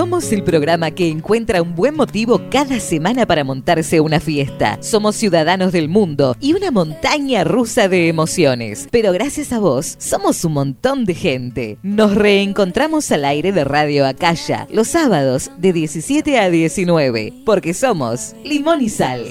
[0.00, 4.78] Somos el programa que encuentra un buen motivo cada semana para montarse una fiesta.
[4.80, 8.88] Somos ciudadanos del mundo y una montaña rusa de emociones.
[8.90, 11.78] Pero gracias a vos, somos un montón de gente.
[11.82, 18.34] Nos reencontramos al aire de Radio Acaya los sábados de 17 a 19, porque somos
[18.42, 19.26] Limón y Sal.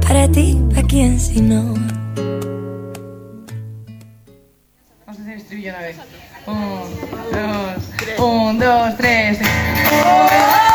[0.00, 1.74] Para ti, ¿a quién si no?
[5.04, 5.96] Vamos a hacer estribillo una vez.
[6.44, 7.00] Un,
[7.30, 9.38] dos, un, dos, tres.
[9.38, 10.71] Dale.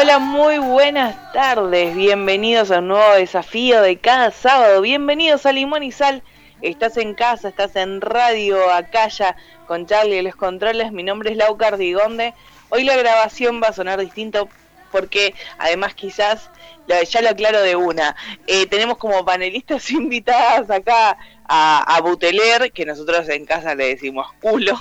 [0.00, 1.96] Hola, muy buenas tardes.
[1.96, 4.80] Bienvenidos a un nuevo desafío de cada sábado.
[4.80, 6.22] Bienvenidos a Limón y Sal.
[6.62, 9.34] Estás en casa, estás en Radio Acaya
[9.66, 10.92] con Charlie los controles.
[10.92, 12.32] Mi nombre es Lau Cardigonde.
[12.68, 14.48] Hoy la grabación va a sonar distinto
[14.92, 16.48] porque además quizás,
[16.86, 18.14] ya lo aclaro de una,
[18.46, 24.28] eh, tenemos como panelistas invitadas acá a, a Buteler, que nosotros en casa le decimos
[24.40, 24.78] culo.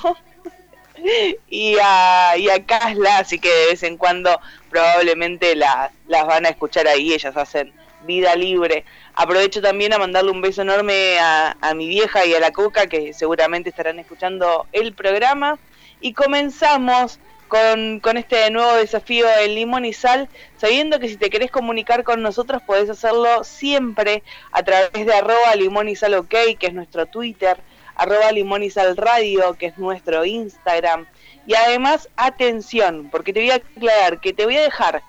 [1.49, 4.39] y a, y a Casla, así que de vez en cuando
[4.70, 7.73] probablemente la- las van a escuchar ahí, ellas hacen
[8.06, 8.86] vida libre.
[9.16, 13.14] Aprovecho también a mandarle un beso enorme a, mi vieja y a la Coca, que
[13.14, 15.58] seguramente estarán escuchando el programa.
[16.00, 21.30] Y comenzamos con, con este nuevo desafío del limón y sal, sabiendo que si te
[21.30, 26.36] querés comunicar con nosotros podés hacerlo siempre a través de arroba limón y sal ok,
[26.60, 27.58] que es nuestro Twitter,
[27.95, 31.08] arroba limón y sal radio, que es nuestro Instagram.
[31.48, 35.02] Y además, atención, porque te voy a aclarar que te voy a dejar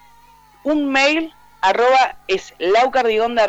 [0.63, 3.47] un mail, arroba es laucardigonda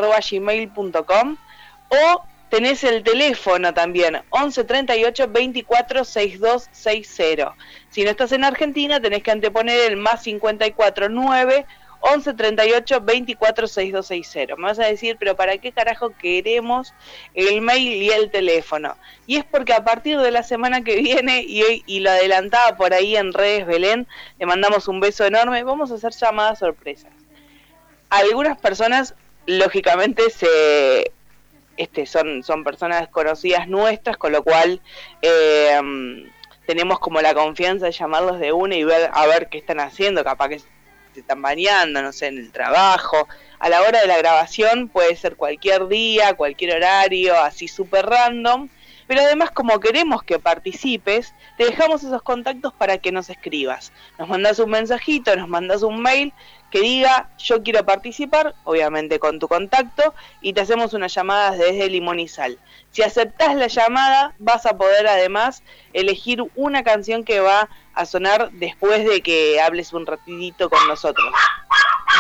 [1.90, 7.56] o tenés el teléfono también, 11 38 24 62 60.
[7.92, 11.66] Si no estás en Argentina, tenés que anteponer el más 54 9
[12.02, 14.56] 11 38 24 6260.
[14.56, 16.94] Me vas a decir, pero ¿para qué carajo queremos
[17.34, 18.98] el mail y el teléfono?
[19.28, 22.94] Y es porque a partir de la semana que viene, y, y lo adelantaba por
[22.94, 27.12] ahí en redes Belén, le mandamos un beso enorme, vamos a hacer llamadas sorpresas.
[28.10, 29.14] Algunas personas,
[29.46, 31.12] lógicamente, se
[31.80, 34.82] este, son, son personas conocidas nuestras, con lo cual
[35.22, 35.80] eh,
[36.66, 40.24] tenemos como la confianza de llamarlos de una y ver a ver qué están haciendo,
[40.26, 40.62] capaz que
[41.20, 43.28] están bañando, no sé, en el trabajo.
[43.60, 48.70] A la hora de la grabación puede ser cualquier día, cualquier horario, así súper random.
[49.08, 53.92] Pero además, como queremos que participes, te dejamos esos contactos para que nos escribas.
[54.20, 56.32] Nos mandas un mensajito, nos mandas un mail
[56.70, 61.90] que diga yo quiero participar, obviamente con tu contacto, y te hacemos unas llamadas desde
[61.90, 62.58] Limón y Sal.
[62.92, 65.64] Si aceptás la llamada, vas a poder además
[65.94, 71.34] elegir una canción que va a sonar después de que hables un ratidito con nosotros.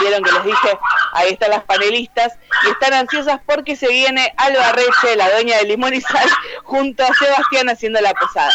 [0.01, 0.77] Vieron que les dije,
[1.13, 5.65] ahí están las panelistas y están ansiosas porque se viene Alba Reche, la dueña de
[5.65, 6.29] Limón y Sal,
[6.63, 8.53] junto a Sebastián haciendo la posada.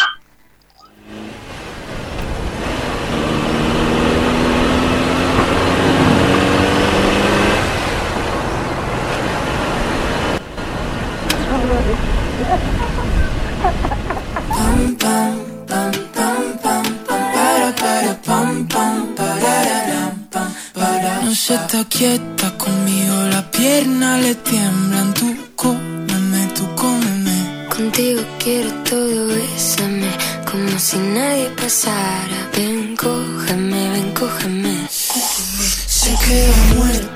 [21.23, 25.13] No se está quieta conmigo, la pierna le tiemblan.
[25.15, 27.69] Tú cómeme, tú cómeme.
[27.75, 30.11] Contigo quiero todo, bésame
[30.51, 32.39] como si nadie pasara.
[32.57, 34.87] Ven, cógeme, ven, cógeme.
[34.89, 37.14] Se queda muerta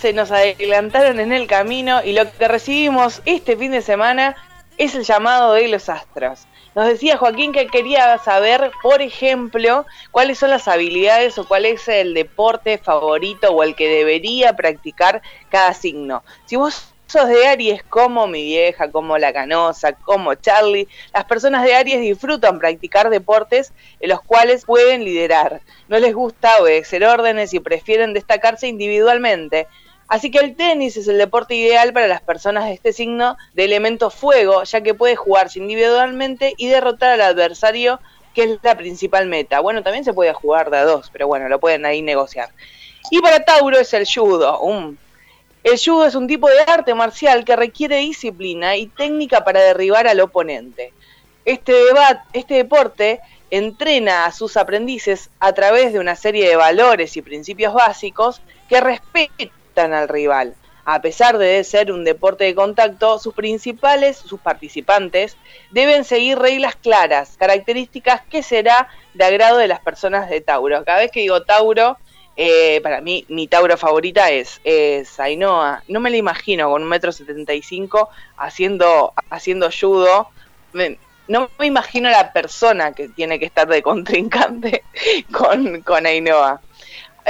[0.00, 4.34] se nos adelantaron en el camino y lo que recibimos este fin de semana
[4.78, 6.46] es el llamado de los astros.
[6.74, 11.86] Nos decía Joaquín que quería saber, por ejemplo, cuáles son las habilidades o cuál es
[11.88, 15.20] el deporte favorito o el que debería practicar
[15.50, 16.22] cada signo.
[16.46, 21.64] Si vos sos de Aries como mi vieja, como la canosa, como Charlie, las personas
[21.64, 25.60] de Aries disfrutan practicar deportes en los cuales pueden liderar.
[25.88, 29.66] No les gusta obedecer órdenes y prefieren destacarse individualmente.
[30.10, 33.64] Así que el tenis es el deporte ideal para las personas de este signo de
[33.64, 38.00] elemento fuego, ya que puede jugarse individualmente y derrotar al adversario,
[38.34, 39.60] que es la principal meta.
[39.60, 42.48] Bueno, también se puede jugar de a dos, pero bueno, lo pueden ahí negociar.
[43.12, 44.60] Y para Tauro es el judo.
[45.62, 50.08] El judo es un tipo de arte marcial que requiere disciplina y técnica para derribar
[50.08, 50.92] al oponente.
[51.44, 51.72] Este,
[52.32, 53.20] este deporte
[53.52, 58.80] entrena a sus aprendices a través de una serie de valores y principios básicos que
[58.80, 60.54] respetan al rival.
[60.84, 65.36] A pesar de ser un deporte de contacto, sus principales, sus participantes,
[65.70, 70.84] deben seguir reglas claras, características que será de agrado de las personas de Tauro.
[70.84, 71.96] Cada vez que digo Tauro,
[72.36, 75.82] eh, para mí, mi Tauro favorita es, es Ainhoa.
[75.88, 80.28] No me la imagino con un metro setenta y cinco haciendo, haciendo judo.
[81.28, 84.82] No me imagino la persona que tiene que estar de contrincante
[85.32, 86.60] con, con Ainhoa.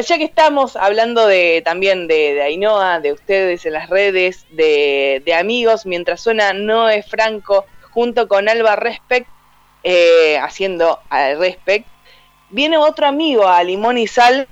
[0.02, 5.23] Ya que estamos hablando de también de, de Ainhoa, de ustedes en las redes, de,
[5.38, 9.29] amigos, mientras suena Noé Franco junto con Alba Respect,
[9.82, 11.87] eh, haciendo al Respect,
[12.49, 14.49] viene otro amigo a Limón y Sal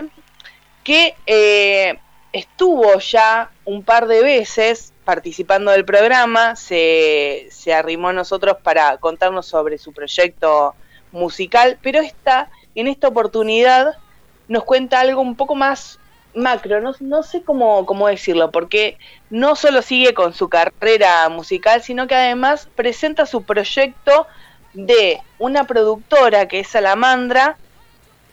[0.85, 1.99] que eh,
[2.33, 8.99] estuvo ya un par de veces participando del programa, se, se arrimó a nosotros para
[8.99, 10.75] contarnos sobre su proyecto
[11.11, 13.97] musical, pero esta, en esta oportunidad
[14.49, 15.99] nos cuenta algo un poco más
[16.35, 18.99] macro, no, no sé cómo, cómo decirlo, porque
[19.31, 24.27] no solo sigue con su carrera musical, sino que además presenta su proyecto
[24.73, 27.57] de una productora que es Salamandra,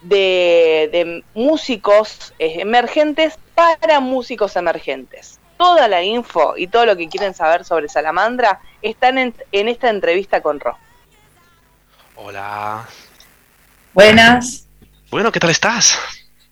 [0.01, 5.39] de, de músicos emergentes para músicos emergentes.
[5.57, 9.89] Toda la info y todo lo que quieren saber sobre Salamandra están en, en esta
[9.89, 10.77] entrevista con Ro.
[12.15, 12.87] Hola.
[13.93, 14.64] Buenas.
[15.15, 15.97] Bueno, ¿qué tal estás?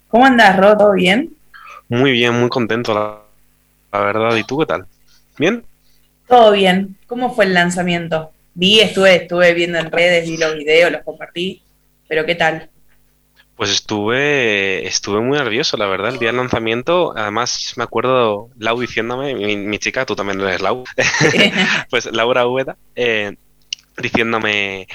[0.08, 0.78] ¿Cómo andas, Ro?
[0.78, 1.36] ¿Todo bien?
[1.90, 3.20] Muy bien, muy contento, la,
[3.92, 4.38] la verdad.
[4.38, 4.86] ¿Y tú qué tal?
[5.38, 5.66] ¿Bien?
[6.30, 6.96] Todo bien.
[7.06, 8.32] ¿Cómo fue el lanzamiento?
[8.54, 11.62] Vi, estuve, estuve viendo en redes, vi los videos, los compartí.
[12.08, 12.70] Pero ¿qué tal?
[13.58, 17.12] Pues estuve, estuve muy nervioso, la verdad, el día del lanzamiento.
[17.18, 20.86] Además, me acuerdo Lau diciéndome, mi, mi chica, tú también eres Lau,
[21.90, 23.36] pues Laura Úbeda, eh,
[23.98, 24.88] diciéndome,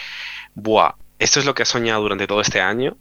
[0.54, 2.96] buah, esto es lo que he soñado durante todo este año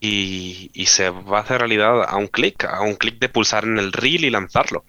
[0.00, 3.64] y, y- se va a hacer realidad a un clic, a un clic de pulsar
[3.64, 4.84] en el reel y lanzarlo.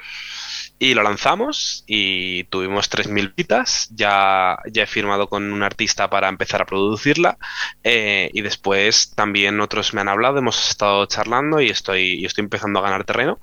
[0.80, 3.90] Y lo lanzamos y tuvimos 3.000 visitas.
[3.92, 7.38] Ya, ya he firmado con un artista para empezar a producirla.
[7.84, 12.44] eh, y después también otros me han hablado, hemos estado charlando y estoy, y estoy
[12.44, 13.40] empezando a ganar terreno.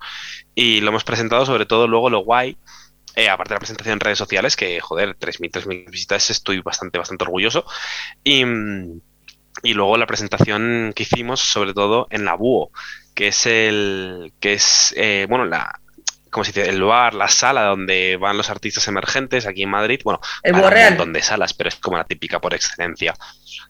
[0.55, 2.59] Y lo hemos presentado sobre todo luego lo guay
[3.17, 6.99] eh, aparte de la presentación en redes sociales, que joder, 3.000, 3.000 visitas, estoy bastante,
[6.99, 7.65] bastante orgulloso.
[8.25, 9.01] Y, mm,
[9.63, 12.71] y luego la presentación que hicimos, sobre todo en la BUO,
[13.15, 15.81] que es el, que es, eh, bueno, la,
[16.31, 16.71] ¿cómo se dice?
[16.71, 20.01] El lugar, la sala donde van los artistas emergentes aquí en Madrid.
[20.05, 23.15] Bueno, El hay un montón de salas, pero es como la típica por excelencia.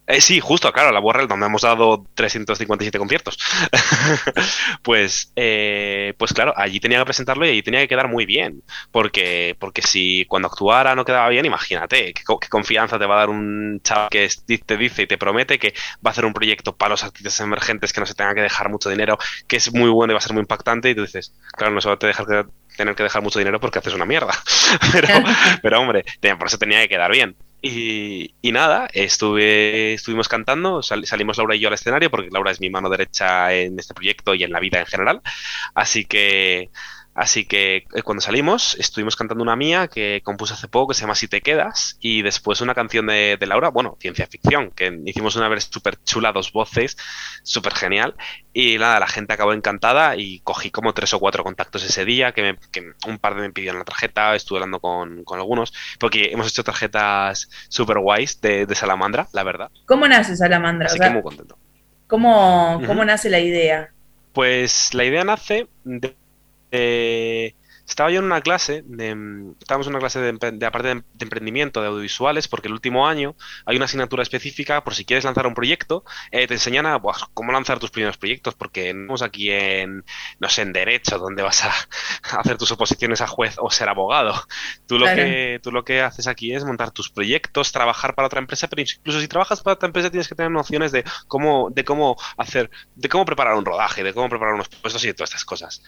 [0.06, 3.36] Eh, sí, justo, claro, la Borrell, donde hemos dado 357 conciertos.
[4.82, 8.62] pues, eh, pues claro, allí tenía que presentarlo y allí tenía que quedar muy bien.
[8.90, 13.16] Porque, porque si cuando actuara no quedaba bien, imagínate, qué, co- qué confianza te va
[13.16, 14.28] a dar un chaval que
[14.64, 15.72] te dice y te promete que
[16.04, 18.68] va a hacer un proyecto para los artistas emergentes que no se tenga que dejar
[18.70, 20.90] mucho dinero, que es muy bueno y va a ser muy impactante.
[20.90, 22.44] Y tú dices, claro, no se va a dejar que-
[22.76, 24.32] tener que dejar mucho dinero porque haces una mierda.
[24.92, 25.08] pero,
[25.62, 26.04] pero hombre,
[26.38, 27.36] por eso tenía que quedar bien.
[27.60, 32.52] Y, y nada, estuve, estuvimos cantando, sal- salimos Laura y yo al escenario, porque Laura
[32.52, 35.22] es mi mano derecha en este proyecto y en la vida en general.
[35.74, 36.70] Así que,
[37.18, 41.02] así que eh, cuando salimos, estuvimos cantando una mía que compuse hace poco, que se
[41.02, 45.00] llama Si te quedas, y después una canción de, de Laura, bueno, ciencia ficción, que
[45.06, 46.96] hicimos una vez súper chula, dos voces,
[47.42, 48.14] súper genial.
[48.52, 52.32] Y nada, la gente acabó encantada y cogí como tres o cuatro contactos ese día,
[52.32, 55.72] que, me- que un par de me pidieron la tarjeta, estuve hablando con, con algunos,
[55.98, 59.70] porque hemos hecho tarjetas súper guays de, de Salamandra, la verdad.
[59.86, 60.92] ¿Cómo nace Salamandra?
[60.92, 61.58] O Así sea, que muy contento.
[62.06, 63.92] ¿cómo, cómo nace la idea?
[64.32, 66.16] Pues la idea nace de,
[66.70, 67.56] de-
[67.86, 69.16] estaba yo en una clase de,
[69.58, 73.34] estábamos en una clase de, de aparte de, emprendimiento de audiovisuales porque el último año
[73.64, 77.00] hay una asignatura específica por si quieres lanzar un proyecto eh, te enseñan a
[77.32, 80.04] cómo lanzar tus primeros proyectos porque no estamos aquí en
[80.38, 81.72] no sé en derecho donde vas a
[82.40, 84.34] hacer tus oposiciones a juez o ser abogado
[84.86, 85.22] tú lo Claro.
[85.22, 88.82] que tú lo que haces aquí es montar tus proyectos trabajar para otra empresa pero
[88.82, 92.70] incluso si trabajas para otra empresa tienes que tener nociones de cómo de cómo hacer
[92.94, 95.82] de cómo preparar un rodaje de cómo preparar unos puestos y de todas estas cosas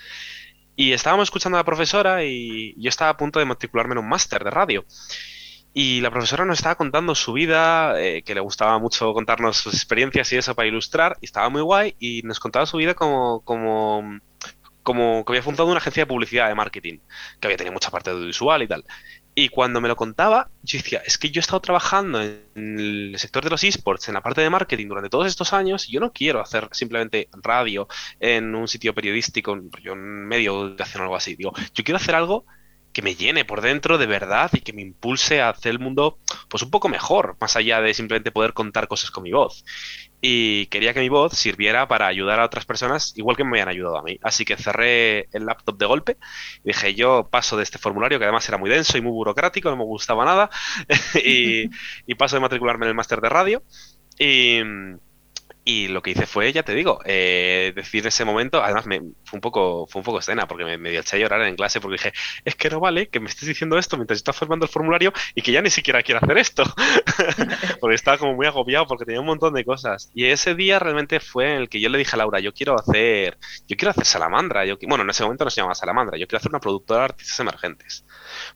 [0.81, 4.09] y estábamos escuchando a la profesora y yo estaba a punto de matricularme en un
[4.09, 4.87] máster de radio.
[5.75, 9.75] Y la profesora nos estaba contando su vida, eh, que le gustaba mucho contarnos sus
[9.75, 13.43] experiencias y eso para ilustrar, y estaba muy guay, y nos contaba su vida como,
[13.43, 14.21] como,
[14.83, 17.01] como que había fundado una agencia de publicidad de marketing,
[17.39, 18.83] que había tenido mucha parte audiovisual y tal.
[19.41, 23.15] Y cuando me lo contaba, yo decía, es que yo he estado trabajando en el
[23.19, 26.01] sector de los esports, en la parte de marketing durante todos estos años, y yo
[26.01, 31.05] no quiero hacer simplemente radio en un sitio periodístico, en un medio de comunicación o
[31.05, 31.37] algo así.
[31.37, 32.45] Digo, yo quiero hacer algo
[32.93, 36.19] que me llene por dentro de verdad y que me impulse a hacer el mundo
[36.49, 39.65] pues un poco mejor, más allá de simplemente poder contar cosas con mi voz.
[40.21, 43.69] Y quería que mi voz sirviera para ayudar a otras personas igual que me habían
[43.69, 44.19] ayudado a mí.
[44.23, 46.17] Así que cerré el laptop de golpe
[46.65, 49.71] y dije, yo paso de este formulario que además era muy denso y muy burocrático,
[49.71, 50.51] no me gustaba nada,
[51.25, 51.69] y,
[52.17, 53.63] paso de matricularme en el máster de radio.
[54.19, 54.61] Y,
[55.65, 59.37] y lo que hice fue, ya te digo, eh, decir ese momento, además me, fue
[59.37, 61.81] un poco fue un poco escena, porque me, me dio eché a llorar en clase
[61.81, 62.13] porque dije,
[62.45, 65.43] es que no vale que me estés diciendo esto mientras estás formando el formulario y
[65.43, 66.65] que ya ni siquiera quiero hacer esto.
[67.81, 70.11] porque estaba como muy agobiado porque tenía un montón de cosas.
[70.15, 72.79] Y ese día realmente fue en el que yo le dije a Laura, yo quiero
[72.79, 73.39] hacer,
[73.69, 74.65] yo quiero hacer Salamandra.
[74.65, 77.05] Yo, bueno, en ese momento no se llamaba Salamandra, yo quiero hacer una productora de
[77.07, 78.05] artistas emergentes.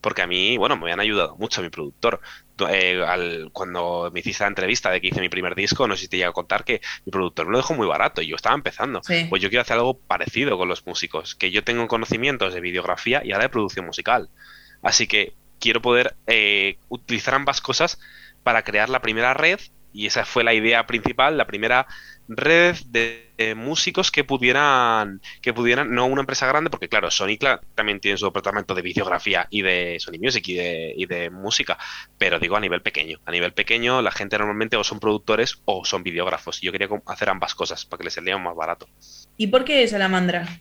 [0.01, 2.21] Porque a mí, bueno, me habían ayudado mucho mi productor.
[2.69, 6.03] Eh, al- cuando me hiciste la entrevista de que hice mi primer disco, no sé
[6.03, 8.37] si te llega a contar que mi productor me lo dejó muy barato y yo
[8.37, 9.03] estaba empezando.
[9.03, 9.27] Sí.
[9.29, 13.23] Pues yo quiero hacer algo parecido con los músicos, que yo tengo conocimientos de videografía
[13.25, 14.29] y ahora de producción musical.
[14.83, 17.99] Así que quiero poder eh, utilizar ambas cosas
[18.43, 19.59] para crear la primera red
[19.93, 21.87] y esa fue la idea principal, la primera
[22.29, 27.37] red de, de músicos que pudieran, que pudieran, no una empresa grande, porque claro, Sony
[27.75, 31.79] también tiene su departamento de videografía y de Sony Music y de, y de música,
[32.19, 33.19] pero digo a nivel pequeño.
[33.27, 36.63] A nivel pequeño la gente normalmente o son productores o son videógrafos.
[36.63, 38.87] Y yo quería hacer ambas cosas para que les saliera más barato.
[39.37, 40.61] ¿Y por qué Salamandra?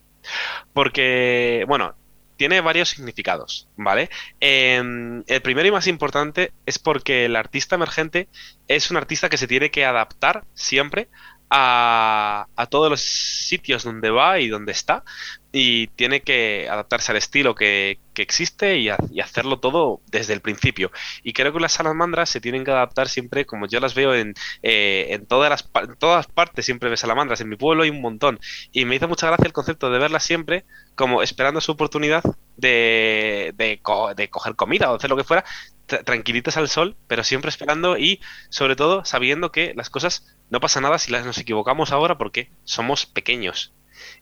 [0.74, 1.96] Porque, bueno,
[2.38, 4.10] tiene varios significados, ¿vale?
[4.40, 8.28] Em, el primero y más importante es porque el artista emergente
[8.68, 11.10] es un artista que se tiene que adaptar siempre
[11.56, 15.04] a, a todos los sitios donde va y donde está
[15.52, 20.34] y tiene que adaptarse al estilo que, que existe y, ha- y hacerlo todo desde
[20.34, 20.92] el principio.
[21.22, 24.34] Y creo que las salamandras se tienen que adaptar siempre, como yo las veo en,
[24.64, 25.70] eh, en, todas las,
[26.00, 28.40] todas partes, siempre ves salamandras, en mi pueblo hay un montón.
[28.72, 32.24] Y me hizo mucha gracia el concepto de verlas siempre como esperando su oportunidad
[32.58, 35.44] de, de, co- de coger comida o hacer lo que fuera,
[35.88, 40.60] tra- tranquilitas al sol, pero siempre esperando y sobre todo sabiendo que las cosas no
[40.60, 43.74] pasa nada si las nos equivocamos ahora porque somos pequeños.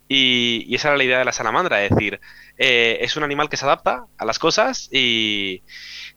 [0.08, 2.20] Y, y esa era la idea de la salamandra, es decir,
[2.58, 5.64] eh, es un animal que se adapta a las cosas y,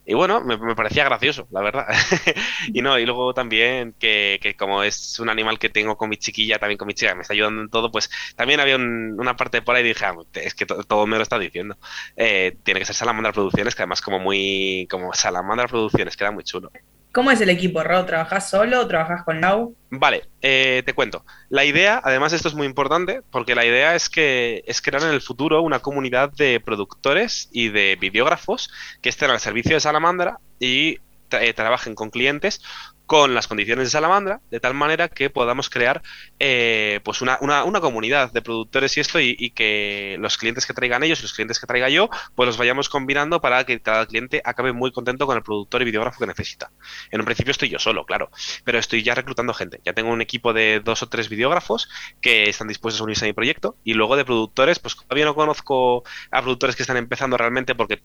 [0.04, 1.87] y bueno, me, parecía gracioso, la verdad.
[2.73, 6.16] y no, y luego también que, que como es un animal que tengo con mi
[6.16, 9.37] chiquilla, también con mi chica, me está ayudando en todo, pues también había un- una
[9.37, 11.78] parte por ahí y dije, ah, es que to- todo me lo está diciendo.
[12.16, 16.44] Eh, tiene que ser Salamandra Producciones, que además como muy, como Salamandra Producciones, queda muy
[16.44, 16.70] chulo.
[17.14, 18.04] ¿Cómo es el equipo, Ro?
[18.06, 19.76] ¿Trabajás solo trabajás con Lau?
[19.88, 21.25] Vale, eh, te cuento.
[21.49, 25.11] La idea, además esto es muy importante, porque la idea es que es crear en
[25.11, 28.68] el futuro una comunidad de productores y de videógrafos
[29.00, 30.99] que estén al servicio de Salamandra y
[31.30, 32.61] eh, trabajen con clientes
[33.06, 36.02] con las condiciones de Salamandra, de tal manera que podamos crear
[36.38, 40.66] eh, pues una, una, una comunidad de productores y esto, y, y que los clientes
[40.66, 43.80] que traigan ellos y los clientes que traiga yo, pues los vayamos combinando para que
[43.80, 46.70] cada cliente acabe muy contento con el productor y videógrafo que necesita.
[47.11, 48.30] En un principio estoy yo solo, claro,
[48.64, 49.80] pero estoy ya reclutando gente.
[49.84, 51.88] Ya tengo un equipo de dos o tres videógrafos
[52.20, 55.34] que están dispuestos a unirse a mi proyecto y luego de productores, pues todavía no
[55.34, 58.02] conozco a productores que están empezando realmente porque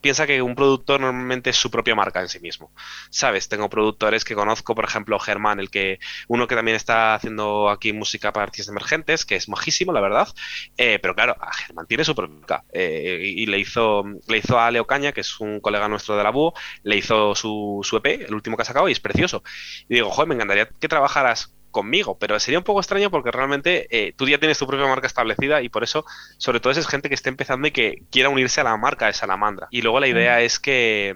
[0.00, 2.72] piensa que un productor normalmente es su propia marca en sí mismo.
[3.10, 3.48] ¿Sabes?
[3.48, 7.92] Tengo productores que conozco, por ejemplo, Germán, el que uno que también está haciendo aquí
[7.92, 10.28] música para artistas emergentes, que es majísimo, la verdad.
[10.76, 12.64] Eh, pero claro, Germán tiene su propia marca.
[12.72, 16.16] Eh, y y le hizo, le hizo a Leo Caña, que es un colega nuestro
[16.16, 16.52] de la BUO,
[16.82, 19.42] le hizo su, su EP, el último que ha sacado, y es precioso.
[19.88, 23.86] Y digo, joder, me encantaría que trabajaras conmigo, pero sería un poco extraño porque realmente
[23.90, 26.04] eh, tú ya tienes tu propia marca establecida y por eso,
[26.38, 29.12] sobre todo, es gente que esté empezando y que quiera unirse a la marca de
[29.12, 29.68] Salamandra.
[29.70, 31.14] Y luego la idea es que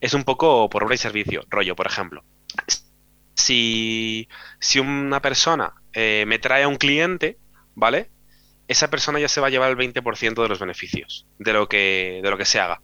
[0.00, 2.24] es un poco por obra y servicio, rollo, por ejemplo.
[3.34, 4.28] Si,
[4.58, 7.38] si una persona eh, me trae a un cliente,
[7.74, 8.10] ¿vale?
[8.68, 12.20] Esa persona ya se va a llevar el 20% de los beneficios de lo que,
[12.22, 12.80] de lo que se haga.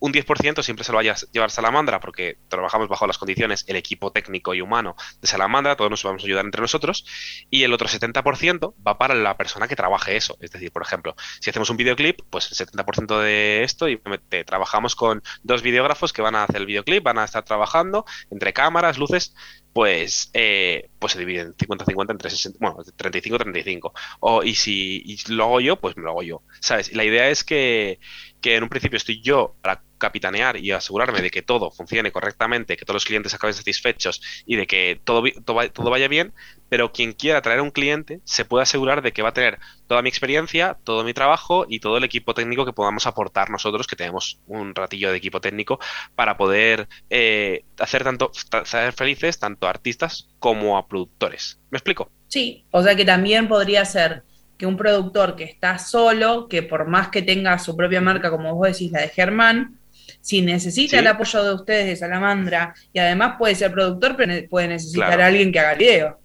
[0.00, 3.76] Un 10% siempre se lo va a llevar Salamandra porque trabajamos bajo las condiciones, el
[3.76, 7.04] equipo técnico y humano de Salamandra, todos nos vamos a ayudar entre nosotros,
[7.50, 10.36] y el otro 70% va para la persona que trabaje eso.
[10.40, 14.44] Es decir, por ejemplo, si hacemos un videoclip, pues el 70% de esto y te-
[14.44, 18.52] trabajamos con dos videógrafos que van a hacer el videoclip, van a estar trabajando entre
[18.52, 19.34] cámaras, luces,
[19.72, 23.92] pues, eh, pues se dividen 50-50 entre 60, bueno, 35-35.
[24.20, 26.42] O, y si y lo hago yo, pues me lo hago yo.
[26.60, 26.90] ¿Sabes?
[26.90, 28.00] Y la idea es que,
[28.40, 32.76] que en un principio estoy yo para capitanear y asegurarme de que todo funcione correctamente,
[32.76, 36.32] que todos los clientes acaben satisfechos y de que todo, todo, todo vaya bien,
[36.68, 39.58] pero quien quiera traer a un cliente se puede asegurar de que va a tener
[39.86, 43.86] toda mi experiencia, todo mi trabajo y todo el equipo técnico que podamos aportar nosotros,
[43.86, 45.78] que tenemos un ratillo de equipo técnico
[46.14, 51.58] para poder eh, hacer tanto, hacer felices tanto a artistas como a productores.
[51.70, 52.10] ¿Me explico?
[52.28, 54.22] Sí, o sea que también podría ser
[54.58, 58.54] que un productor que está solo, que por más que tenga su propia marca, como
[58.54, 59.78] vos decís, la de Germán,
[60.20, 60.96] si necesita Sí.
[60.96, 65.22] el apoyo de ustedes de Salamandra, y además puede ser productor, pero puede necesitar Claro.
[65.22, 66.20] a alguien que haga video.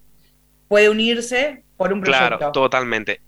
[0.68, 2.38] Puede unirse por un proyecto.
[2.38, 3.20] Claro, totalmente.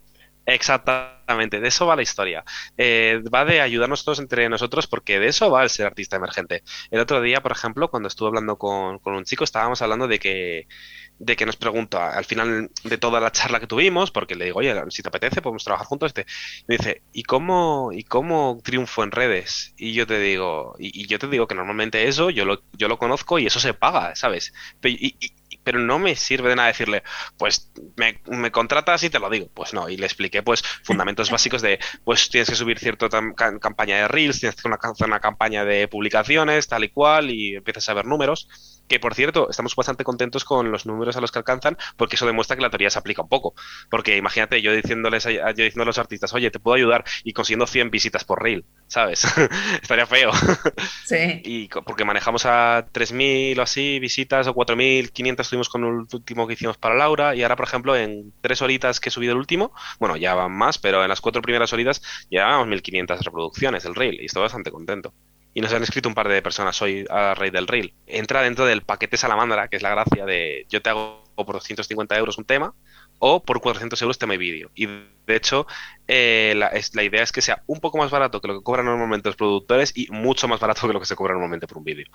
[0.49, 2.45] Exactamente, de eso va la historia.
[2.77, 6.63] Eh, va de ayudarnos todos entre nosotros porque de eso va el ser artista emergente.
[6.91, 10.19] El otro día, por ejemplo, cuando estuve hablando con, con un chico, estábamos hablando de
[10.19, 10.67] que,
[11.19, 14.59] de que nos pregunta al final de toda la charla que tuvimos, porque le digo,
[14.59, 16.09] oye, si te apetece, podemos trabajar juntos.
[16.09, 16.27] Este,
[16.67, 19.73] me dice, ¿y cómo, y cómo triunfo en redes?
[19.77, 22.99] Y yo te digo, y, yo te digo que normalmente eso yo lo, yo lo
[22.99, 24.53] conozco y eso se paga, ¿sabes?
[24.85, 25.17] Y-
[25.67, 27.03] pero no me sirve de nada decirle,
[27.37, 29.49] pues me, me contratas y te lo digo.
[29.53, 33.97] Pues no, y le expliqué pues fundamentos básicos de, pues tienes que subir cierta campaña
[33.97, 37.95] de Reels, tienes que hacer una campaña de publicaciones, tal y cual, y empiezas a
[37.95, 38.49] ver números.
[38.87, 42.27] Que por cierto, estamos bastante contentos con los números a los que alcanzan, porque eso
[42.27, 43.55] demuestra que la teoría se aplica un poco.
[43.91, 47.33] Porque imagínate yo diciéndoles a, yo diciendo a los artistas, oye, te puedo ayudar, y
[47.33, 49.25] consiguiendo 100 visitas por reel, ¿sabes?
[49.83, 50.31] Estaría feo.
[51.05, 51.43] Sí.
[51.57, 56.77] Y porque manejamos a 3.000 o así visitas o 4.500 con el último que hicimos
[56.77, 60.17] para Laura y ahora, por ejemplo, en tres horitas que he subido el último, bueno,
[60.17, 64.27] ya van más, pero en las cuatro primeras horitas llevábamos 1.500 reproducciones del reel y
[64.27, 65.13] estoy bastante contento.
[65.55, 67.95] Y nos han escrito un par de personas hoy a raíz del reel.
[68.07, 72.17] Entra dentro del paquete Salamandra, que es la gracia de yo te hago por 250
[72.19, 72.75] euros un tema
[73.19, 74.71] o por 400 euros tema y vídeo.
[74.75, 75.67] Y de hecho,
[76.07, 78.63] eh, la, es- la idea es que sea un poco más barato que lo que
[78.65, 81.79] cobran normalmente los productores y mucho más barato que lo que se cobra normalmente por
[81.79, 82.07] un vídeo.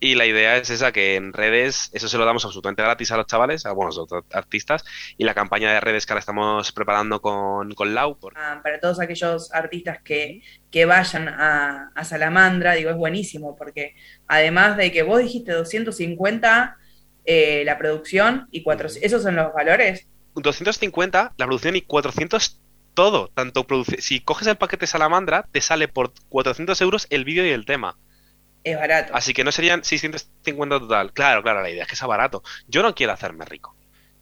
[0.00, 3.16] Y la idea es esa, que en redes eso se lo damos absolutamente gratis a
[3.16, 3.98] los chavales, a buenos
[4.32, 4.84] artistas,
[5.16, 8.80] y la campaña de redes que ahora estamos preparando con, con Lau, por- Ah, para
[8.80, 13.94] todos aquellos artistas que, que vayan a, a Salamandra, digo, es buenísimo, porque
[14.26, 16.76] además de que vos dijiste 250
[17.24, 20.08] eh, la producción y 400, ¿esos son los valores?
[20.34, 22.60] 250 la producción y 400
[22.94, 23.28] todo.
[23.34, 27.50] Tanto produce- si coges el paquete Salamandra, te sale por 400 euros el vídeo y
[27.50, 27.96] el tema.
[28.62, 29.14] Es barato.
[29.14, 31.12] Así que no serían 650 total.
[31.12, 32.42] Claro, claro, la idea es que sea barato.
[32.66, 33.76] Yo no quiero hacerme rico.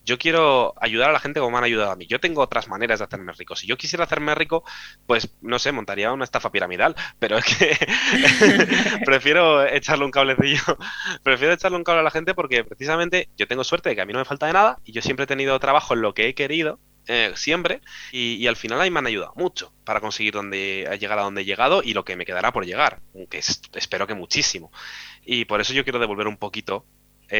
[0.04, 2.06] Yo quiero ayudar a la gente como me han ayudado a mí.
[2.06, 3.56] Yo tengo otras maneras de hacerme rico.
[3.56, 4.64] Si yo quisiera hacerme rico,
[5.06, 6.94] pues no sé, montaría una estafa piramidal.
[7.18, 7.76] Pero es que
[9.04, 10.62] prefiero echarle un cablecillo.
[11.22, 14.06] prefiero echarle un cable a la gente porque precisamente yo tengo suerte de que a
[14.06, 16.28] mí no me falta de nada y yo siempre he tenido trabajo en lo que
[16.28, 17.80] he querido eh, siempre
[18.12, 21.44] y, al final ahí me han ayudado mucho para conseguir donde llegar a donde he
[21.44, 24.70] llegado y lo que me quedará por llegar, aunque es- espero que muchísimo.
[25.24, 26.84] Y por eso yo quiero devolver un poquito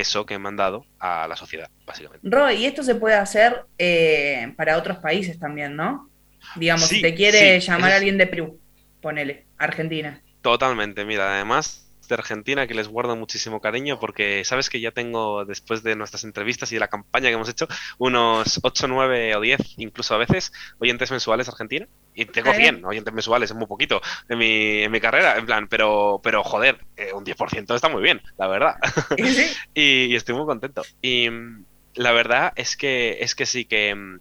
[0.01, 2.27] eso que me han dado a la sociedad, básicamente.
[2.29, 6.11] Ro, y esto se puede hacer eh, para otros países también, ¿no?
[6.57, 8.61] Digamos, Sí, si te quiere sí, llamar a alguien de Perú,
[9.01, 10.21] ponele, Argentina.
[10.41, 11.82] Totalmente, mira, además
[12.17, 16.25] de Argentina que les guardo muchísimo cariño porque sabes que ya tengo después de nuestras
[16.25, 17.67] entrevistas y de la campaña que hemos hecho
[17.99, 22.57] unos 8, 9 o 10 incluso a veces oyentes mensuales de Argentina y tengo Ah,
[22.57, 22.77] bien.
[22.77, 26.43] 100 oyentes mensuales, es muy poquito en mi, en mi carrera, en plan, pero pero
[26.45, 28.75] joder, eh, un 10% está muy bien, la verdad.
[29.75, 30.83] Y, y estoy muy contento.
[31.01, 34.21] Y mm, la verdad es que es que sí que, mm,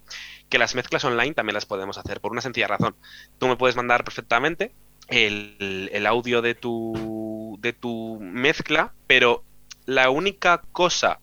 [0.50, 2.96] que las mezclas online también las podemos hacer por una sencilla razón.
[3.38, 4.74] Tú me puedes mandar perfectamente
[5.12, 9.44] el, el audio de tu de tu mezcla, pero
[9.86, 11.20] la única cosa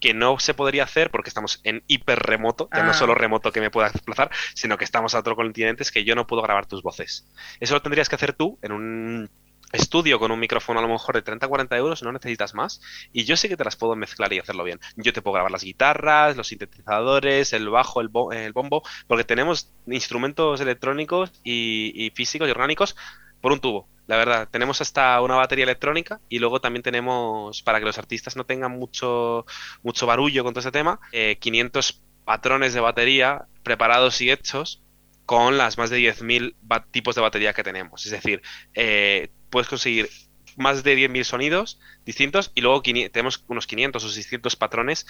[0.00, 2.86] que no se podría hacer porque estamos en hiper remoto, ya Ah.
[2.86, 6.04] no solo remoto que me pueda desplazar, sino que estamos a otro continente, es que
[6.04, 7.26] yo no puedo grabar tus voces.
[7.60, 9.30] Eso lo tendrías que hacer tú en un
[9.72, 12.80] estudio con un micrófono a lo mejor de 30-40 euros, no necesitas más,
[13.12, 14.80] y yo sé que te las puedo mezclar y hacerlo bien.
[14.96, 19.24] Yo te puedo grabar las guitarras, los sintetizadores, el bajo, el, bo- el bombo, porque
[19.24, 22.96] tenemos instrumentos electrónicos y, físicos y orgánicos
[23.40, 23.88] por un tubo.
[24.06, 28.36] La verdad, tenemos hasta una batería electrónica y luego también tenemos, para que los artistas
[28.36, 29.46] no tengan mucho,
[29.82, 34.82] mucho barullo con todo este tema, eh, 500 patrones de batería preparados y hechos
[35.26, 38.04] con las más de 10.000 ba- tipos de batería que tenemos.
[38.06, 38.42] Es decir,
[38.74, 40.08] eh, puedes conseguir
[40.56, 45.06] más de 10.000 sonidos distintos y luego tenemos unos 500 o 600 patrones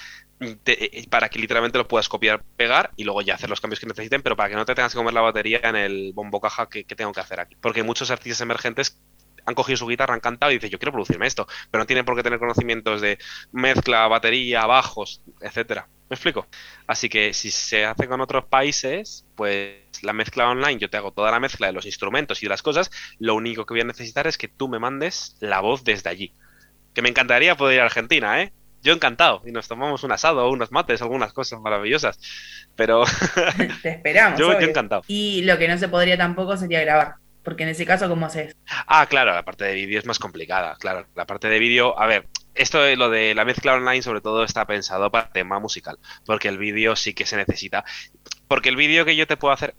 [0.62, 3.80] te- eh, para que literalmente lo puedas copiar, pegar y luego ya hacer los cambios
[3.80, 6.40] que necesiten, pero para que no te tengas que comer la batería en el bombo
[6.40, 7.56] caja que, que tengo que hacer aquí.
[7.60, 9.00] Porque muchos artistas emergentes
[9.44, 12.04] han cogido su guitarra, han cantado y dicen, yo quiero producirme esto, pero no tienen
[12.04, 13.18] por qué tener conocimientos de
[13.52, 15.88] mezcla, batería, bajos, etcétera.
[16.12, 16.46] ¿Me explico?
[16.86, 21.12] Así que si se hace con otros países, pues la mezcla online, yo te hago
[21.12, 23.84] toda la mezcla de los instrumentos y de las cosas, lo único que voy a
[23.84, 26.34] necesitar es que tú me mandes la voz desde allí.
[26.92, 28.52] Que me encantaría poder ir a Argentina, ¿eh?
[28.82, 29.42] Yo encantado.
[29.46, 32.18] Y nos tomamos un asado, unos mates, algunas cosas maravillosas.
[32.76, 33.04] Pero
[33.82, 34.38] Te esperamos.
[34.38, 35.02] yo, yo encantado.
[35.06, 38.56] Y lo que no se podría tampoco sería grabar, porque en ese caso, ¿cómo haces?
[38.86, 41.06] Ah, claro, la parte de vídeo es más complicada, claro.
[41.14, 44.44] La parte de vídeo, a ver, esto de lo de la mezcla online sobre todo
[44.44, 47.84] está pensado para tema musical, porque el vídeo sí que se necesita.
[48.48, 49.74] Porque el vídeo que yo te puedo hacer...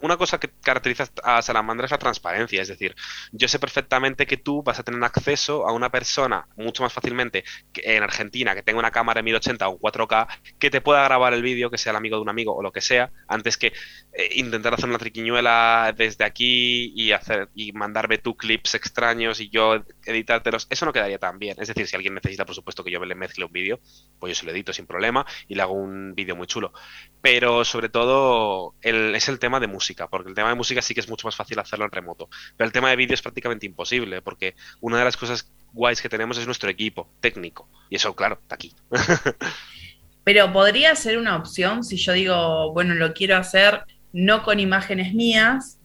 [0.00, 2.94] Una cosa que caracteriza a Salamandra es la transparencia, es decir,
[3.32, 7.42] yo sé perfectamente que tú vas a tener acceso a una persona mucho más fácilmente
[7.72, 11.34] que en Argentina que tenga una cámara en 1080 o 4K que te pueda grabar
[11.34, 13.72] el vídeo, que sea el amigo de un amigo o lo que sea, antes que
[14.12, 19.48] eh, intentar hacer una triquiñuela desde aquí y hacer y mandarme tú clips extraños y
[19.50, 21.56] yo editártelos, eso no quedaría tan bien.
[21.60, 23.80] Es decir, si alguien necesita, por supuesto, que yo le mezcle un vídeo,
[24.18, 26.72] pues yo se lo edito sin problema y le hago un vídeo muy chulo.
[27.20, 30.94] Pero sobre todo el- es el tema de música, porque el tema de música sí
[30.94, 32.28] que es mucho más fácil hacerlo en remoto.
[32.56, 36.08] Pero el tema de vídeo es prácticamente imposible, porque una de las cosas guays que
[36.08, 37.68] tenemos es nuestro equipo técnico.
[37.90, 38.74] Y eso, claro, está aquí.
[40.24, 45.14] Pero podría ser una opción si yo digo, bueno, lo quiero hacer no con imágenes
[45.14, 45.78] mías,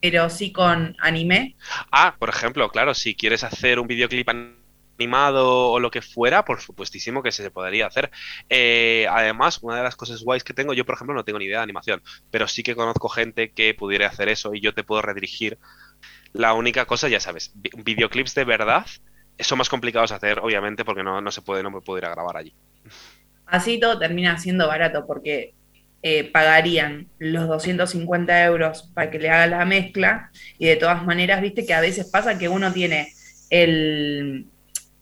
[0.00, 1.56] pero sí con anime.
[1.90, 4.28] Ah, por ejemplo, claro, si quieres hacer un videoclip
[5.02, 8.10] animado o lo que fuera, por supuestísimo que se podría hacer.
[8.48, 11.46] Eh, además, una de las cosas guays que tengo, yo por ejemplo no tengo ni
[11.46, 14.84] idea de animación, pero sí que conozco gente que pudiera hacer eso y yo te
[14.84, 15.58] puedo redirigir.
[16.32, 18.86] La única cosa, ya sabes, vi- videoclips de verdad
[19.38, 22.06] son más complicados de hacer, obviamente, porque no, no se puede, no me puedo ir
[22.06, 22.54] a grabar allí.
[23.46, 25.54] Así todo termina siendo barato porque
[26.02, 31.42] eh, pagarían los 250 euros para que le haga la mezcla y de todas maneras,
[31.42, 33.08] viste que a veces pasa que uno tiene
[33.50, 34.51] el,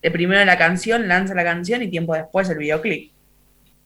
[0.02, 3.12] el primero la canción, lanza la canción y tiempo después el videoclip.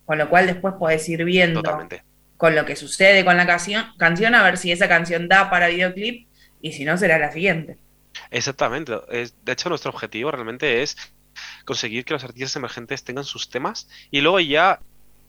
[0.04, 2.02] Con lo cual después podés ir viendo Totalmente.
[2.36, 5.68] con lo que sucede con la canción, canción a ver si esa canción da para
[5.68, 6.26] videoclip
[6.60, 7.78] y si no será la siguiente.
[8.30, 8.92] Exactamente.
[9.10, 10.96] De hecho, nuestro objetivo realmente es
[11.64, 14.80] conseguir que los artistas emergentes tengan sus temas y luego ya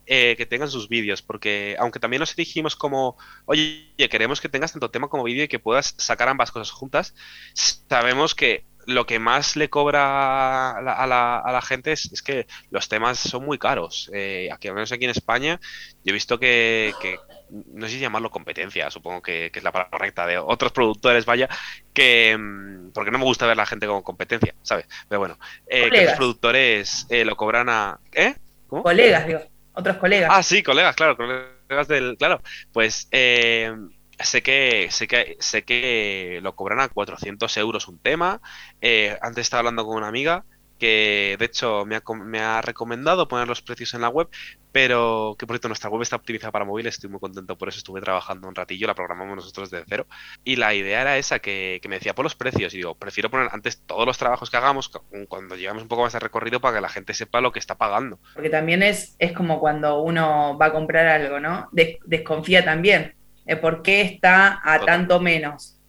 [0.08, 4.72] eh, que tengan sus vídeos, porque aunque también nos dirigimos como, oye, queremos que tengas
[4.72, 7.16] tanto tema como vídeo y que puedas sacar ambas cosas juntas,
[7.56, 12.12] sabemos que lo que más le cobra a la, a la- a la gente es,
[12.12, 14.10] es que los temas son muy caros.
[14.14, 15.60] Eh, aquí, al menos aquí en España,
[16.04, 17.18] yo he visto que, que
[17.50, 21.26] no sé si llamarlo competencia, supongo que, que es la palabra correcta, de otros productores,
[21.26, 21.48] vaya,
[21.94, 24.86] que mm, porque no me gusta ver a la gente como competencia, ¿sabes?
[25.08, 28.00] Pero bueno, eh, que los productores eh, lo cobran a...
[28.14, 28.36] ¿Eh?
[28.68, 28.84] ¿Cómo?
[28.84, 29.42] Colegas, digo.
[29.74, 30.32] otros colegas.
[30.34, 32.18] Ah, sí, colegas, claro, colegas del.
[32.18, 33.72] Claro, pues eh,
[34.20, 38.42] sé que sé que sé que lo cobran a 400 euros un tema.
[38.82, 40.46] Eh, antes estaba hablando con una amiga
[40.78, 44.28] que de hecho me ha, me ha recomendado poner los precios en la web,
[44.72, 47.78] pero que por cierto nuestra web está optimizada para móviles, estoy muy contento por eso,
[47.78, 50.06] estuve trabajando un ratillo, la programamos nosotros desde cero,
[50.44, 53.30] y la idea era esa, que, que me decía por los precios, y digo, prefiero
[53.30, 56.60] poner antes todos los trabajos que hagamos cu- cuando llegamos un poco más de recorrido
[56.60, 58.20] para que la gente sepa lo que está pagando.
[58.34, 61.70] Porque también es, es como cuando uno va a comprar algo, ¿no?
[61.72, 63.14] Des- desconfía también.
[63.46, 65.80] De ¿Por qué está a tanto menos?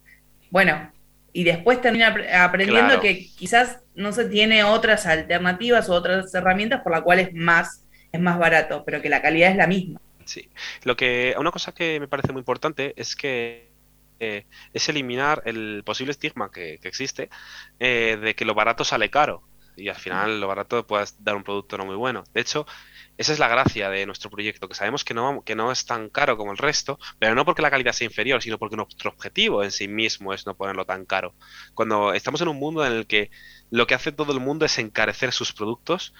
[0.49, 0.91] Bueno,
[1.33, 3.01] y después termina apre- aprendiendo Claro.
[3.01, 8.19] que quizás no se tiene otras alternativas o otras herramientas por las cuales más, es
[8.21, 9.99] más barato, pero que la calidad es la misma.
[10.25, 10.49] Sí.
[10.83, 13.71] Lo que, una cosa que me parece muy importante es que
[14.19, 17.29] eh, es eliminar el posible estigma que, que existe
[17.79, 19.43] eh, de que lo barato sale caro
[19.75, 22.23] y al final lo barato puede dar un producto no muy bueno.
[22.33, 22.65] De hecho,
[23.17, 26.09] esa es la gracia de nuestro proyecto, que sabemos que no, que no es tan
[26.09, 29.63] caro como el resto, pero no porque la calidad sea inferior, sino porque nuestro objetivo
[29.63, 31.33] en sí mismo es no ponerlo tan caro.
[31.73, 33.31] Cuando estamos en un mundo en el que
[33.71, 36.13] lo que hace todo el mundo es encarecer sus productos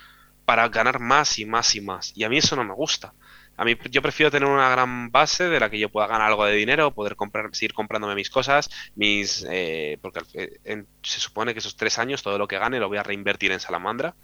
[0.45, 3.13] para ganar más y más y más, y a mí eso no me gusta.
[3.57, 6.45] A mí yo prefiero tener una gran base de la que yo pueda ganar algo
[6.45, 10.21] de dinero, poder comprar, seguir comprándome mis cosas, mis eh, porque
[10.63, 13.51] en- se supone que esos tres años todo lo que gane lo voy a reinvertir
[13.51, 14.15] en Salamandra,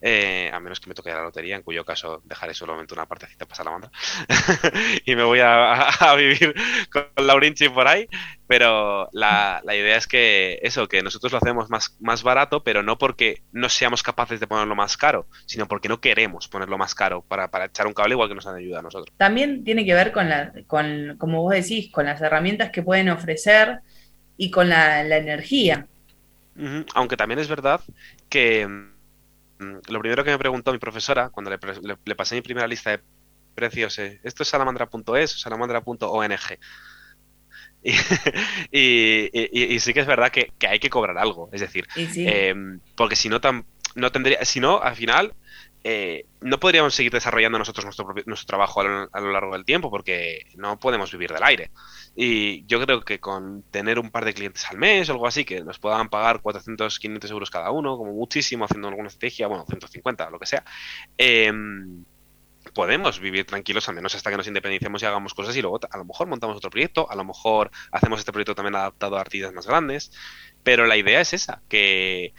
[0.00, 3.46] eh, a menos que me toque la lotería, en cuyo caso dejaré solamente una partecita
[3.46, 3.90] para Salamandra
[5.04, 6.54] y me voy a, a vivir
[6.90, 8.06] con Laurinchi por ahí.
[8.48, 12.82] Pero la, la idea es que eso, que nosotros lo hacemos más, más barato, pero
[12.82, 16.94] no porque no seamos capaces de ponerlo más caro, sino porque no queremos ponerlo más
[16.94, 19.14] caro para, para echar un cable igual que nos han ayudado a nosotros.
[19.18, 23.10] También tiene que ver con, la, con, como vos decís, con las herramientas que pueden
[23.10, 23.80] ofrecer
[24.38, 25.86] y con la, la energía.
[26.94, 27.80] Aunque también es verdad
[28.28, 31.58] que mm, lo primero que me preguntó mi profesora cuando le-
[32.04, 33.00] le pasé mi primera lista de
[33.54, 36.32] precios, eh, ¿esto es salamandra.es o salamandra.ong?
[38.70, 41.60] Y, y- y- y sí que es verdad que, que hay que cobrar algo, es
[41.60, 42.54] decir, sí, eh,
[42.96, 43.64] porque si no, tam-
[43.94, 45.32] no tendría, si no, al final
[45.84, 49.52] eh, no podríamos seguir desarrollando nosotros nuestro, propio- nuestro trabajo a lo, a lo largo
[49.54, 51.70] del tiempo porque no podemos vivir del aire.
[52.20, 55.44] Y yo creo que con tener un par de clientes al mes o algo así,
[55.44, 59.64] que nos puedan pagar 400, 500 euros cada uno, como muchísimo, haciendo alguna estrategia, bueno,
[59.68, 60.64] 150, lo que sea,
[61.16, 62.04] em,
[62.68, 65.96] podemos vivir tranquilos al menos hasta que nos independicemos y hagamos cosas y luego a
[65.96, 69.52] lo mejor montamos otro proyecto, a lo mejor hacemos este proyecto también adaptado a artistas
[69.52, 70.12] más grandes,
[70.62, 72.34] pero la idea es esa, que,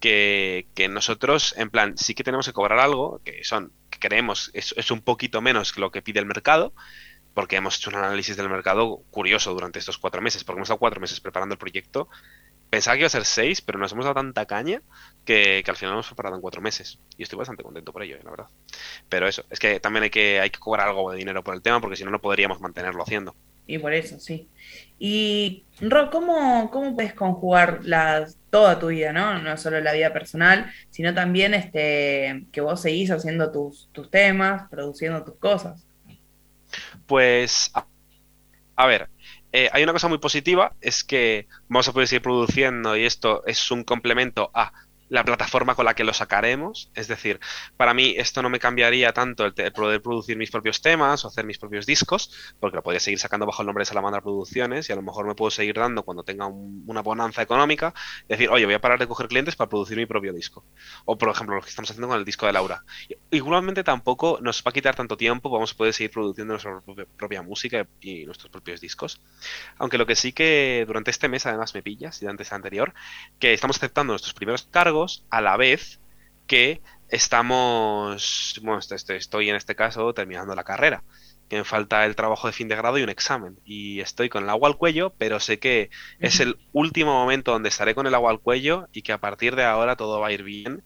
[0.00, 4.50] que, que nosotros, en plan, sí que tenemos que cobrar algo, que son, que creemos,
[4.54, 6.74] es, es un poquito menos que lo que pide el mercado,
[7.34, 10.78] porque hemos hecho un análisis del mercado curioso durante estos cuatro meses, porque hemos estado
[10.78, 12.08] cuatro meses preparando el proyecto.
[12.72, 14.80] Pensaba que iba a ser seis, pero nos hemos dado tanta caña
[15.26, 16.98] que, que al final lo hemos preparado en cuatro meses.
[17.18, 18.46] Y estoy bastante contento por ello, eh, la verdad.
[19.10, 21.60] Pero eso, es que también hay que, hay que cobrar algo de dinero por el
[21.60, 23.36] tema, porque si no, no podríamos mantenerlo haciendo.
[23.66, 24.48] y por eso, sí.
[24.98, 29.38] Y, Ro, ¿cómo, cómo puedes conjugar las, toda tu vida, ¿no?
[29.38, 34.68] No solo la vida personal, sino también este, que vos seguís haciendo tus, tus temas,
[34.70, 35.86] produciendo tus cosas.
[37.06, 37.86] Pues, a,
[38.76, 39.08] a ver,
[39.52, 43.44] eh, hay una cosa muy positiva, es que vamos a poder seguir produciendo y esto
[43.46, 44.72] es un complemento a
[45.12, 46.90] la plataforma con la que lo sacaremos.
[46.94, 47.38] Es decir,
[47.76, 51.44] para mí esto no me cambiaría tanto el, poder producir mis propios temas o hacer
[51.44, 54.92] mis propios discos, porque lo podría seguir sacando bajo el nombre de Salamandra Producciones y
[54.92, 57.92] a lo mejor me puedo seguir dando cuando tenga un- una bonanza económica,
[58.26, 60.64] decir, oye, voy a parar de coger clientes para producir mi propio disco.
[61.04, 62.82] O, por ejemplo, lo que estamos haciendo con el disco de Laura.
[63.30, 67.04] Igualmente tampoco nos va a quitar tanto tiempo, vamos a poder seguir produciendo nuestra propia,
[67.18, 69.20] propia música y nuestros propios discos.
[69.76, 72.94] Aunque lo que sí que durante este mes además me pillas, y antes anterior,
[73.38, 76.00] que estamos aceptando nuestros primeros cargos a la vez
[76.46, 81.04] que estamos, bueno, estoy, estoy- estoy en este caso terminando la carrera,
[81.48, 84.44] que me falta el trabajo de fin de grado y un examen, y estoy con
[84.44, 88.14] el agua al cuello, pero sé que es el último momento donde estaré con el
[88.14, 90.82] agua al cuello y que a partir de ahora todo va a ir bien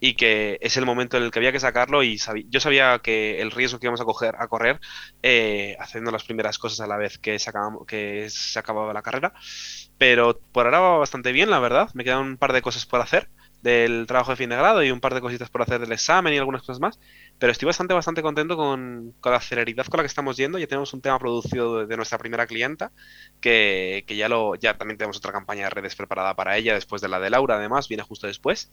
[0.00, 3.40] y que es el momento en el que había que sacarlo y yo sabía que
[3.40, 4.80] el riesgo que íbamos a coger a correr
[5.22, 7.52] eh, haciendo las primeras cosas a la vez que se,
[7.86, 9.32] que se acababa la carrera
[9.98, 13.00] pero por ahora va bastante bien la verdad me quedan un par de cosas por
[13.00, 13.30] hacer
[13.66, 16.32] del trabajo de fin de grado y un par de cositas por hacer del examen
[16.32, 16.98] y algunas cosas más
[17.38, 20.58] pero estoy bastante bastante contento con, con la celeridad con la que estamos yendo.
[20.58, 22.92] Ya tenemos un tema producido de, de nuestra primera clienta
[23.40, 27.02] que, que ya lo ya también tenemos otra campaña de redes preparada para ella después
[27.02, 28.70] de la de Laura además viene justo después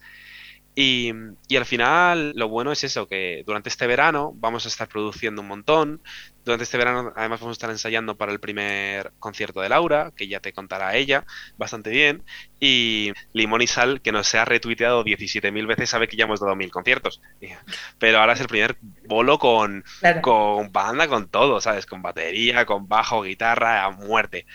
[0.76, 1.12] Y,
[1.48, 5.42] y al final lo bueno es eso, que durante este verano vamos a estar produciendo
[5.44, 6.02] un montón.
[6.44, 10.28] Durante este verano además vamos a estar ensayando para el primer concierto de Laura, que
[10.28, 11.26] ya te contará ella
[11.58, 12.24] bastante bien.
[12.60, 16.56] Y Limón y Sal, que nos ha retuiteado 17.000 veces, sabe que ya hemos dado
[16.56, 17.22] mil conciertos.
[18.00, 18.76] Pero ahora es el primer
[19.08, 20.22] bolo con, Claro.
[20.22, 21.86] con banda, con todo, ¿sabes?
[21.86, 24.48] Con batería, con bajo, guitarra, a muerte.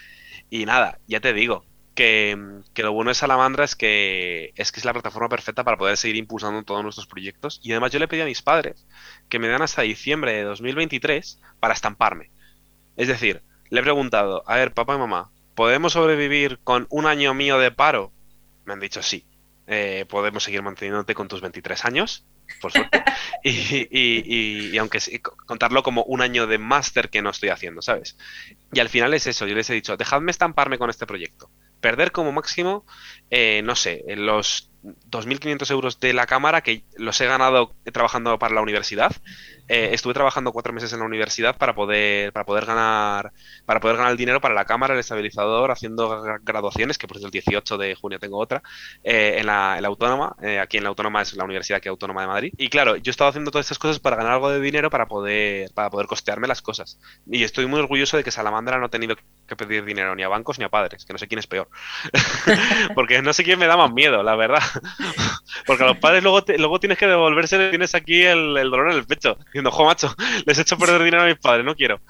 [0.51, 1.65] Y nada, ya te digo,
[1.99, 2.39] que,
[2.75, 5.97] que lo bueno de Salamandra es que, es que es la plataforma perfecta para poder
[5.97, 7.61] seguir impulsando todos nuestros proyectos.
[7.63, 8.87] Y además yo le pedí a mis padres
[9.29, 12.31] que me dan hasta diciembre de 2023 para estamparme.
[12.97, 17.35] Es decir, le he preguntado, a ver, papá y mamá, ¿podemos sobrevivir con un año
[17.35, 18.13] mío de paro?
[18.65, 19.27] Me han dicho sí.
[19.67, 22.27] Eh, podemos seguir manteniéndote con tus 23 años,
[22.61, 23.05] por suerte.
[23.45, 27.31] y, y- y- y aunque sí, co- contarlo como un año de máster que no
[27.31, 28.17] estoy haciendo, ¿sabes?
[28.73, 31.51] Y al final es eso, yo les he dicho, dejadme estamparme con este proyecto.
[31.81, 32.85] Perder como máximo,
[33.31, 38.39] eh, no sé, en los 2.500 euros de la cámara que los he ganado trabajando
[38.39, 39.13] para la universidad.
[39.69, 43.33] Eh, estuve trabajando cuatro meses en la universidad para poder, para poder ganar,
[43.67, 47.19] para poder ganar el dinero para la cámara, el estabilizador, haciendo gra- graduaciones, que por
[47.19, 48.63] cierto el 18 de junio tengo otra,
[49.05, 51.89] eh, en, la, en la Autónoma, eh, aquí en la Autónoma es la Universidad que
[51.91, 52.53] Autónoma de Madrid.
[52.57, 55.07] Y claro, yo he estado haciendo todas estas cosas para ganar algo de dinero para
[55.07, 56.99] poder, para poder costearme las cosas.
[57.27, 60.29] Y estoy muy orgulloso de que Salamandra no ha tenido que pedir dinero ni a
[60.29, 61.69] bancos ni a padres, que no sé quién es peor.
[62.95, 64.63] Porque no sé quién me da más miedo, la verdad.
[65.67, 68.91] Porque a los padres luego, te- luego tienes que devolverse, tienes aquí el, el dolor
[68.91, 70.15] en el pecho, diciendo, jo, macho,
[70.47, 72.01] les he hecho perder dinero a mis padres, no quiero.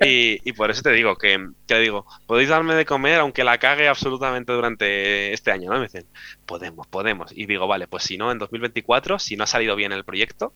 [0.00, 3.58] Y, y por eso te digo que, que digo, podéis darme de comer aunque la
[3.58, 5.76] cague absolutamente durante este año, ¿no?
[5.76, 6.06] Y me dicen,
[6.46, 7.32] podemos, podemos.
[7.34, 10.54] Y digo, vale, pues si no, en 2024, si no ha salido bien el proyecto,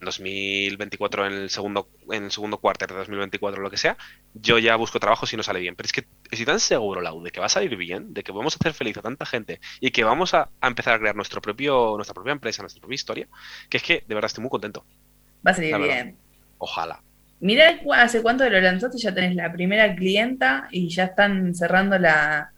[0.00, 3.96] 2024 en el segundo, en el segundo cuarter de 2024 lo que sea,
[4.34, 5.76] yo ya busco trabajo si no sale bien.
[5.76, 8.32] Pero es que estoy tan seguro, Lau, de que va a salir bien, de que
[8.32, 11.16] vamos a hacer feliz a tanta gente y que vamos a, a empezar a crear
[11.16, 13.28] nuestro propio, nuestra propia empresa, nuestra propia historia,
[13.68, 14.86] que es que de verdad estoy muy contento.
[15.46, 16.16] Va a salir bien.
[16.58, 17.02] Ojalá.
[17.40, 21.98] Mirá cu- hace cuánto lo lanzaste, ya tenés la primera clienta y ya están cerrando
[21.98, 22.52] la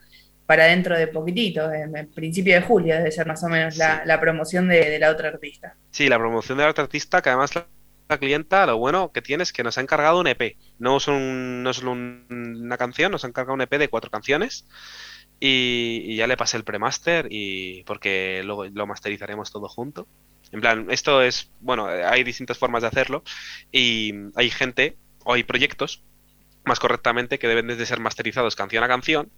[0.53, 4.03] para dentro de poquitito, en principio de julio debe ser más o menos la, Sí.
[4.05, 5.75] la promoción de, de la otra artista.
[5.91, 7.67] Sí, la promoción de la otra artista, que además la,
[8.11, 10.59] la clienta, lo bueno que tiene es que nos ha encargado un EP.
[10.79, 12.27] No es, un, no es un-
[12.65, 14.67] una canción, nos ha encargado un EP de cuatro canciones.
[15.41, 20.07] Y, y ya le pasé el premaster y porque luego lo masterizaremos todo junto.
[20.53, 23.25] En plan, esto es, bueno, hay distintas formas de hacerlo
[23.73, 26.03] y hay gente o hay proyectos,
[26.65, 29.31] más correctamente, que deben de ser masterizados canción a canción,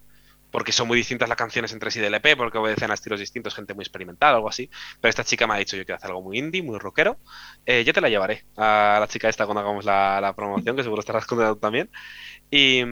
[0.55, 3.55] porque son muy distintas las canciones entre sí del EP, porque obedecen a estilos distintos,
[3.57, 4.71] gente muy experimental, algo así.
[5.01, 7.21] Pero esta chica me ha dicho, yo quiero hacer algo muy indie, muy rockero.
[7.67, 10.85] Eh, yo te la llevaré a la chica esta cuando hagamos la, la promoción, que
[10.85, 11.90] seguro estarás contento también.
[12.51, 12.83] Y,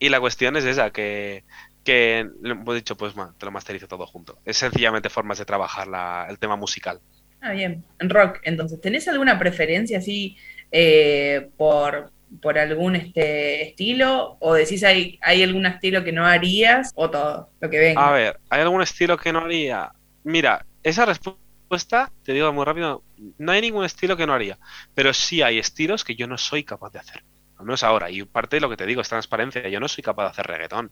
[0.00, 1.44] y la cuestión es esa, que,
[1.84, 4.40] que hemos dicho, pues te lo masterizo todo junto.
[4.44, 7.00] Es sencillamente formas de trabajar la- el tema musical.
[7.40, 7.84] Ah, bien.
[7.98, 10.36] En rock, entonces, ¿tenés alguna preferencia así
[10.72, 14.36] eh, por, por algún este estilo?
[14.40, 16.92] ¿O decís hay, hay algún estilo que no harías?
[16.94, 18.08] ¿O todo lo que venga?
[18.08, 19.92] A ver, ¿hay algún estilo que no haría?
[20.24, 23.02] Mira, esa respuesta, te digo muy rápido,
[23.38, 24.58] no hay ningún estilo que no haría,
[24.94, 27.22] pero sí hay estilos que yo no soy capaz de hacer.
[27.58, 30.02] Al menos ahora, y parte de lo que te digo es transparencia, yo no soy
[30.02, 30.90] capaz de hacer reggaetón.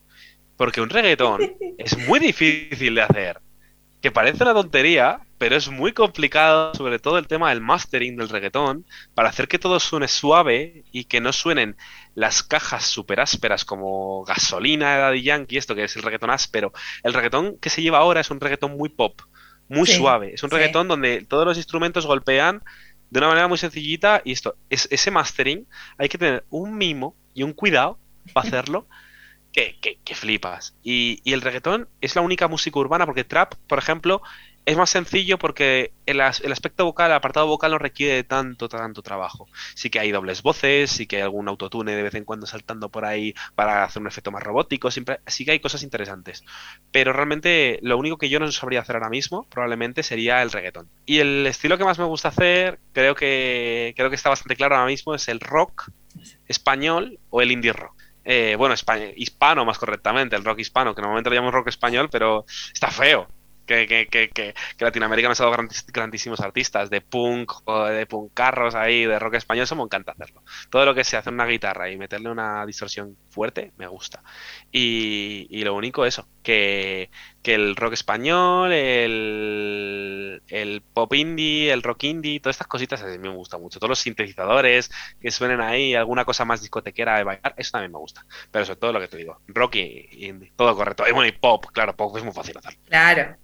[0.57, 1.41] Porque un reggaetón
[1.79, 3.41] es muy difícil de hacer.
[4.03, 8.29] Que parece una tontería, pero es muy complicado, sobre todo el tema del mastering del
[8.29, 11.77] reggaetón, para hacer que todo suene suave y que no suenen
[12.15, 16.73] las cajas súper ásperas como gasolina de Daddy Yankee, esto que es el reggaetón áspero.
[17.05, 19.21] El reggaetón que se lleva ahora es un reggaetón muy pop,
[19.69, 20.35] muy Sí, suave.
[20.35, 20.51] Es un sí.
[20.51, 22.63] reggaetón donde todos los instrumentos golpean
[23.11, 25.67] de una manera muy sencillita y esto, es, ese mastering
[25.99, 28.01] hay que tener un mimo y un cuidado
[28.33, 28.89] para hacerlo
[29.53, 30.77] que, que- que flipas.
[30.83, 34.23] Y, y el reggaetón es la única música urbana porque trap, por ejemplo,
[34.69, 38.25] es más sencillo porque el, as- el aspecto vocal, el apartado vocal no requiere de
[38.25, 39.49] tanto, tanto trabajo.
[39.75, 42.91] Sí que hay dobles voces, sí que hay algún autotune de vez en cuando saltando
[42.91, 46.45] por ahí para hacer un efecto más robótico, siempre, sí que hay cosas interesantes.
[46.93, 50.91] Pero realmente lo único que yo no sabría hacer ahora mismo probablemente sería el reggaetón.
[51.07, 54.77] Y el estilo que más me gusta hacer, creo que, creo que está bastante claro
[54.77, 55.91] ahora mismo, es el rock
[56.47, 57.95] español o el indie rock.
[58.25, 58.75] Eh, bueno,
[59.17, 63.29] hispano más correctamente, el rock hispano, que normalmente lo llamamos rock español, pero está feo.
[63.69, 65.57] Que, que, que, que, Latinoamérica nos ha dado
[65.89, 70.13] grandísimos artistas de punk o de punk carros ahí, de rock español, eso me encanta
[70.13, 70.43] hacerlo.
[70.71, 74.23] Todo lo que se hace una guitarra y meterle una distorsión fuerte, me gusta.
[74.73, 77.11] Y, y lo único eso, que,
[77.43, 83.07] que el rock español, el, el pop indie, el rock indie, todas estas cositas a
[83.07, 83.79] mí me gusta mucho.
[83.79, 84.91] Todos los sintetizadores
[85.21, 88.25] que suenen ahí, alguna cosa más discotequera de bailar, eso también me gusta.
[88.51, 91.05] Pero sobre todo lo que te digo, rock y indie, todo correcto.
[91.07, 92.77] Y bueno, y pop, claro, pop es muy fácil hacer.
[92.89, 93.37] Claro.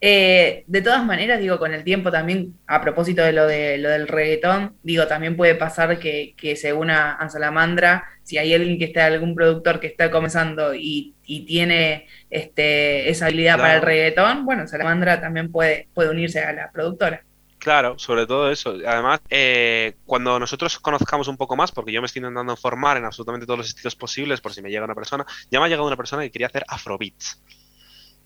[0.00, 3.88] Eh, de todas maneras, digo, con el tiempo también, a propósito de lo, de, lo
[3.88, 8.78] del reggaetón, digo, también puede pasar que, que se una a Salamandra, si hay alguien
[8.78, 13.82] que está, algún productor que está comenzando y, y tiene este, esa habilidad para el
[13.82, 17.24] reggaetón, bueno, Salamandra también puede, puede unirse a la productora.
[17.58, 18.76] Claro, sobre todo eso.
[18.86, 23.04] Además, eh, cuando nosotros conozcamos un poco más, porque yo me estoy intentando formar en
[23.04, 25.88] absolutamente todos los estilos posibles, por si me llega una persona, ya me ha llegado
[25.88, 27.42] una persona que quería hacer afrobeats.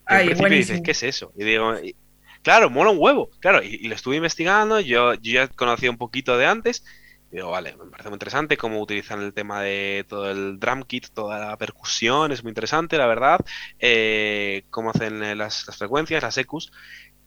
[0.07, 0.81] Y Ay, al principio dices.
[0.81, 1.31] ¿qué es eso?
[1.37, 1.95] Y digo, y-
[2.41, 3.29] claro, mola un huevo.
[3.39, 6.83] Claro, y, y lo estuve investigando, yo, yo ya conocía un poquito de antes.
[7.31, 10.83] Y digo, vale, me parece muy interesante cómo utilizan el tema de todo el drum
[10.83, 13.39] kit, toda la percusión, es muy interesante, la verdad.
[13.79, 16.71] Eh, cómo hacen eh, las, las frecuencias, las EQs.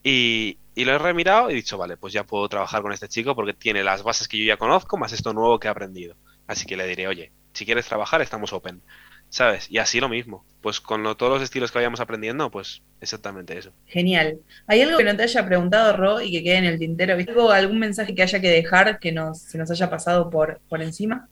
[0.02, 3.08] Y, y lo he remirado y he dicho, vale, pues ya puedo trabajar con este
[3.08, 6.16] chico porque tiene las bases que yo ya conozco, más esto nuevo que he aprendido.
[6.46, 8.82] Así que le diré, oye, si quieres trabajar, estamos open.
[9.28, 9.70] ¿Sabes?
[9.70, 10.44] Y así lo mismo.
[10.62, 13.72] Pues con lo- todos los estilos que vayamos aprendiendo, pues exactamente eso.
[13.86, 14.38] Genial.
[14.66, 17.16] ¿Hay algo que no te haya preguntado, Ro, y que quede en el tintero?
[17.16, 20.60] ¿Viste algo, algún mensaje que haya que dejar que nos, se nos haya pasado por,
[20.68, 21.28] por encima?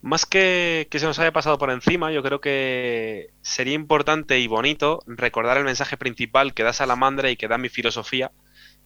[0.00, 4.48] Más que que se nos haya pasado por encima, yo creo que sería importante y
[4.48, 8.32] bonito recordar el mensaje principal que da Salamandra y que da mi filosofía,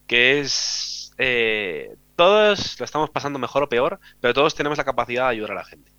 [0.07, 5.24] que es eh, todos lo estamos pasando mejor o peor, pero todos tenemos la capacidad
[5.24, 5.90] de ayudar a la gente.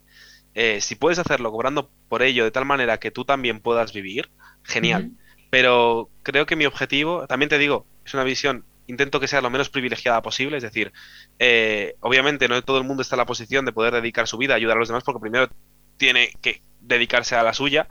[0.60, 4.32] Eh, si puedes hacerlo cobrando por ello de tal manera que tú también puedas vivir,
[4.64, 5.12] genial.
[5.52, 9.52] Pero creo que mi objetivo, también te digo, es una visión, intento que sea lo
[9.52, 10.92] menos privilegiada posible, es decir,
[11.38, 14.54] eh, obviamente no todo el mundo está en la posición de poder dedicar su vida
[14.54, 15.48] a ayudar a los demás porque primero
[15.98, 17.88] tiene que dedicarse a la suya,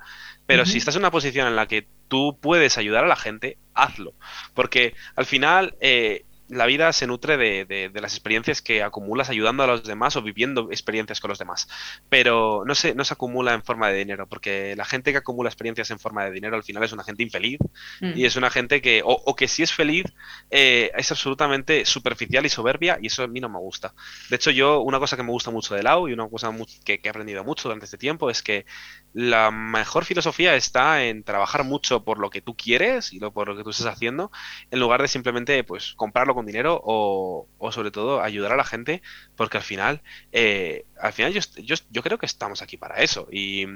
[0.47, 3.59] pero si estás en una posición en la que tú puedes ayudar a la gente,
[3.75, 4.13] hazlo,
[4.55, 9.31] porque al final eh, la vida se nutre de, de- de las experiencias que acumulas
[9.31, 11.69] ayudando a los demás o viviendo experiencias con los demás,
[12.09, 15.49] pero no se, no se acumula en forma de dinero, porque la gente que acumula
[15.49, 17.59] experiencias en forma de dinero al final es una gente infeliz
[18.01, 18.13] Mm.
[18.17, 20.05] y es una gente que, o, o que si es feliz,
[20.51, 23.95] eh, es absolutamente superficial y soberbia, y eso a mí no me gusta.
[24.31, 26.53] De hecho, yo, una cosa que me gusta mucho de Lau y una cosa
[26.85, 28.67] que, que he aprendido mucho durante este tiempo es que
[29.13, 33.49] la mejor filosofía está en trabajar mucho por lo que tú quieres y lo, por
[33.49, 34.31] lo que tú estás haciendo,
[34.71, 39.03] en lugar de simplemente pues comprarlo con dinero o, sobre todo ayudar a la gente,
[39.37, 43.27] porque al final, eh, al final yo, yo, yo creo que estamos aquí para eso.
[43.31, 43.67] Y,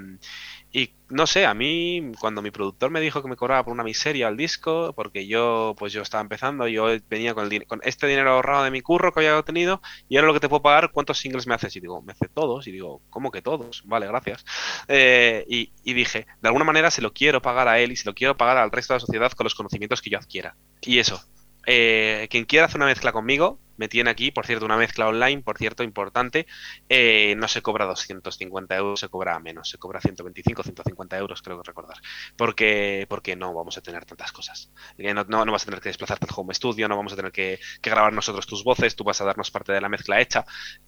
[1.09, 4.29] no sé, a mí cuando mi productor me dijo que me cobraba por una miseria
[4.29, 8.31] al disco, porque yo pues yo estaba empezando, yo venía con, el con este dinero
[8.31, 11.19] ahorrado de mi curro que había obtenido y ahora lo que te puedo pagar, ¿cuántos
[11.19, 11.75] singles me haces?
[11.75, 12.69] Y digo, me hace todos.
[12.69, 13.83] Y digo, ¿cómo que todos?
[13.87, 14.45] Vale, gracias.
[14.87, 18.15] Eh, y dije, de alguna manera se lo quiero pagar a él y se lo
[18.15, 20.57] quiero pagar al resto de la sociedad con los conocimientos que yo adquiera.
[20.83, 21.21] Y eso,
[21.67, 25.41] eh, quien quiera hacer una mezcla conmigo, me tiene aquí, por cierto, una mezcla online,
[25.43, 26.47] por cierto, importante,
[26.91, 31.57] eh, no se cobra 250 euros, se cobra menos, se cobra 125, 150 euros, creo
[31.63, 31.97] que recordar,
[32.37, 34.71] porque, porque no vamos a tener tantas cosas.
[34.99, 37.59] Eh, No, vas a tener que desplazarte al home studio, no vamos a tener que,
[37.81, 40.45] que grabar nosotros tus voces, tú vas a darnos parte de la mezcla hecha,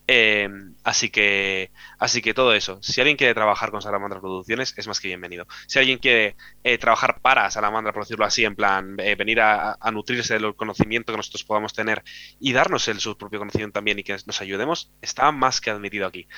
[0.06, 0.48] eh,
[0.84, 2.78] así que, así que todo eso.
[2.82, 5.46] Si alguien quiere trabajar con Salamandra Producciones, es más que bienvenido.
[5.66, 9.76] Si alguien quiere eh, trabajar para Salamandra, por decirlo así, en plan, eh, venir a,
[9.80, 12.02] a nutrirse del conocimiento que nosotros podamos tener
[12.38, 16.06] y darnos el su propio conocimiento también y que nos ayudemos, está más que admitido
[16.06, 16.28] aquí.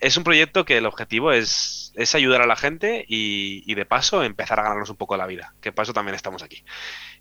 [0.00, 3.86] Es un proyecto que el objetivo es, es ayudar a la gente y, y de
[3.86, 6.64] paso empezar a ganarnos un poco la vida, que paso también estamos aquí.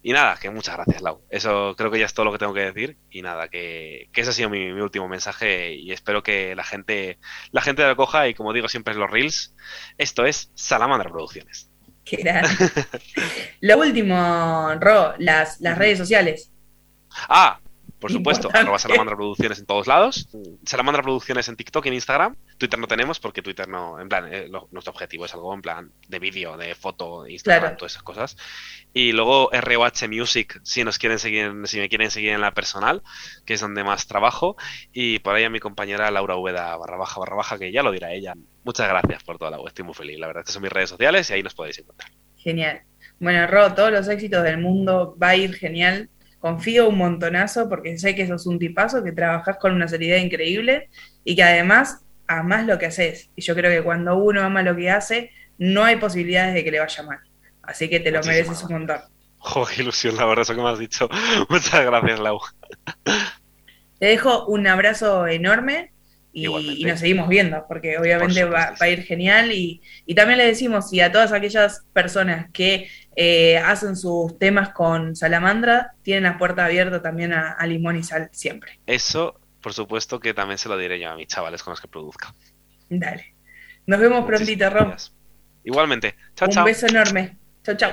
[0.02, 1.22] Y nada, que muchas gracias, Lau.
[1.30, 2.98] Eso creo que ya es todo lo que tengo que decir.
[3.10, 6.64] Y nada, que, que ese ha sido mi, mi último mensaje y espero que la
[6.64, 7.20] gente,
[7.52, 9.56] la gente lo coja y como digo siempre en los reels,
[9.98, 11.70] esto es Salamandra Producciones.
[12.04, 12.42] Qué.
[13.62, 16.52] Lo último, Ro, las, las redes sociales.
[17.30, 17.60] Ah,
[18.04, 18.64] por supuesto, Importante.
[18.66, 20.28] arroba Salamandra Producciones en todos lados.
[20.66, 22.36] Salamandra Producciones en TikTok y en Instagram.
[22.58, 25.62] Twitter no tenemos porque Twitter no, en plan, eh, lo- nuestro objetivo es algo en
[25.62, 27.78] plan de vídeo, de foto, de Instagram, Claro.
[27.78, 28.36] todas esas cosas.
[28.94, 32.52] Y luego ROH Music, si nos quieren seguir, en- si me quieren seguir en la
[32.54, 33.02] personal,
[33.46, 34.58] que es donde más trabajo.
[34.92, 37.92] Y por ahí a mi compañera Laura Ueda barra baja barra baja, que ya lo
[37.94, 38.34] dirá ella.
[38.66, 40.20] Muchas gracias por toda la web, estoy muy feliz.
[40.20, 42.12] La verdad, estas son mis redes sociales y ahí nos podéis encontrar.
[42.38, 42.82] Genial.
[43.20, 46.10] Bueno, Ro, todos los éxitos del mundo va a ir genial.
[46.44, 50.90] Confío un montonazo porque sé que sos un tipazo, que trabajás con una seriedad increíble
[51.24, 53.30] y que además amás lo que haces.
[53.38, 56.72] Y yo creo que cuando uno ama lo que hace, no hay posibilidades de que
[56.72, 57.20] le vaya mal.
[57.62, 59.00] Así que te lo mereces un montón.
[59.38, 61.08] Jo, qué ilusión, la verdad, eso que me has dicho.
[61.50, 62.42] Muchas gracias, Lau.
[64.00, 65.94] Te dejo un abrazo enorme
[66.34, 69.54] y, nos seguimos viendo, porque obviamente Por va, va a ir genial.
[69.54, 74.70] Y, y también le decimos, y a todas aquellas personas que eh, hacen sus temas
[74.70, 78.80] con salamandra, tienen las puertas abiertas también a, a limón y sal siempre.
[78.86, 81.88] Eso, por supuesto, que también se lo diré yo a mis chavales con los que
[81.88, 82.34] produzca.
[82.90, 83.36] Dale.
[83.86, 84.94] Nos vemos prontito, Rom.
[85.64, 86.16] Igualmente.
[86.36, 86.66] Chao, Un chao.
[86.66, 87.38] beso enorme.
[87.64, 87.92] Chau, chau.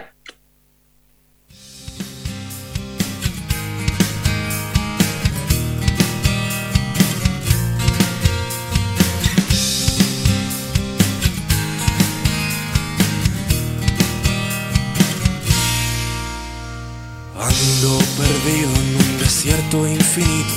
[19.42, 20.54] Infinito,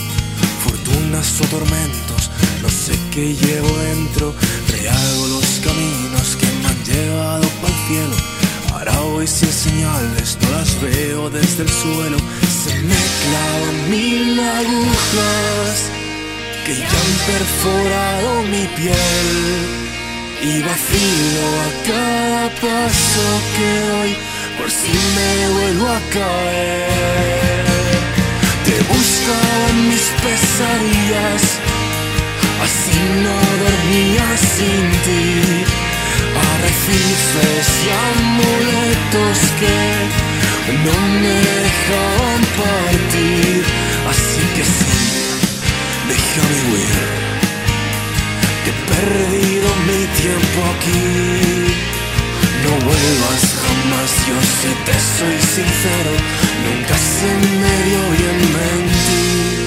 [0.62, 2.30] fortunas o tormentos,
[2.62, 4.36] no sé qué llevo dentro,
[4.68, 8.16] rehago los caminos que me han llevado para el cielo.
[8.74, 12.18] Ahora voy sin señales, no las veo desde el suelo,
[12.66, 12.96] se me
[13.90, 15.90] mil agujas
[16.66, 19.32] que ya han perforado mi piel
[20.42, 23.26] y vacío a cada paso
[23.56, 24.18] que doy
[24.58, 27.63] por si me vuelvo a caer.
[28.74, 31.44] Te buscaba en mis pesadillas,
[32.66, 35.26] así no dormía sin ti.
[36.50, 39.78] Arrecifes y amuletos que
[40.86, 43.64] no me dejaban partir,
[44.10, 44.98] así que sí,
[46.10, 47.00] déjame huir.
[48.64, 51.93] que He perdido mi tiempo aquí.
[52.62, 56.14] No vuelvas jamás, yo si te soy sincero,
[56.66, 57.30] nunca se
[57.60, 59.64] me dio bien mentir.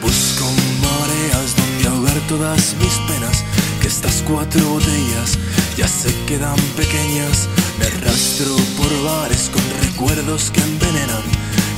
[0.00, 0.46] Busco
[0.80, 3.44] mareas donde ahogar todas mis penas,
[3.80, 5.38] que estas cuatro botellas
[5.76, 7.48] ya se quedan pequeñas.
[7.78, 11.26] Me arrastro por bares con recuerdos que envenenan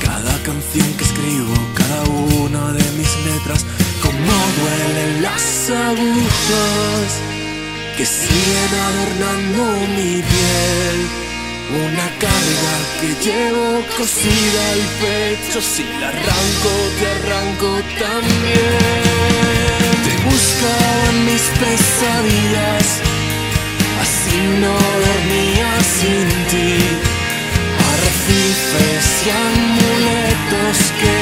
[0.01, 2.03] cada canción que escribo, cada
[2.45, 3.67] una de mis letras,
[4.03, 7.40] como duelen las agujas
[8.01, 9.63] que siguen adornando
[9.97, 10.99] mi piel.
[11.85, 17.71] Una carga que llevo cosida al pecho, si la arranco, te arranco
[18.05, 19.93] también.
[20.07, 22.87] Te buscaba en mis pesadillas,
[24.05, 24.75] así no
[25.05, 26.73] dormía sin ti.
[27.91, 31.19] Arrecifes y amuletos que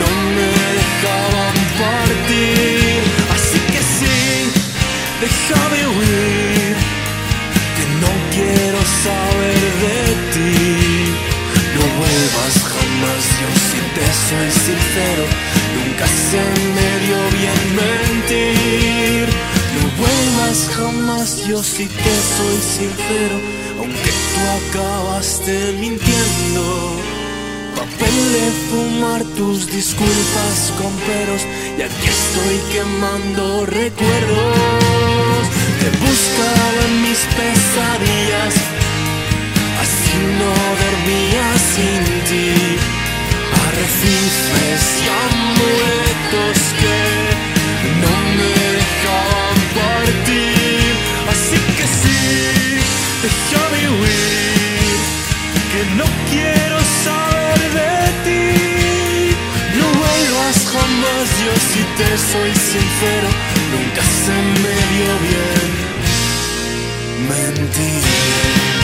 [0.00, 0.50] no me
[0.80, 2.95] dejaban partir.
[5.20, 6.76] Déjame huir,
[7.76, 9.98] que no quiero saber de
[10.32, 10.54] ti.
[11.74, 15.24] No vuelvas jamás, yo si te soy sincero,
[15.76, 16.42] nunca se
[16.76, 19.26] me dio bien mentir.
[19.74, 23.36] No vuelvas jamás, yo si te soy sincero,
[23.78, 27.05] aunque tú acabaste mintiendo.
[27.98, 31.42] Papel fumar tus disculpas con peros
[31.78, 35.42] y aquí estoy quemando recuerdos.
[35.80, 38.54] Te buscaba en mis pesadillas,
[39.82, 42.52] así no dormía sin ti.
[43.64, 46.98] Arrecifes y amuletos que
[48.02, 50.92] no me dejaban partir.
[51.32, 52.20] Así que sí,
[53.22, 54.98] déjame huir,
[55.72, 57.35] que no quiero saber
[58.26, 59.34] ti.
[59.78, 63.28] No vuelvas jamás, yo si te soy sincero,
[63.72, 65.72] nunca se me dio bien
[67.28, 68.75] mentir.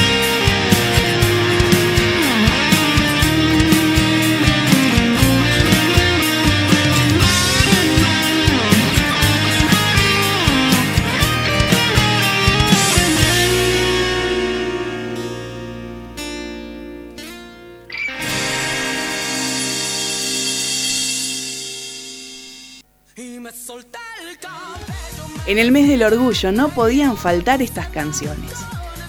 [25.53, 28.53] En el mes del orgullo no podían faltar estas canciones.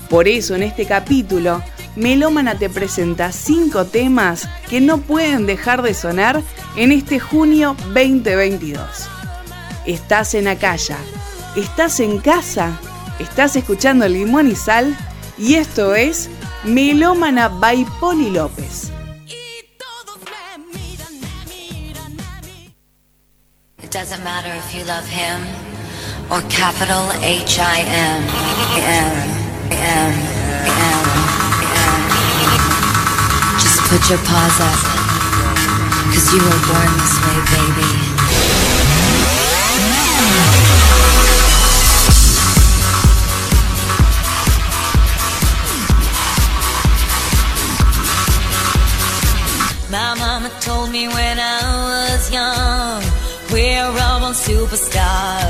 [0.10, 1.64] Por eso en este capítulo,
[1.96, 6.44] Melómana te presenta cinco temas que no pueden dejar de sonar
[6.76, 8.82] en este junio 2022.
[9.86, 10.98] Estás en Acaya,
[11.56, 12.78] estás en casa,
[13.20, 14.98] estás escuchando Limón y Sal
[15.38, 16.30] y esto es
[16.66, 18.92] Melómana by Poli López.
[23.82, 25.73] It doesn't matter if you love him
[26.32, 28.24] or capital H I M
[28.80, 29.16] M
[29.72, 30.14] M
[30.80, 31.06] M
[31.62, 32.04] M.
[33.60, 34.80] Just put your paws up,
[36.14, 37.92] cause you were born this way, baby.
[49.92, 53.04] My mama told me when I was young,
[53.52, 55.43] we're all superstars.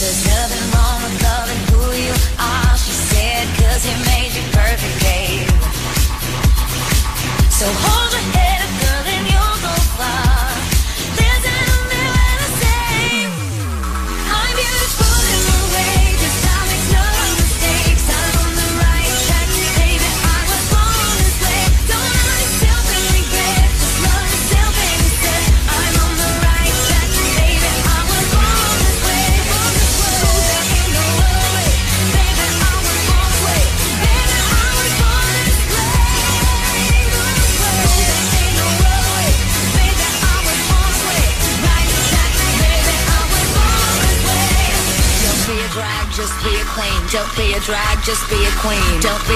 [0.00, 4.96] There's nothing wrong with loving who you are, she said, cause he made you perfect,
[5.02, 5.48] babe.
[7.52, 8.07] So hold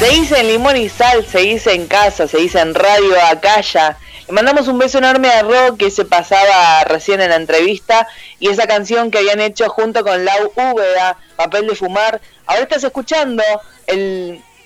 [0.00, 3.98] Se dice en Limón y Sal, se dice en casa, se dice en Radio Acaya.
[4.26, 8.48] Le mandamos un beso enorme a Ro que se pasaba recién en la entrevista y
[8.48, 12.18] esa canción que habían hecho junto con Lau Úbeda, Papel de Fumar.
[12.46, 13.42] Ahora estás escuchando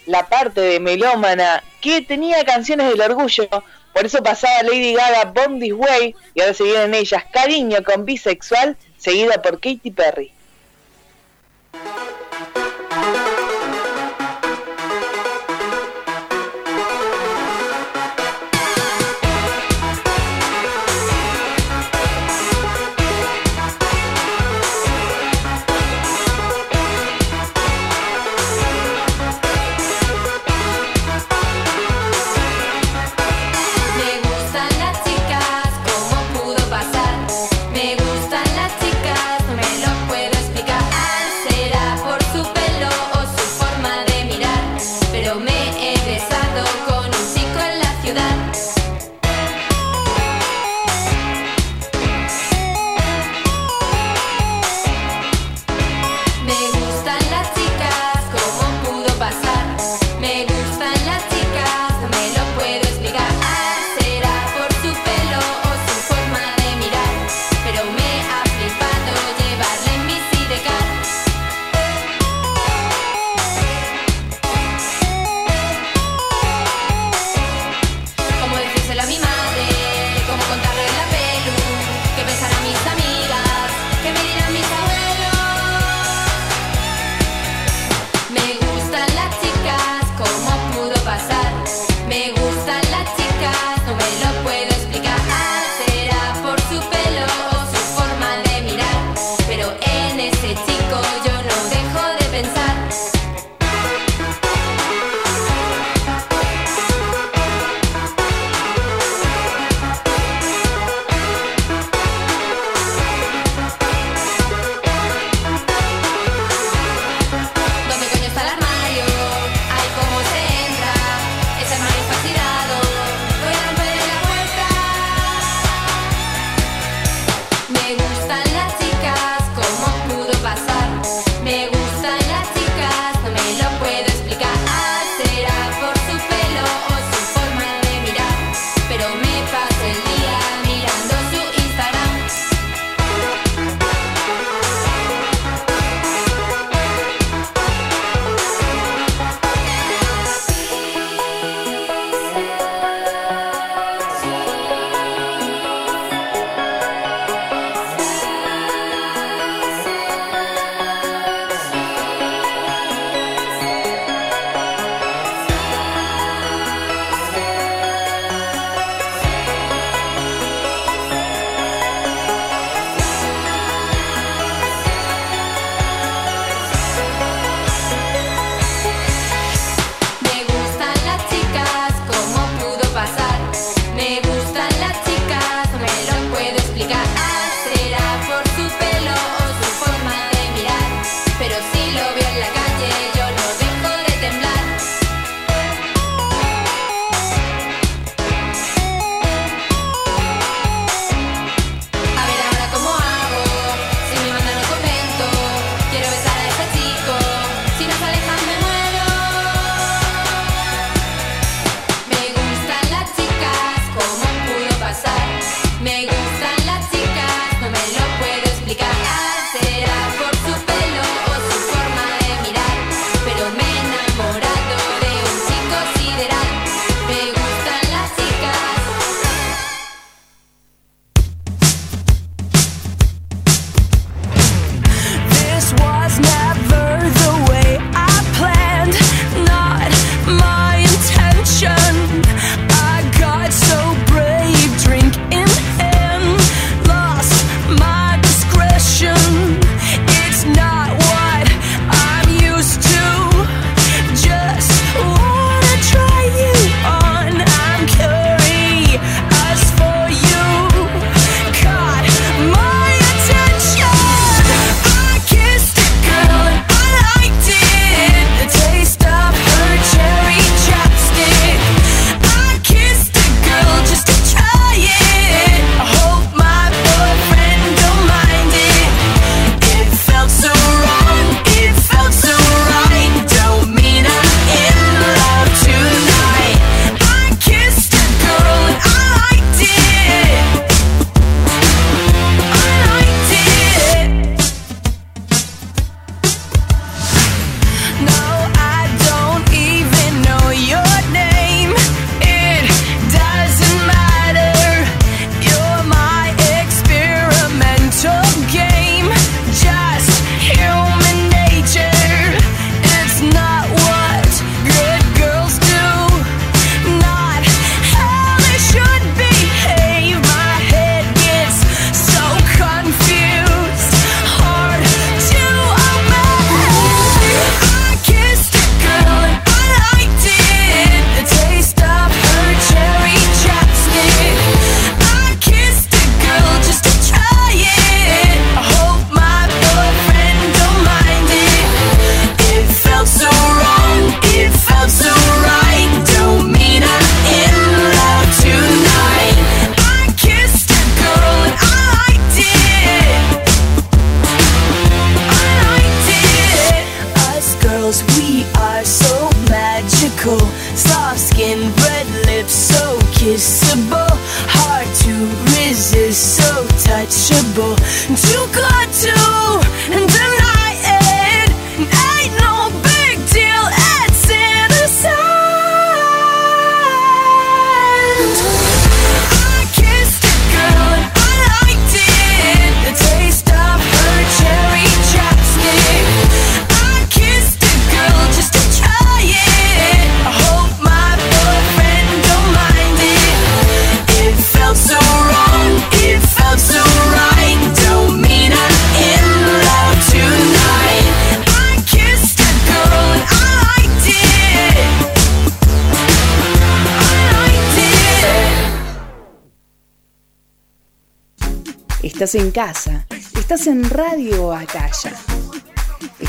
[0.06, 3.48] la parte de Melómana que tenía canciones del orgullo.
[3.92, 8.76] Por eso pasaba Lady Gaga This Way y ahora se vienen ellas Cariño con Bisexual,
[8.98, 10.32] seguida por Katy Perry.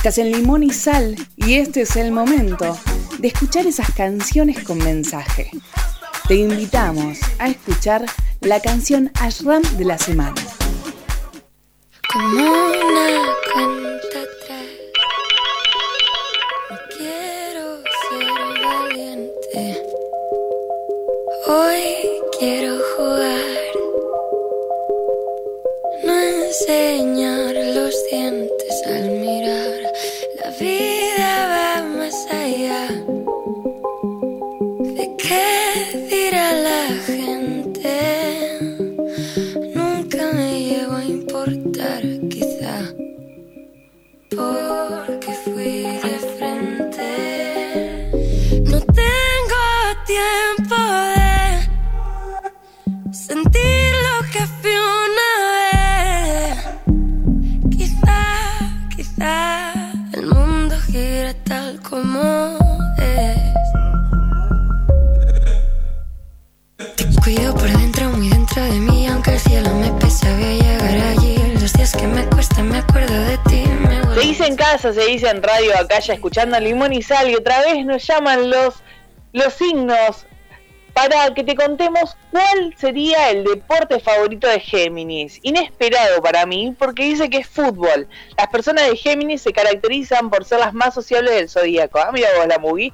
[0.05, 2.77] Estás en Limón y Sal y este es el momento
[3.17, 5.49] de escuchar esas canciones con mensaje.
[6.27, 8.05] Te invitamos a escuchar
[8.39, 10.35] la canción Ashram de la semana.
[75.29, 78.75] En radio acá ya escuchando Limón y Sal y otra vez nos llaman los,
[79.33, 80.25] los signos
[80.95, 85.39] para que te contemos cuál sería el deporte favorito de Géminis.
[85.43, 88.07] Inesperado para mí porque dice que es fútbol.
[88.37, 91.99] Las personas de Géminis se caracterizan por ser las más sociables del zodíaco.
[91.99, 92.93] Ah, mira vos la movie.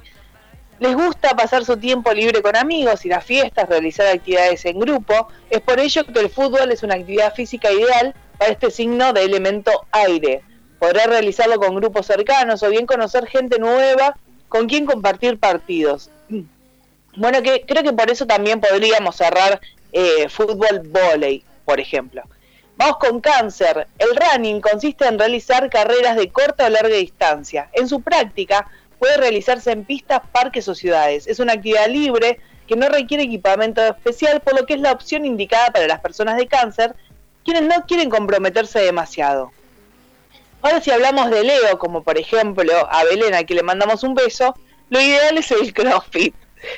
[0.80, 5.28] Les gusta pasar su tiempo libre con amigos, ir a fiestas, realizar actividades en grupo.
[5.48, 9.22] Es por ello que el fútbol es una actividad física ideal para este signo de
[9.22, 10.42] elemento aire.
[10.82, 14.16] Podrá realizarlo con grupos cercanos o bien conocer gente nueva
[14.48, 16.10] con quien compartir partidos.
[17.14, 19.60] Bueno, que creo que por eso también podríamos cerrar
[19.92, 22.22] eh, fútbol volei, por ejemplo.
[22.76, 23.86] Vamos con cáncer.
[23.98, 27.68] El running consiste en realizar carreras de corta o larga distancia.
[27.74, 28.66] En su práctica
[28.98, 31.26] puede realizarse en pistas, parques o ciudades.
[31.26, 35.26] Es una actividad libre que no requiere equipamiento especial, por lo que es la opción
[35.26, 36.96] indicada para las personas de cáncer,
[37.44, 39.52] quienes no quieren comprometerse demasiado.
[40.62, 44.14] Ahora si hablamos de Leo, como por ejemplo a Belén, a quien le mandamos un
[44.14, 44.54] beso,
[44.90, 46.34] lo ideal es el CrossFit.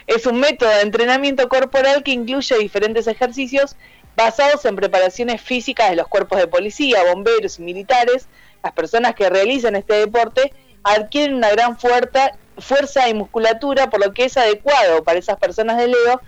[0.06, 3.76] Es un método de entrenamiento corporal que incluye diferentes ejercicios
[4.16, 8.26] basados en preparaciones físicas de los cuerpos de policía, bomberos y militares.
[8.62, 14.14] Las personas que realizan este deporte adquieren una gran fuerza, fuerza y musculatura, por lo
[14.14, 16.22] que es adecuado para esas personas de Leo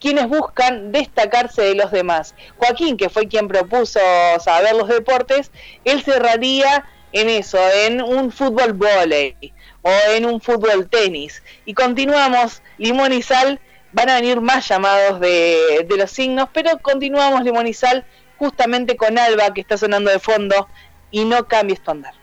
[0.00, 2.34] quienes buscan destacarse de los demás.
[2.58, 4.00] Joaquín, que fue quien propuso
[4.40, 5.50] saber los deportes,
[5.84, 6.84] él cerraría
[7.20, 9.34] en eso, en un fútbol volei
[9.82, 11.42] o en un fútbol tenis.
[11.64, 13.58] Y continuamos, Limón y Sal,
[13.92, 18.04] van a venir más llamados de, de los signos, pero continuamos Limón y Sal
[18.38, 20.68] justamente con Alba, que está sonando de fondo,
[21.10, 22.14] y no cambies tu andar.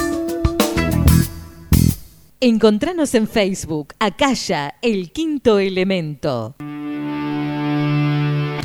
[2.40, 6.56] Encontranos en Facebook, Acaya, el quinto elemento.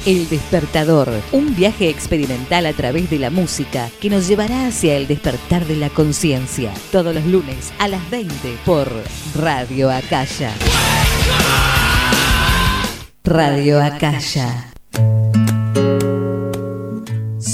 [0.07, 5.07] El despertador, un viaje experimental a través de la música que nos llevará hacia el
[5.07, 6.73] despertar de la conciencia.
[6.93, 8.91] Todos los lunes a las 20 por
[9.35, 10.53] Radio Acaya.
[13.25, 14.73] Radio Acaya.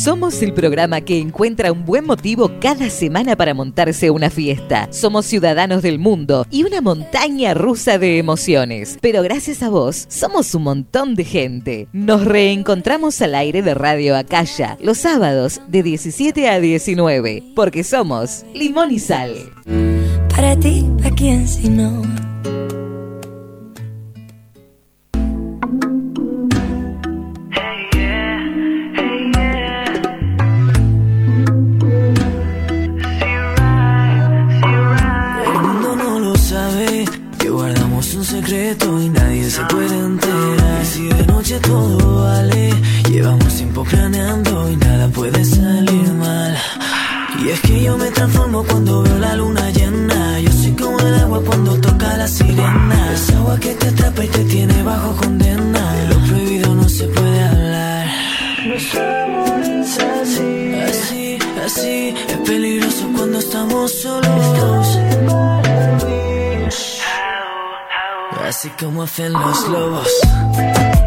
[0.03, 4.88] Somos el programa que encuentra un buen motivo cada semana para montarse una fiesta.
[4.90, 8.98] Somos ciudadanos del mundo y una montaña rusa de emociones.
[9.00, 11.86] Pero gracias a vos, somos un montón de gente.
[11.92, 18.44] Nos reencontramos al aire de Radio Acaya los sábados de 17 a 19, porque somos
[18.55, 19.36] Limón y Sal.
[20.34, 22.03] Para ti, ¿a quién si no?
[39.53, 40.84] Se puede enterar.
[40.86, 42.72] Si de noche todo vale,
[43.11, 46.57] llevamos tiempo planeando y nada puede salir mal.
[47.38, 50.40] Y es que yo me transformo cuando veo la luna llena.
[50.40, 53.12] Yo soy como el agua cuando toca la sirena.
[53.12, 55.82] Es agua que te atrapa y te tiene bajo condena.
[55.96, 58.07] De lo prohibido no se puede hablar.
[58.66, 62.14] Nuestro amor es así, así, así.
[62.32, 65.62] Es peligroso cuando estamos solos.
[68.55, 71.01] Así como hacen los lobos.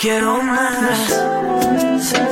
[0.00, 1.12] Quiero más.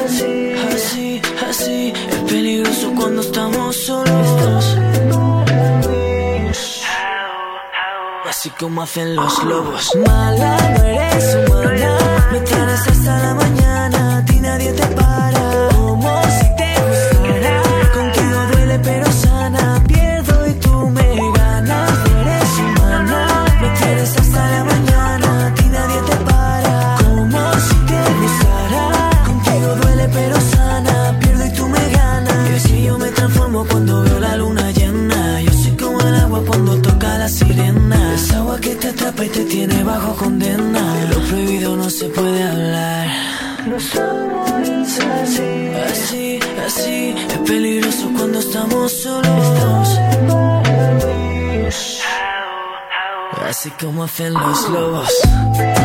[0.04, 1.92] Así, así.
[2.10, 4.78] Es peligroso cuando estamos solos.
[8.28, 9.94] Así como hacen los lobos.
[10.06, 11.98] Mala, no eres humana.
[12.32, 14.18] Me tienes hasta la mañana.
[14.18, 15.27] A ti nadie te para.
[53.80, 55.77] Como hacen los lobos.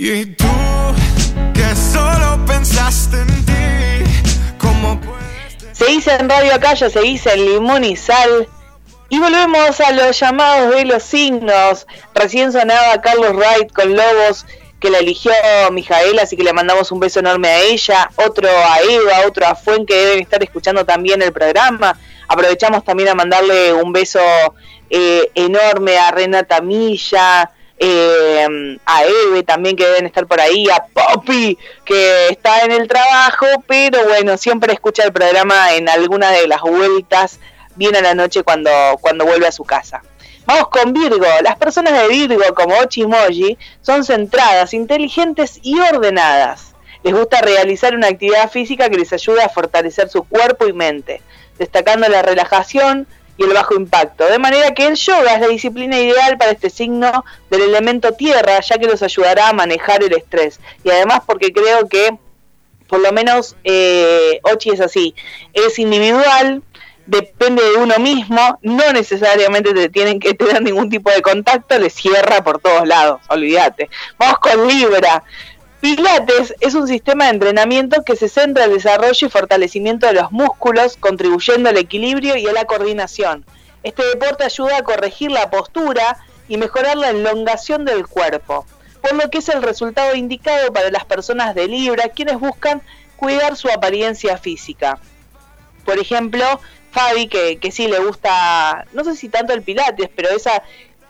[0.00, 0.46] Y tú,
[1.52, 5.00] que solo pensaste en ti, como
[5.72, 8.46] Seguís en Radio Acaya, seguís en Limón y Sal.
[9.08, 11.88] Y volvemos a los llamados de los signos.
[12.14, 14.46] Recién sonaba Carlos Wright con Lobos,
[14.78, 15.32] que la eligió
[15.72, 18.08] Mijaela, así que le mandamos un beso enorme a ella.
[18.24, 21.98] Otro a Eva, otro a Fuen, que deben estar escuchando también el programa.
[22.28, 24.20] Aprovechamos también a mandarle un beso
[24.90, 30.84] eh, enorme a Renata Milla, eh, a Eve también que deben estar por ahí, a
[30.86, 36.48] Poppy que está en el trabajo, pero bueno, siempre escucha el programa en alguna de
[36.48, 37.38] las vueltas,
[37.76, 38.70] bien a la noche cuando,
[39.00, 40.02] cuando vuelve a su casa.
[40.48, 41.26] Vamos con Virgo.
[41.42, 46.74] Las personas de Virgo, como Ochimoji, son centradas, inteligentes y ordenadas.
[47.04, 51.20] Les gusta realizar una actividad física que les ayude a fortalecer su cuerpo y mente,
[51.58, 53.06] destacando la relajación,
[53.38, 54.26] y el bajo impacto.
[54.26, 58.60] De manera que el yoga es la disciplina ideal para este signo del elemento tierra,
[58.60, 60.60] ya que los ayudará a manejar el estrés.
[60.84, 62.18] Y además porque creo que,
[62.88, 65.14] por lo menos, eh, Ochi es así,
[65.54, 66.62] es individual,
[67.06, 71.88] depende de uno mismo, no necesariamente te tienen que tener ningún tipo de contacto, le
[71.88, 73.88] cierra por todos lados, olvídate.
[74.18, 75.24] Vamos con Libra.
[75.80, 80.14] Pilates es un sistema de entrenamiento que se centra en el desarrollo y fortalecimiento de
[80.14, 83.44] los músculos, contribuyendo al equilibrio y a la coordinación.
[83.84, 86.18] Este deporte ayuda a corregir la postura
[86.48, 88.66] y mejorar la elongación del cuerpo,
[89.00, 92.82] por lo que es el resultado indicado para las personas de Libra quienes buscan
[93.16, 94.98] cuidar su apariencia física.
[95.84, 96.44] Por ejemplo,
[96.90, 100.64] Fabi, que, que sí le gusta, no sé si tanto el Pilates, pero esa,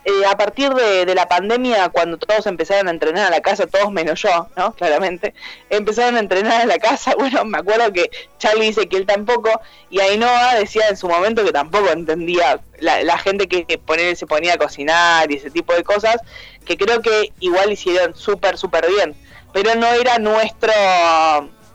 [0.08, 3.92] eh, a partir de, la pandemia, cuando todos empezaron a entrenar a la casa, todos
[3.92, 4.72] menos yo, ¿no?
[4.78, 5.34] Claramente,
[5.68, 7.14] empezaron a entrenar en la casa.
[7.18, 11.44] Bueno, me acuerdo que Charlie dice que él tampoco, y Ainhoa decía en su momento
[11.44, 13.66] que tampoco entendía la, la gente que
[14.16, 16.16] se ponía a cocinar y ese tipo de cosas,
[16.64, 19.14] que creo que igual hicieron súper, súper bien,
[19.52, 20.72] pero no era nuestro,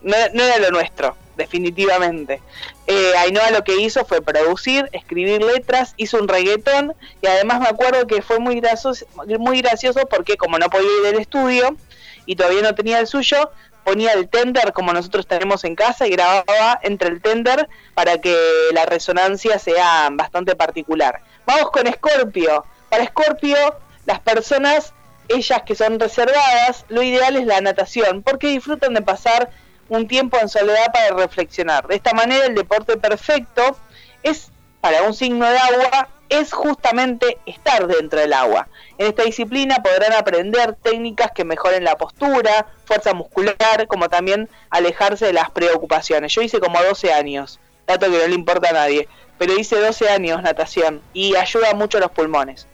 [0.01, 2.41] no era lo nuestro, definitivamente.
[2.85, 7.67] Eh, Ainhoa lo que hizo fue producir, escribir letras, hizo un reggaetón y además me
[7.67, 9.05] acuerdo que fue muy gracioso,
[9.39, 11.77] muy gracioso porque como no podía ir del estudio
[12.25, 13.51] y todavía no tenía el suyo,
[13.83, 18.35] ponía el tender como nosotros tenemos en casa y grababa entre el tender para que
[18.73, 21.21] la resonancia sea bastante particular.
[21.45, 22.65] Vamos con Scorpio.
[22.89, 23.57] Para Scorpio,
[24.05, 24.93] las personas,
[25.27, 29.49] ellas que son reservadas, lo ideal es la natación porque disfrutan de pasar
[29.89, 31.87] un tiempo en soledad para reflexionar.
[31.87, 33.77] De esta manera el deporte perfecto
[34.23, 38.67] es para un signo de agua es justamente estar dentro del agua.
[38.97, 45.27] En esta disciplina podrán aprender técnicas que mejoren la postura, fuerza muscular, como también alejarse
[45.27, 46.33] de las preocupaciones.
[46.33, 49.07] Yo hice como 12 años, dato que no le importa a nadie,
[49.37, 52.67] pero hice 12 años natación y ayuda mucho a los pulmones.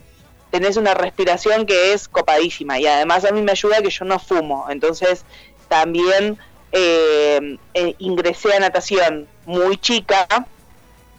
[0.52, 4.20] Tenés una respiración que es copadísima y además a mí me ayuda que yo no
[4.20, 5.26] fumo, entonces
[5.68, 6.40] también
[6.72, 10.28] eh, eh, ingresé a natación muy chica,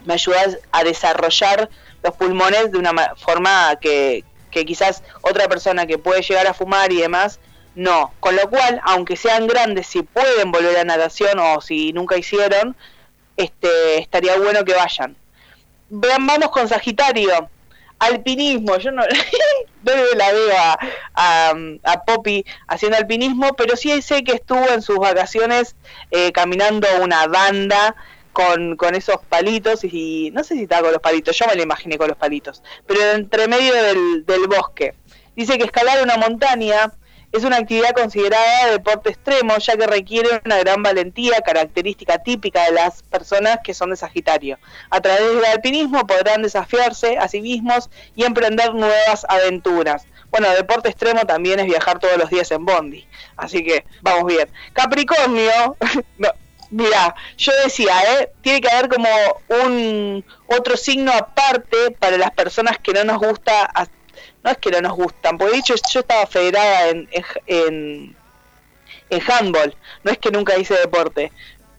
[0.05, 0.37] me ayudó
[0.73, 1.69] a desarrollar
[2.03, 6.55] los pulmones de una ma- forma que, que quizás otra persona que puede llegar a
[6.55, 7.39] fumar y demás,
[7.75, 8.13] no.
[8.21, 12.75] Con lo cual, aunque sean grandes, si pueden volver a natación o si nunca hicieron,
[13.37, 15.17] este, estaría bueno que vayan.
[15.89, 17.49] Vean, vamos con Sagitario.
[18.01, 19.03] Alpinismo, yo no,
[19.85, 24.99] no la veo a, a, Poppy haciendo alpinismo, pero sí sé que estuvo en sus
[24.99, 25.77] vacaciones
[26.11, 27.95] eh, caminando una banda
[28.33, 31.63] con, con esos palitos y no sé si estaba con los palitos, yo me lo
[31.63, 34.95] imaginé con los palitos, pero entre medio del, del bosque.
[35.37, 36.93] Dice que escalar una montaña
[37.33, 42.65] es una actividad considerada de deporte extremo, ya que requiere una gran valentía, característica típica
[42.65, 44.59] de las personas que son de Sagitario.
[44.91, 50.07] A través del alpinismo podrán desafiarse a sí mismos y emprender nuevas aventuras.
[50.31, 53.07] Bueno, deporte extremo también es viajar todos los días en Bondi,
[53.37, 54.49] así que vamos bien.
[54.73, 55.77] Capricornio,
[56.19, 56.29] no,
[56.71, 58.31] mira, yo decía, ¿eh?
[58.41, 59.09] tiene que haber como
[59.65, 63.71] un otro signo aparte para las personas que no nos gusta
[64.43, 68.17] no es que no nos gustan, porque de hecho yo estaba federada en, en, en,
[69.11, 71.31] en handball, no es que nunca hice deporte.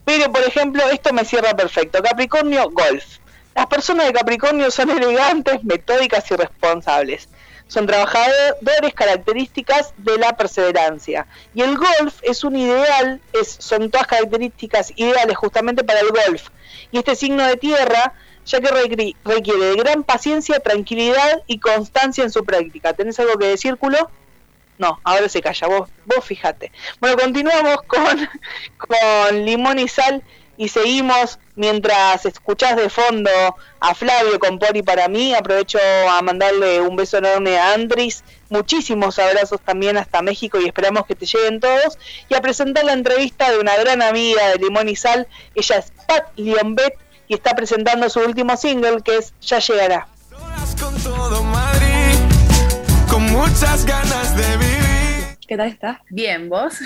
[0.05, 2.01] Pero, por ejemplo, esto me cierra perfecto.
[2.01, 3.19] Capricornio, golf.
[3.55, 7.29] Las personas de Capricornio son elegantes, metódicas y responsables.
[7.67, 11.27] Son trabajadores características de la perseverancia.
[11.53, 16.49] Y el golf es un ideal, es, son todas características ideales justamente para el golf.
[16.91, 18.13] Y este signo de tierra
[18.45, 22.93] ya que requi- requiere de gran paciencia, tranquilidad y constancia en su práctica.
[22.93, 24.09] ¿Tenés algo que decir, culo?
[24.77, 26.71] No, ahora se calla, vos, vos fíjate.
[26.99, 28.29] Bueno, continuamos con,
[28.77, 30.23] con limón y sal
[30.57, 33.29] y seguimos mientras escuchás de fondo
[33.79, 35.33] a Flavio con Pori para mí.
[35.33, 35.79] Aprovecho
[36.09, 41.15] a mandarle un beso enorme a Andris, muchísimos abrazos también hasta México y esperamos que
[41.15, 41.97] te lleguen todos.
[42.29, 45.91] Y a presentar la entrevista de una gran amiga de Limón y Sal, ella es
[46.07, 46.95] Pat Liombet
[47.31, 50.05] y está presentando su último single que es Ya llegará.
[50.77, 52.17] con todo Madrid,
[53.09, 55.37] con muchas ganas de vivir.
[55.47, 55.99] ¿Qué tal estás?
[56.09, 56.77] Bien, ¿vos?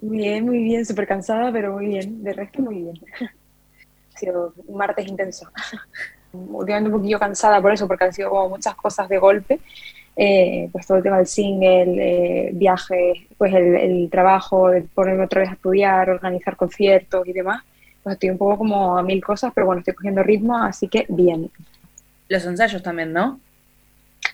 [0.00, 2.22] Bien, muy bien, súper cansada, pero muy bien.
[2.22, 3.00] De resto, muy bien.
[4.14, 5.50] Ha sido un martes intenso.
[6.32, 9.58] Últimamente un poquillo cansada por eso, porque han sido como muchas cosas de golpe.
[10.14, 15.24] Eh, pues todo el tema del single, eh, viajes, pues el, el trabajo, de ponerme
[15.24, 17.64] otra vez a estudiar, organizar conciertos y demás.
[18.08, 21.04] Pues estoy un poco como a mil cosas, pero bueno, estoy cogiendo ritmo, así que
[21.10, 21.50] bien.
[22.30, 23.38] Los ensayos también, ¿no?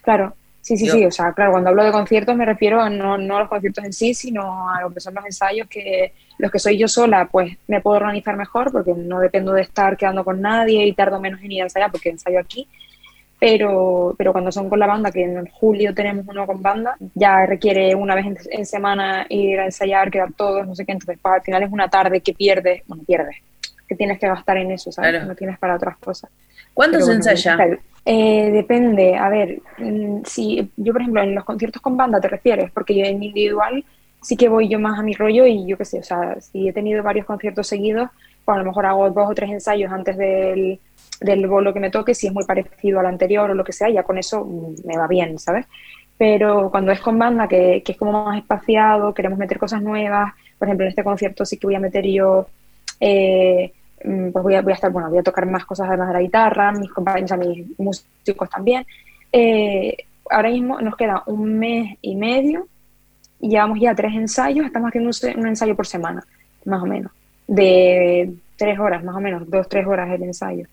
[0.03, 1.05] Claro, sí, sí, Yo- sí.
[1.07, 3.85] O sea, claro, cuando hablo de conciertos me refiero a no, no a los conciertos
[3.85, 7.27] en sí, sino a lo que son los ensayos que los que soy yo sola,
[7.27, 11.21] pues me puedo organizar mejor porque no dependo de estar quedando con nadie y tardo
[11.21, 12.69] menos en ir a ensayar porque ensayo aquí.
[13.41, 17.45] Pero, pero cuando son con la banda, que en julio tenemos uno con banda, ya
[17.45, 20.93] requiere una vez en, en semana ir a ensayar, quedar todos, no sé qué.
[20.93, 23.37] Entonces, pues, al final es una tarde que pierdes, bueno, pierdes,
[23.89, 25.11] que tienes que gastar en eso, ¿sabes?
[25.11, 25.27] Claro.
[25.27, 26.31] No tienes para otras cosas.
[26.73, 27.79] ¿Cuánto Pero se bueno, ensaya?
[28.07, 29.61] Eh, depende, a ver,
[30.25, 33.83] si yo por ejemplo en los conciertos con banda te refieres, porque yo en individual
[34.21, 36.69] sí que voy yo más a mi rollo y yo qué sé, o sea, si
[36.69, 38.11] he tenido varios conciertos seguidos,
[38.45, 40.81] pues a lo mejor hago dos o tres ensayos antes del,
[41.21, 43.89] del bolo que me toque, si es muy parecido al anterior o lo que sea,
[43.89, 44.47] ya con eso
[44.85, 45.67] me va bien, ¿sabes?
[46.19, 50.35] Pero cuando es con banda, que, que es como más espaciado, queremos meter cosas nuevas,
[50.59, 52.49] por ejemplo en este concierto sí que voy a meter yo
[53.01, 53.73] eh,
[54.05, 56.15] mm, pues voy a, voy a estar, bueno, voy a tocar más cosas además de
[56.15, 58.87] la guitarra, mis compañeros, o sea, mis músicos también.
[59.33, 59.97] Eh,
[60.31, 62.67] ahora mismo nos queda un mes y medio
[63.41, 66.25] y llevamos ya tres ensayos, estamos haciendo un, un ensayo por semana,
[66.65, 67.13] más o menos,
[67.47, 70.67] de tres horas, más o menos, dos, tres horas el ensayo.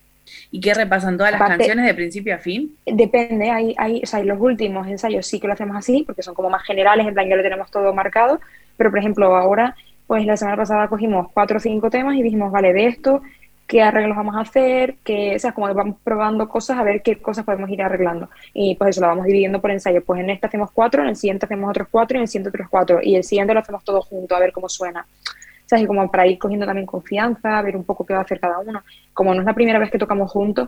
[0.52, 2.76] ¿Y qué repasan todas las Aparte- canciones de principio a fin?
[2.86, 6.34] Depende, hay, hay, o sea, los últimos ensayos sí que lo hacemos así, porque son
[6.36, 8.40] como más generales, en plan ya lo tenemos todo marcado,
[8.78, 9.76] pero por ejemplo ahora,
[10.12, 13.22] pues la semana pasada cogimos cuatro o cinco temas y dijimos, vale, de esto,
[13.66, 17.22] qué arreglos vamos a hacer, que, o sea, como vamos probando cosas a ver qué
[17.22, 18.30] cosas podemos ir arreglando.
[18.54, 21.16] Y pues eso lo vamos dividiendo por ensayo, pues en este hacemos cuatro, en el
[21.16, 23.86] siguiente hacemos otros cuatro y en el siguiente otros cuatro, y el siguiente lo hacemos
[23.86, 25.00] todo junto a ver cómo suena.
[25.00, 28.24] O sea, y como para ir cogiendo también confianza, ver un poco qué va a
[28.24, 28.84] hacer cada uno.
[29.14, 30.68] Como no es la primera vez que tocamos juntos,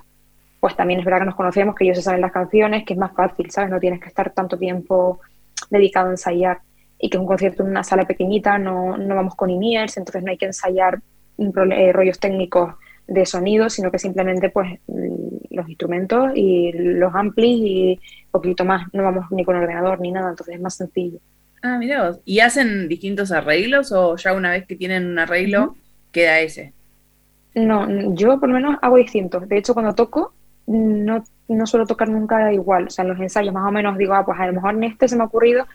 [0.62, 2.98] pues también es verdad que nos conocemos, que ellos se saben las canciones, que es
[2.98, 3.72] más fácil, ¿sabes?
[3.72, 5.20] No tienes que estar tanto tiempo
[5.70, 6.60] dedicado a ensayar
[7.04, 10.24] y que es un concierto en una sala pequeñita, no, no vamos con INIERS, entonces
[10.24, 11.02] no hay que ensayar
[11.38, 12.76] eh, rollos técnicos
[13.06, 18.00] de sonido, sino que simplemente pues mm, los instrumentos y los amplis y
[18.32, 21.20] poquito más, no vamos ni con ordenador ni nada, entonces es más sencillo.
[21.62, 22.22] Ah, mirá vos.
[22.24, 25.76] ¿Y hacen distintos arreglos o ya una vez que tienen un arreglo
[26.14, 26.72] queda ese?
[27.54, 29.50] No, yo por lo menos hago distintos.
[29.50, 30.34] De hecho, cuando toco,
[30.68, 32.88] no, no suelo tocar nunca igual.
[32.88, 34.86] O sea, en los ensayos más o menos digo, ah, pues a lo mejor en
[34.86, 35.66] este se me ha ocurrido,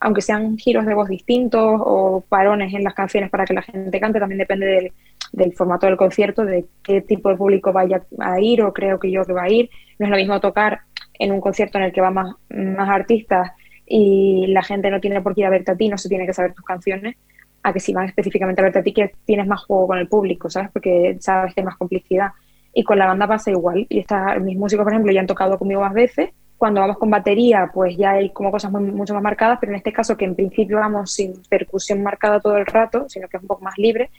[0.00, 4.00] aunque sean giros de voz distintos o parones en las canciones para que la gente
[4.00, 4.92] cante, también depende
[5.32, 9.10] del, formato del concierto, de qué tipo de público vaya a ir o creo que
[9.10, 9.70] yo que va a ir.
[9.98, 10.80] No es lo mismo tocar
[11.18, 13.50] en un concierto en el que va más, más artistas
[13.86, 16.26] y la gente no tiene por qué ir a verte a ti, no se tiene
[16.26, 17.16] que saber tus canciones,
[17.62, 20.08] a que si van específicamente a verte a ti, que tienes más juego con el
[20.08, 20.70] público, ¿sabes?
[20.72, 22.28] Porque sabes que hay más complicidad.
[22.72, 23.86] Y con la banda pasa igual.
[23.88, 26.30] Y está, mis músicos, por ejemplo, ya han tocado conmigo más veces.
[26.58, 29.76] Cuando vamos con batería, pues ya hay como cosas muy- mucho más marcadas, pero en
[29.76, 33.42] este caso, que en principio vamos sin percusión marcada todo el rato, sino que es
[33.42, 34.10] un poco más libre,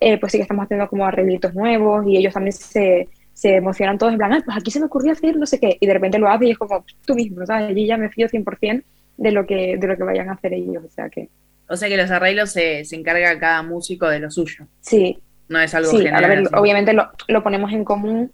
[0.00, 3.98] eh, pues sí que estamos haciendo como arreglitos nuevos y ellos también se, se emocionan
[3.98, 5.92] todos en plan, ah, pues aquí se me ocurrió hacer no sé qué, y de
[5.92, 7.70] repente lo haces y es como tú mismo, ¿sabes?
[7.70, 8.84] Allí ya me fío 100%
[9.16, 11.28] de lo que, de lo que vayan a hacer ellos, o sea que
[11.68, 14.66] O sea que los arreglos se, se encarga cada músico de lo suyo.
[14.80, 15.18] sí,
[15.48, 16.24] No es algo sí, general.
[16.24, 18.30] a ver, obviamente lo, lo ponemos en común,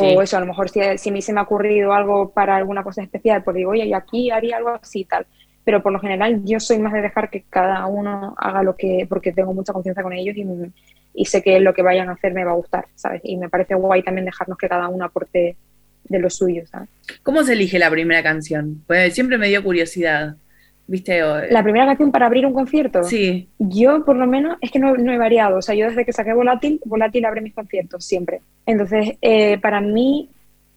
[0.00, 2.56] o eso, a lo mejor si, si a mí se me ha ocurrido algo para
[2.56, 5.26] alguna cosa especial, pues digo, oye, aquí haría algo así y tal.
[5.64, 9.06] Pero por lo general yo soy más de dejar que cada uno haga lo que,
[9.08, 10.46] porque tengo mucha confianza con ellos y,
[11.14, 13.20] y sé que lo que vayan a hacer me va a gustar, ¿sabes?
[13.24, 15.56] Y me parece guay también dejarnos que cada uno aporte
[16.04, 16.88] de lo suyo, ¿sabes?
[17.22, 18.82] ¿Cómo se elige la primera canción?
[18.86, 20.36] Pues siempre me dio curiosidad.
[20.88, 21.22] ¿Viste?
[21.22, 23.04] O- La primera canción para abrir un concierto.
[23.04, 23.48] Sí.
[23.58, 25.58] Yo, por lo menos, es que no, no he variado.
[25.58, 28.40] O sea, yo desde que saqué Volátil, Volátil abre mis conciertos siempre.
[28.66, 30.30] Entonces, eh, para mí,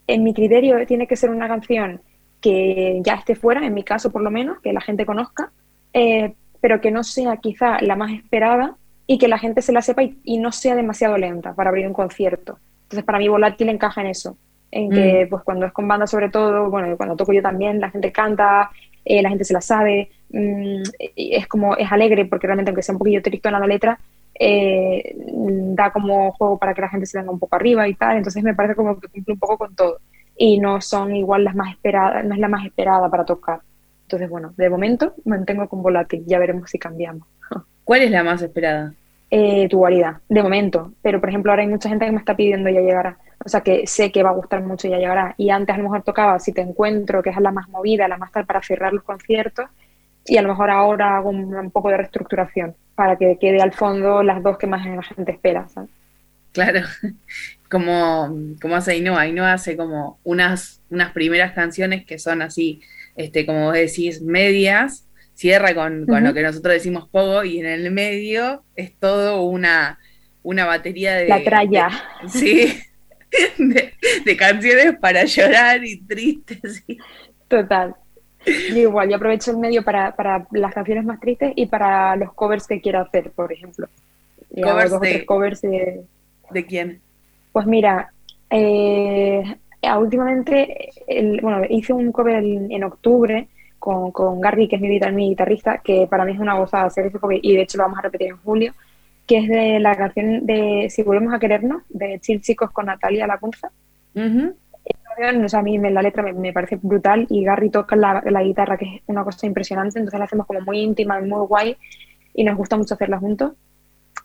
[0.08, 2.02] en mi criterio, tiene que ser una canción
[2.42, 5.52] que ya esté fuera, en mi caso por lo menos, que la gente conozca,
[5.94, 8.76] eh, pero que no sea quizá la más esperada
[9.08, 11.88] y que la gente se la sepa y, y no sea demasiado lenta para abrir
[11.88, 12.58] un concierto.
[12.84, 14.38] Entonces, para mí, Volátil encaja en eso.
[14.72, 15.30] En que, Mm.
[15.30, 18.70] pues, cuando es con banda, sobre todo, bueno, cuando toco yo también, la gente canta,
[19.06, 20.84] eh, la gente se la sabe, mm,
[21.16, 24.00] y es como, es alegre, porque realmente, aunque sea un poquillo tristona la letra,
[24.44, 28.18] eh, da como juego para que la gente se venga un poco arriba y tal.
[28.18, 30.00] Entonces, me parece como que cumple un poco con todo.
[30.36, 33.60] Y no son igual las más esperadas, no es la más esperada para tocar.
[34.04, 37.28] Entonces, bueno, de momento mantengo con Volátil, ya veremos si cambiamos.
[37.84, 38.94] ¿Cuál es la más esperada?
[39.30, 40.94] Eh, tu guarida, de momento.
[41.02, 43.18] Pero, por ejemplo, ahora hay mucha gente que me está pidiendo ya llegará.
[43.46, 45.34] O sea, que sé que va a gustar mucho y ya llegará.
[45.38, 48.18] Y antes a lo mejor tocaba Si te encuentro, que es la más movida, la
[48.18, 49.66] más tal para cerrar los conciertos.
[50.26, 53.74] Y a lo mejor ahora hago un, un poco de reestructuración para que quede al
[53.74, 55.90] fondo las dos que más la gente espera, ¿sabes?
[56.52, 56.82] Claro,
[57.70, 59.22] como, como hace Ainhoa.
[59.22, 62.82] Ainhoa hace como unas, unas primeras canciones que son así,
[63.16, 67.66] este, como vos decís, medias, cierra con, con lo que nosotros decimos pogo y en
[67.68, 70.00] el medio es todo una,
[70.44, 71.28] una batería de...
[71.30, 71.90] La tralla.
[72.22, 72.80] de- sí,
[73.58, 73.94] de,
[74.26, 76.84] de canciones para llorar y tristes.
[77.48, 77.96] Total.
[78.46, 82.34] Yo igual, yo aprovecho el medio para, para las canciones más tristes y para los
[82.34, 83.88] covers que quiero hacer, por ejemplo.
[84.50, 86.02] Y Covers de- covers de,
[86.50, 87.02] ¿De quién?
[87.52, 88.12] Pues mira,
[88.50, 89.44] eh,
[89.98, 93.48] últimamente, el- bueno, hice un cover en, en octubre
[93.80, 97.06] con, con Garry, que es mi, mi guitarrista, que para mí es una gozada hacer
[97.08, 98.74] ese cover y de hecho lo vamos a repetir en julio,
[99.32, 103.28] que es de la canción de Si volvemos a querernos, de Chill Chicos con Natalia
[103.28, 103.72] Lacunza.
[104.14, 104.54] Ujú.
[105.46, 108.22] O sea, a mí me- la letra me, me parece brutal y Gary toca la,
[108.26, 111.46] la guitarra, que es una cosa impresionante, entonces la hacemos como muy íntima y muy
[111.48, 111.78] guay
[112.34, 113.54] y nos gusta mucho hacerla juntos.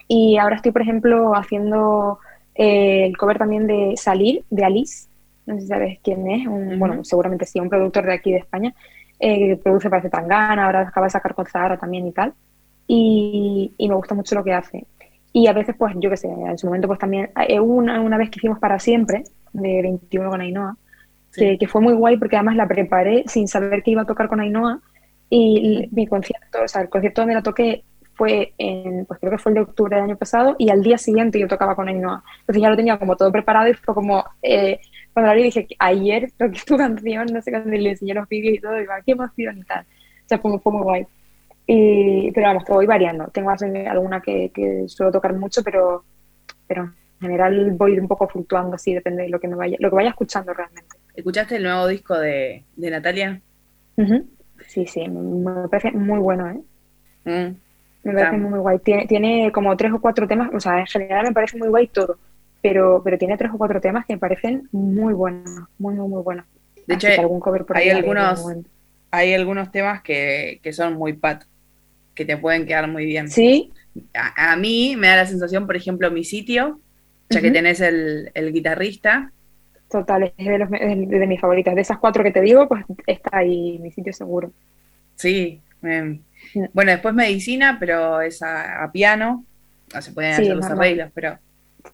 [0.08, 2.18] Y ahora estoy, por ejemplo, haciendo
[2.54, 5.08] eh, el cover también de Salir, de Alice,
[5.46, 8.38] no sé si sabes quién es, un, bueno, seguramente sí, un productor de aquí de
[8.38, 8.74] España,
[9.20, 12.34] eh, que produce para Tangana, ahora acaba de sacar con Zahara también y tal,
[12.86, 14.86] y, y me gusta mucho lo que hace.
[15.38, 18.00] Y a veces, pues, yo qué sé, en su momento, pues también, eh, hubo una,
[18.00, 19.22] una vez que hicimos para siempre,
[19.52, 20.76] de 21 con Ainhoa,
[21.34, 24.28] que, que fue muy guay porque además la preparé sin saber que iba a tocar
[24.28, 24.80] con Ainhoa
[25.28, 27.84] y mi concierto, o sea, el concierto donde la toqué
[28.14, 30.96] fue en, pues creo que fue el de octubre del año pasado y al día
[30.96, 32.22] siguiente yo tocaba con Ainhoa.
[32.40, 34.80] Entonces ya lo tenía como todo preparado y fue como, eh,
[35.12, 38.54] cuando la vi dije, ayer toqué tu canción, no sé cuándo le enseñé los vídeos
[38.56, 39.82] y todo, y "Ah, qué emoción y tal.
[39.84, 41.06] O sea, fue, fue muy guay.
[41.66, 43.26] Y, pero vamos, que voy variando.
[43.28, 46.04] Tengo alguna que, que suelo tocar mucho, pero,
[46.66, 49.90] pero en general voy un poco fluctuando así, depende de lo que me vaya, lo
[49.90, 50.96] que vaya escuchando realmente.
[51.14, 53.40] ¿Escuchaste el nuevo disco de, de Natalia?
[54.66, 56.60] Sí, sí, me, parece muy bueno, ¿eh?
[57.24, 57.56] Mm.
[58.04, 58.78] Me parece muy guay.
[58.80, 61.88] Tiene, tiene como tres o cuatro temas, o sea, en general me parece muy guay
[61.88, 62.18] todo,
[62.62, 66.22] pero, pero tiene tres o cuatro temas que me parecen muy buenos, muy, muy, muy
[66.22, 66.46] buenos.
[66.86, 68.44] De Así hecho, que algún cover por hay algunos,
[69.10, 71.44] hay algunos temas que, que son muy pat,
[72.16, 73.34] que te pueden quedar muy bien.
[73.34, 73.72] Sí,
[74.14, 76.82] A, a mí me da la sensación, por ejemplo, mi sitio,
[77.30, 79.32] ya que tenés el, el guitarrista,
[79.88, 80.78] total, es de, los, de,
[81.08, 81.74] de mis favoritas.
[81.74, 84.52] De esas cuatro que te digo, pues está ahí mi sitio seguro.
[85.14, 85.62] sí.
[85.82, 86.20] eh,
[86.72, 89.46] bueno, después medicina, pero es a, a piano,
[89.94, 91.38] no se pueden Sí, hacer los arreglos, pero,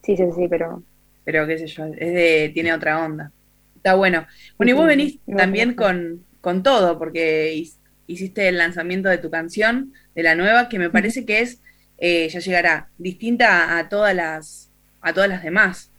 [0.03, 0.83] Sí, sí, sí, pero
[1.23, 3.31] pero qué sé yo, es de, tiene otra onda.
[3.75, 4.25] Está bueno.
[4.57, 7.63] Bueno, y vos venís también con, con todo, porque
[8.07, 11.61] hiciste el lanzamiento de tu canción, de la nueva, que me parece que es,
[11.97, 14.71] eh, ya llegará, distinta a todas las,
[15.01, 15.91] a todas las demás.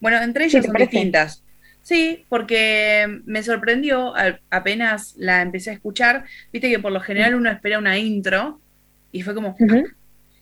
[0.00, 0.90] Bueno, entre ellas ¿te son parece?
[0.92, 1.44] distintas.
[1.82, 7.34] Sí, porque me sorprendió al- apenas la empecé a escuchar, viste que por lo general
[7.34, 8.60] uno espera una intro
[9.12, 9.84] y fue como, Ujú.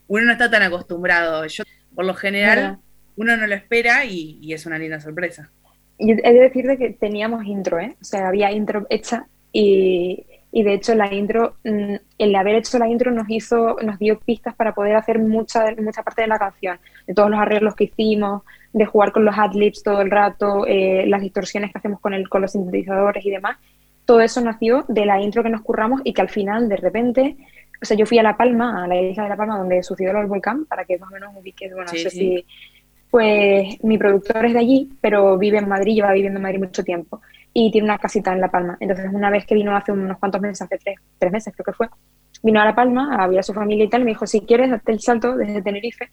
[0.09, 1.47] uno no está tan acostumbrado.
[1.47, 1.65] Yo,
[1.95, 2.79] por lo general,
[3.17, 5.51] uno no lo espera y, y es una linda sorpresa.
[5.99, 7.97] Y he de decirte que teníamos intro, ¿eh?
[8.01, 12.79] O sea, había intro hecha y, y de hecho la intro, mm, el haber hecho
[12.79, 16.39] la intro nos hizo, nos dio pistas para poder hacer mucha, mucha parte de la
[16.39, 18.43] canción, de todos los arreglos que hicimos,
[18.73, 22.29] de jugar con los adlibs todo el rato, eh, las distorsiones que hacemos con, el,
[22.29, 23.59] con los sintetizadores y demás.
[24.05, 27.37] Todo eso nació de la intro que nos curramos y que al final, de repente,
[27.83, 30.15] o sea, yo fui a La Palma, a la isla de La Palma, donde sucedió
[30.15, 32.19] del volcán, para que más o menos ubiques, bueno, Sí, no sé sí.
[32.19, 32.47] si
[33.11, 36.85] pues mi productor es de allí, pero vive en Madrid, lleva viviendo en Madrid mucho
[36.85, 37.23] tiempo
[37.61, 38.77] y tiene una casita en La Palma.
[38.79, 41.73] Entonces, una vez que vino hace unos cuantos meses, hace tres, tres meses creo que
[41.73, 41.89] fue,
[42.41, 44.43] vino a La Palma a ver a su familia y tal, y me dijo, si
[44.43, 46.09] quieres, date el salto desde Tenerife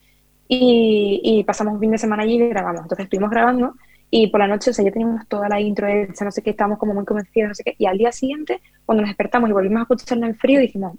[0.48, 2.82] y, pasamos un fin de semana allí y grabamos.
[2.82, 3.76] Entonces, estuvimos grabando
[4.10, 6.50] y por la noche, o sea, ya teníamos toda la intro hecha, no sé qué,
[6.50, 9.54] estábamos como muy convencidos, no sé qué, y al día siguiente, cuando nos despertamos y
[9.54, 10.98] volvimos a escucharla en frío, dijimos,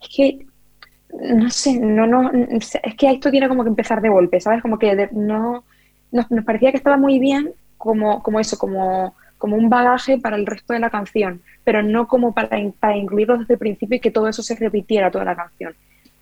[0.00, 0.46] es que
[1.20, 4.62] no sé, no, no, es que esto tiene como que empezar de golpe, ¿sabes?
[4.62, 5.64] Como que de- no,
[6.12, 9.14] nos, nos parecía que estaba muy bien como, como eso, como,
[9.46, 12.96] como un bagaje para el resto de la canción, pero no como para, in- para
[12.96, 15.72] incluirlo desde el principio y que todo eso se repitiera toda la canción.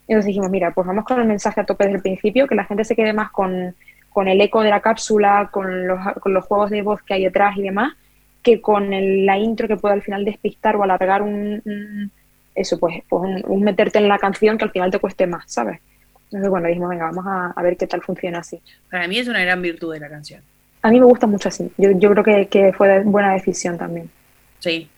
[0.07, 2.67] Entonces dijimos, mira, pues vamos con el mensaje a tope desde el principio, que la
[2.67, 3.75] gente se quede más con,
[4.11, 7.25] con el eco de la cápsula, con los, con los juegos de voz que hay
[7.25, 7.95] detrás y demás,
[8.43, 12.11] que con el- la intro que pueda al final despistar o alargar un, un-
[12.55, 15.45] eso, pues, pues un, un meterte en la canción que al final te cueste más,
[15.51, 15.81] ¿sabes?
[16.27, 18.61] Entonces, bueno, dijimos, venga, vamos a, a ver qué tal funciona así.
[18.91, 20.43] Para mí es una gran virtud de la canción.
[20.85, 21.73] A mí me gusta mucho así.
[21.79, 24.11] Yo, yo creo que, que fue buena decisión también.
[24.59, 24.91] Sí.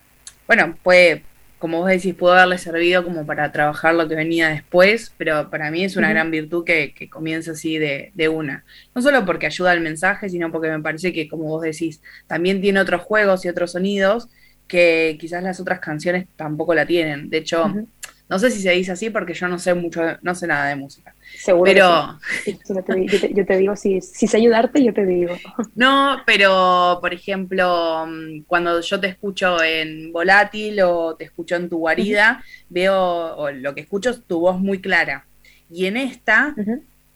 [0.48, 1.22] Bueno, puede,
[1.60, 5.70] como vos decís, pudo haberle servido como para trabajar lo que venía después, pero para
[5.70, 8.64] mí es una gran virtud que, que comience así de, de una.
[8.96, 12.60] No solo porque ayuda al mensaje, sino porque me parece que, como vos decís, también
[12.60, 14.28] tiene otros juegos y otros sonidos
[14.66, 17.30] que quizás las otras canciones tampoco la tienen.
[17.30, 17.72] De hecho.
[18.28, 20.76] No sé si se dice así porque yo no sé mucho, no sé nada de
[20.76, 21.14] música.
[21.38, 21.64] Seguro.
[21.64, 22.58] Pero, sí.
[22.68, 25.36] Yo, te, di- yo te- yo te digo, si, si sé ayudarte, yo te digo.
[25.74, 31.68] No, pero por ejemplo, mm, cuando yo te escucho en volátil o te escucho en
[31.68, 35.26] tu guarida, veo, o lo que escucho es tu voz muy clara.
[35.70, 36.54] Y en esta,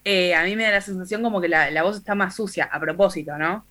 [0.03, 2.65] eh, a mí me da la sensación como que la, la voz está más sucia,
[2.71, 3.65] a propósito, ¿no?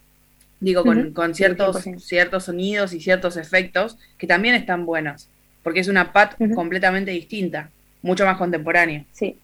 [0.60, 2.00] Digo, con, con ciertos, 100%.
[2.00, 5.28] ciertos sonidos y ciertos efectos que también están buenos,
[5.62, 7.68] porque es una pat completamente distinta,
[8.02, 9.04] mucho más contemporánea.
[9.12, 9.36] Sí.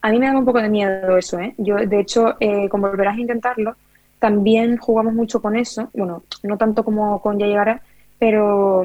[0.00, 1.54] A mí me da un poco de miedo eso, ¿eh?
[1.58, 3.74] Yo, de hecho, eh, con Volverás a intentarlo,
[4.18, 5.90] también jugamos mucho con eso.
[5.92, 7.82] Bueno, no tanto como con Ya llegará,
[8.18, 8.84] pero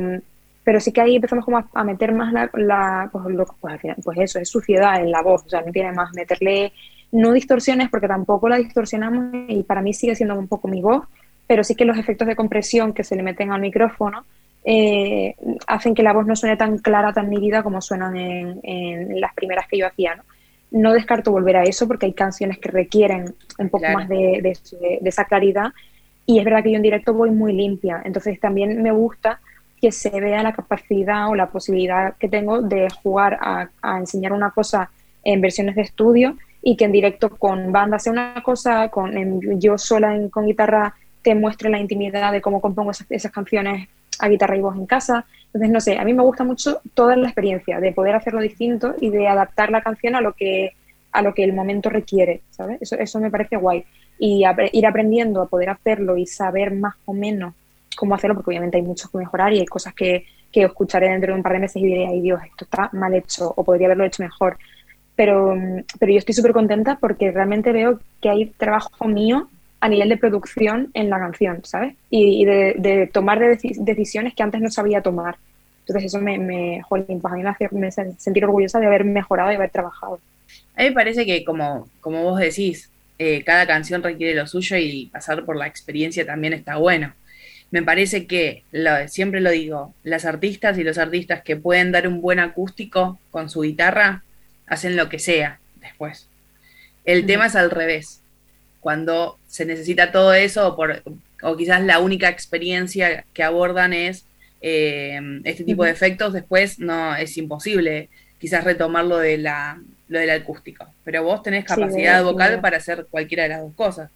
[0.66, 3.74] pero sí que ahí empezamos como a, a meter más la, la- pues, lo- pues,
[3.74, 6.72] al final, pues eso, es suciedad en la voz, o sea, no tiene más meterle,
[7.12, 11.04] no distorsiones, porque tampoco la distorsionamos y para mí sigue siendo un poco mi voz,
[11.48, 14.24] pero sí que los efectos de compresión que se le meten al micrófono
[14.66, 15.36] eh,
[15.68, 19.34] hacen que la voz no suene tan clara, tan nítida como suenan en, en las
[19.34, 20.24] primeras que yo hacía, ¿no?
[20.72, 24.00] No descarto volver a eso porque hay canciones que requieren un poco Claro.
[24.00, 25.72] más de, de- de esa claridad
[26.26, 29.40] y es verdad que yo en directo voy muy limpia, entonces también me gusta
[29.82, 34.32] que se vea la capacidad o la posibilidad que tengo de jugar a, a enseñar
[34.32, 34.90] una cosa
[35.24, 39.60] en versiones de estudio y que en directo con banda sea una cosa, con en-
[39.60, 43.90] yo sola en- con guitarra te muestre la intimidad de cómo compongo esas, esas canciones
[44.20, 45.26] a guitarra y voz en casa.
[45.48, 48.96] Entonces, no sé, a mí me gusta mucho toda la experiencia de poder hacerlo distinto
[49.00, 50.72] y de adaptar la canción a lo que,
[51.12, 52.82] a lo que el momento requiere, ¿sabes?
[52.82, 53.86] Eso, eso me parece guay.
[54.20, 57.54] Y ir aprendiendo a poder hacerlo y saber más o menos
[57.96, 61.34] cómo hacerlo, porque obviamente hay mucho que mejorar y hay cosas que, que escucharé dentro
[61.34, 63.88] de un par de meses y diré, ay Dios, esto está mal hecho o podría
[63.88, 64.58] haberlo hecho mejor.
[65.16, 65.56] Pero,
[66.00, 69.50] pero yo estoy súper contenta porque realmente veo que hay trabajo mío
[69.84, 71.96] a nivel de producción en la canción, ¿sabes?
[72.10, 75.36] Y, y de, de tomar de deci- decisiones que antes no sabía tomar.
[75.82, 79.04] Entonces eso me, me, jolín, pues a mí me hace me sentir orgullosa de haber
[79.04, 80.20] mejorado y haber trabajado.
[80.76, 82.90] A mí me parece que, como, como vos decís,
[83.20, 87.14] eh, cada canción requiere lo suyo y pasar por la experiencia también está bueno.
[87.72, 92.08] Me parece que, lo- siempre lo digo, las artistas y los artistas que pueden dar
[92.08, 94.24] un buen acústico con su guitarra
[94.68, 96.30] hacen lo que sea después.
[97.06, 98.22] El tema es al revés.
[98.80, 101.04] Cuando se necesita todo eso, o, por,
[101.44, 104.26] o quizás la única experiencia que abordan es
[104.62, 108.10] eh, este tipo de efectos, después no es imposible
[108.40, 110.88] quizás retomar lo, de la, lo del acústico.
[111.04, 114.10] Pero vos tenés capacidad vocal para hacer cualquiera de las dos cosas.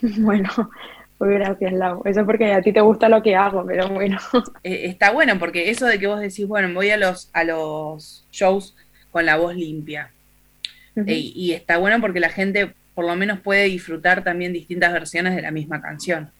[0.00, 0.48] Bueno,
[1.18, 2.00] pues gracias, Lau.
[2.06, 4.18] Eso es porque a ti te gusta lo que hago, pero bueno.
[4.62, 8.26] Eh, está bueno, porque eso de que vos decís, bueno, voy a los, a los
[8.32, 8.74] shows
[9.10, 10.10] con la voz limpia.
[10.96, 15.34] Eh, y está bueno porque la gente por lo menos puede disfrutar también distintas versiones
[15.34, 16.30] de la misma canción.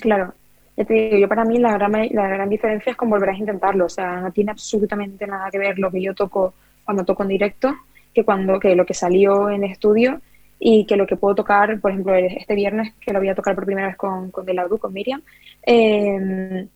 [0.00, 0.34] Claro,
[0.76, 3.36] ya te digo, yo para mí la gran, la gran diferencia es con volver a
[3.36, 6.54] intentarlo, o sea, no tiene absolutamente nada que ver lo que yo toco
[6.84, 7.74] cuando toco en directo
[8.14, 10.20] que cuando que lo que salió en estudio
[10.58, 13.54] y que lo que puedo tocar, por ejemplo, este viernes que lo voy a tocar
[13.54, 15.22] por primera vez con, con De La Rue, con Miriam,
[15.64, 16.66] eh,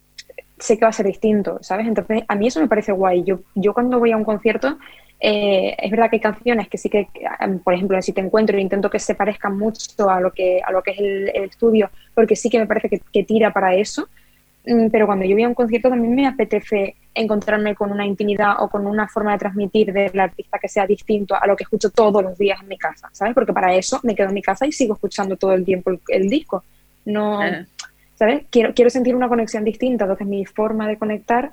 [0.59, 1.89] sé que va a ser distinto, ¿sabes?
[1.89, 3.25] Entonces, a mí eso me parece guay.
[3.25, 4.79] Yo, yo cuando voy a un concierto,
[5.25, 7.09] eh, es verdad que hay canciones que sí que, eh,
[7.63, 10.73] por ejemplo, en Si Te Encuentro, intento que se parezcan mucho a lo que, a
[10.73, 13.73] lo que es el, el estudio, porque sí que me parece que, que tira para
[13.77, 14.09] eso.
[14.67, 18.57] Mm, Pero cuando yo voy a un concierto también me apetece encontrarme con una intimidad
[18.59, 21.91] o con una forma de transmitir del artista que sea distinto a lo que escucho
[21.91, 23.33] todos los días en mi casa, ¿sabes?
[23.33, 26.01] Porque para eso me quedo en mi casa y sigo escuchando todo el tiempo el,
[26.09, 26.65] el disco.
[27.05, 27.39] No,
[28.17, 28.43] ¿sabes?
[28.51, 31.53] Quiero, quiero sentir una conexión distinta, entonces mi forma de conectar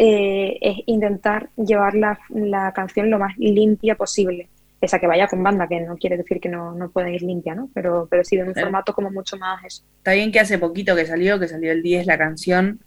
[0.00, 4.48] eh, es intentar llevar la, la canción lo más limpia posible.
[4.80, 7.52] Esa que vaya con banda, que no quiere decir que no, no pueda ir limpia,
[7.56, 7.68] ¿no?
[7.74, 8.66] Pero, pero sí de un Claro.
[8.68, 9.82] formato como mucho más eso.
[9.96, 12.78] Está bien que hace poquito que salió, que salió el 10 la canción,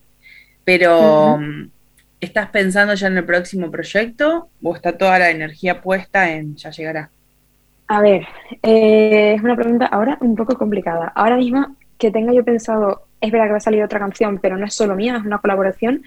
[0.64, 1.70] pero mm,
[2.22, 6.70] ¿estás pensando ya en el próximo proyecto o está toda la energía puesta en ya
[6.72, 7.12] llegará?
[7.90, 8.26] A ver,
[8.64, 11.12] eh, es una pregunta ahora un poco complicada.
[11.14, 14.58] Ahora mismo que tenga yo pensado, es verdad que va a salir otra canción, pero
[14.58, 16.04] no es solo mía, es una colaboración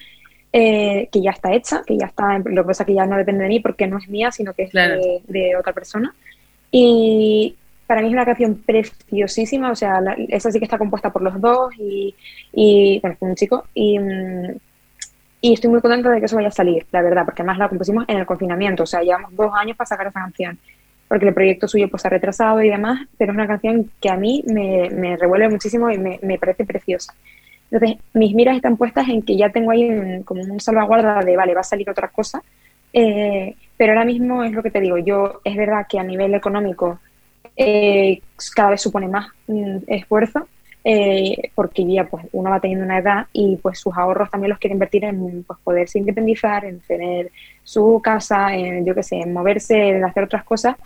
[0.59, 3.17] eh, que ya está hecha, que ya está, lo que pasa es que ya no
[3.19, 4.95] depende de mí porque no es mía, sino que es Claro.
[5.01, 6.15] de, de otra persona.
[6.71, 7.57] Y
[7.87, 11.23] para mí es una canción preciosísima, o sea, la- esa sí que está compuesta por
[11.23, 12.15] los dos y,
[12.53, 13.67] y bueno, con un chico.
[13.75, 14.57] Y, mm,
[15.41, 17.69] y estoy muy contenta de que eso vaya a salir, la verdad, porque además la
[17.69, 20.59] compusimos en el confinamiento, o sea, llevamos dos años para sacar esa canción,
[21.09, 24.09] porque el proyecto suyo pues se ha retrasado y demás, pero es una canción que
[24.09, 27.15] a mí me, me revuelve muchísimo y me, me parece preciosa.
[27.75, 31.37] Entonces, mis miras están puestas en que ya tengo ahí un- como un salvaguarda de,
[31.37, 32.41] vale, va a salir otra cosa,
[32.93, 36.35] eh, pero ahora mismo es lo que te digo, yo es verdad que a nivel
[36.35, 37.01] económico
[37.57, 38.21] eh,
[38.55, 40.47] cada vez supone más mm, esfuerzo,
[40.85, 44.59] eh, porque ya pues uno va teniendo una edad y pues sus ahorros también los
[44.59, 47.31] quiere invertir en pues, poderse independizar, en tener
[47.63, 50.77] su casa, en yo qué sé, en moverse, en hacer otras cosas.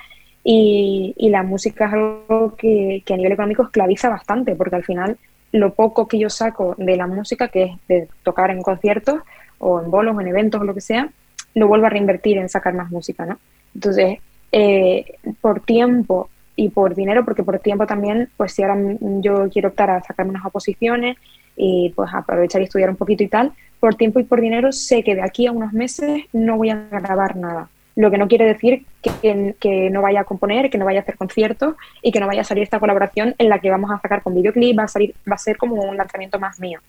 [0.45, 4.85] Y, y la música es algo que, que a nivel económico esclaviza bastante, porque al
[4.85, 5.19] final
[5.53, 9.21] lo poco que yo saco de la música, que es de tocar en conciertos
[9.59, 11.11] o en bolos o en eventos o lo que sea,
[11.55, 13.39] lo vuelvo a reinvertir en sacar más música, ¿no?
[13.75, 14.19] Entonces,
[14.53, 15.05] eh,
[15.41, 19.91] por tiempo y por dinero, porque por tiempo también, pues si ahora yo quiero optar
[19.91, 21.17] a sacarme unas oposiciones
[21.57, 25.03] y pues aprovechar y estudiar un poquito y tal, por tiempo y por dinero sé
[25.03, 27.69] que de aquí a unos meses no voy a grabar nada.
[28.03, 31.03] Lo que no quiere decir que, que- no vaya a componer, que no vaya a
[31.03, 33.99] hacer conciertos y que no vaya a salir esta colaboración en la que vamos a
[34.01, 36.81] sacar con videoclip, va a salir, va a ser como un lanzamiento más mío.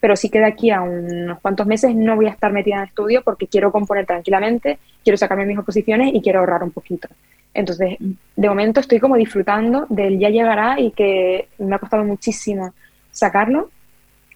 [0.00, 2.84] pero sí que de aquí a unos cuantos meses no voy a estar metida en
[2.84, 7.08] estudio porque quiero componer tranquilamente, quiero sacarme mis oposiciones y quiero ahorrar un poquito.
[7.54, 7.98] Entonces,
[8.36, 12.74] de momento estoy como disfrutando del ya llegará y que me ha costado muchísimo
[13.12, 13.70] sacarlo.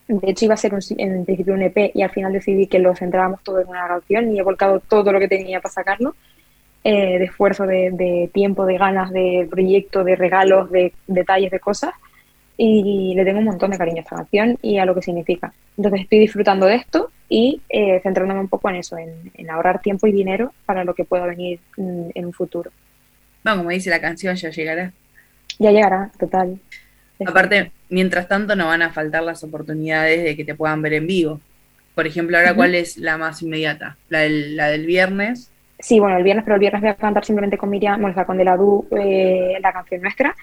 [0.08, 2.78] De hecho, iba a ser un- en principio un EP y al final decidí que
[2.78, 6.14] lo centrábamos todo en una canción y he volcado todo lo que tenía para sacarlo,
[6.84, 11.60] eh, de esfuerzo, de, de tiempo, de ganas, de proyecto, de regalos, de detalles, de
[11.60, 11.92] cosas.
[12.58, 15.52] Y le tengo un montón de cariño a esta canción y a lo que significa.
[15.76, 19.82] Entonces estoy disfrutando de esto y eh, centrándome un poco en eso, en, en ahorrar
[19.82, 22.70] tiempo y dinero para lo que pueda venir mm, en un futuro.
[23.44, 24.92] No, como dice la canción, ya llegará.
[25.58, 26.58] Ya llegará, total.
[27.24, 31.06] Aparte, mientras tanto no van a faltar las oportunidades de que te puedan ver en
[31.06, 31.40] vivo.
[31.94, 32.54] Por ejemplo, ahora.
[32.54, 33.96] ¿cuál es la más inmediata?
[34.10, 35.50] La del, la del viernes.
[35.78, 38.14] Sí, bueno, el viernes, pero el viernes voy a cantar simplemente con Miriam, bueno, o
[38.14, 40.34] sea, con De la Du, eh, la canción nuestra.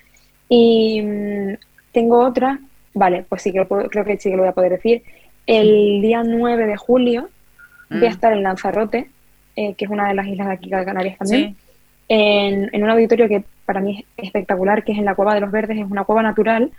[0.49, 1.53] Y mm,
[1.91, 2.59] tengo otra,
[2.93, 5.03] vale, pues sí que lo puedo- creo que sí que lo voy a poder decir.
[5.45, 7.29] El día 9 de julio
[7.89, 8.13] voy a Mm.
[8.13, 9.09] estar en Lanzarote,
[9.55, 11.55] eh, que es una de las islas de aquí de Canarias también, Sí.
[12.07, 15.41] En, en un auditorio que para mí es espectacular, que es en la Cueva de
[15.41, 16.71] los Verdes, es una cueva natural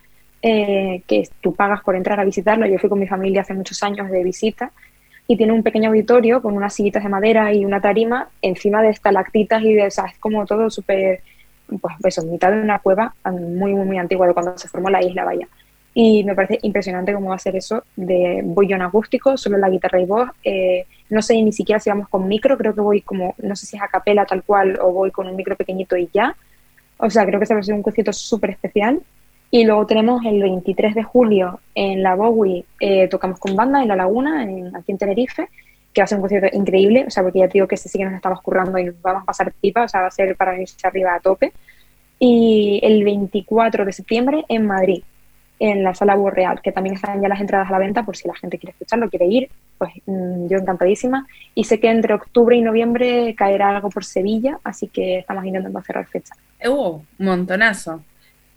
[0.43, 2.67] eh, que tú pagas por entrar a visitarlo.
[2.67, 4.73] Yo fui con mi familia hace muchos años de visita
[5.27, 8.91] y tiene un pequeño auditorio con unas sillitas de madera y una tarima encima de
[8.91, 11.23] estalactitas y de, o sea, es como todo súper,
[11.81, 14.91] pues eso, en mitad de una cueva muy, muy, muy antigua de cuando se formó
[14.91, 15.49] la isla, vaya.
[15.97, 20.01] Y me parece impresionante cómo va a ser eso de en acústico, solo la guitarra
[20.01, 20.29] y voz.
[20.43, 23.67] eh, no sé ni siquiera si vamos con micro, creo que voy como, no sé
[23.67, 26.35] si es a capela tal cual o voy con un micro pequeñito y ya.
[26.97, 29.01] O sea, creo que se va a ser un concierto súper especial.
[29.51, 33.89] Y luego tenemos el 23 de julio en la Bowie, eh, tocamos con banda en
[33.89, 35.49] La Laguna, en- aquí en Tenerife,
[35.93, 37.89] que va a ser un concierto increíble, o sea, porque ya te digo que ese
[37.89, 40.11] sí que nos estamos currando y nos vamos a pasar pipa, o sea, va a
[40.11, 41.53] ser para irse arriba a tope.
[42.19, 45.05] Y el 24 de septiembre en Madrid,
[45.59, 48.17] en la Sala Búho Real, que también están ya las entradas a la venta por
[48.17, 49.49] si la gente quiere escucharlo, quiere ir,
[49.79, 51.27] pues mm, yo encantadísima.
[51.55, 55.81] Y sé que entre octubre y noviembre caerá algo por Sevilla, así que estamos intentando
[55.83, 56.35] cerrar fecha.
[56.67, 58.03] Un montonazo.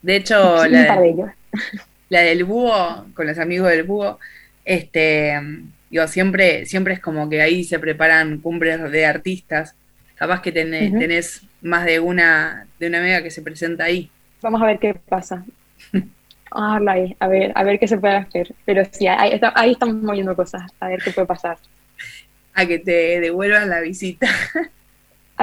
[0.01, 1.33] De hecho, la, de
[2.09, 4.19] del búho, con los amigos del búho,
[4.65, 5.39] este,
[5.89, 9.75] digo, siempre, siempre es como que ahí se preparan cumbres de artistas.
[10.15, 14.09] Capaz que tenés, tenés más de una, de una amiga que se presenta ahí.
[14.41, 15.45] Vamos a ver qué pasa.
[16.57, 18.53] Vamos a dejarlo ahí, a ver, a ver qué se puede hacer.
[18.65, 21.57] Pero sí, ahí, está- ahí estamos moviendo cosas, a ver qué puede pasar.
[22.55, 24.27] A que te devuelvan la visita.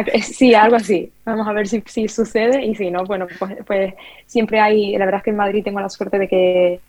[0.05, 1.13] Que- Sí, algo así.
[1.25, 3.95] Vamos a ver si, si sucede y si no, bueno, pues, pues
[4.27, 6.81] siempre hay, la verdad es que en Madrid tengo la suerte de que,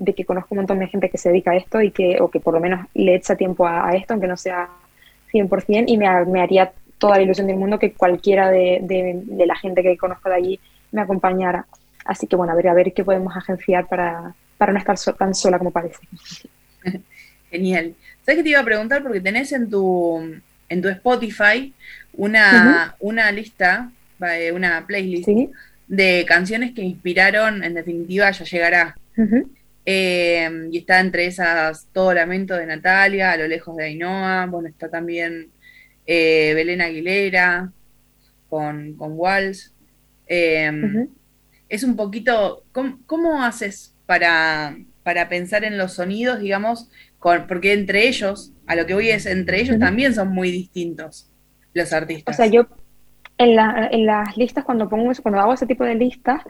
[0.00, 2.28] de que conozco un montón de gente que se dedica a esto y que, o
[2.28, 4.68] que por lo menos le echa tiempo a, a esto, aunque no sea
[5.32, 9.46] 100%, y me, me haría toda la ilusión del mundo que cualquiera de, de- de
[9.46, 10.60] la gente que conozco de allí
[10.90, 11.66] me acompañara.
[12.04, 15.14] Así que bueno, a ver, a ver qué podemos agenciar para, para no estar so-
[15.14, 15.98] tan sola como parece.
[17.50, 17.94] Genial.
[18.24, 19.02] ¿Sabes qué te iba a preguntar?
[19.02, 20.20] Porque tenés en tu,
[20.68, 21.72] en tu Spotify
[22.12, 23.90] una, una lista,
[24.20, 25.28] eh, una playlist
[25.88, 28.96] de canciones que inspiraron, en definitiva, Ya Llegará.
[29.86, 34.68] Eh, y está entre esas Todo Lamento de Natalia, A lo lejos de Ainhoa, bueno,
[34.68, 35.48] está también
[36.06, 37.72] eh, Belén Aguilera
[38.48, 39.72] con, con Walls.
[40.26, 41.10] Eh, Ujú.
[41.70, 46.90] Es un poquito, ¿cómo, cómo haces para, para pensar en los sonidos, digamos?
[47.18, 51.32] Con, porque entre ellos, a lo que voy es, entre ellos también son muy distintos
[51.74, 51.92] los
[52.26, 52.32] O artistas.
[52.32, 52.66] sea, yo
[53.38, 56.42] en, la- en las listas, cuando pongo eso, cuando hago ese tipo de listas,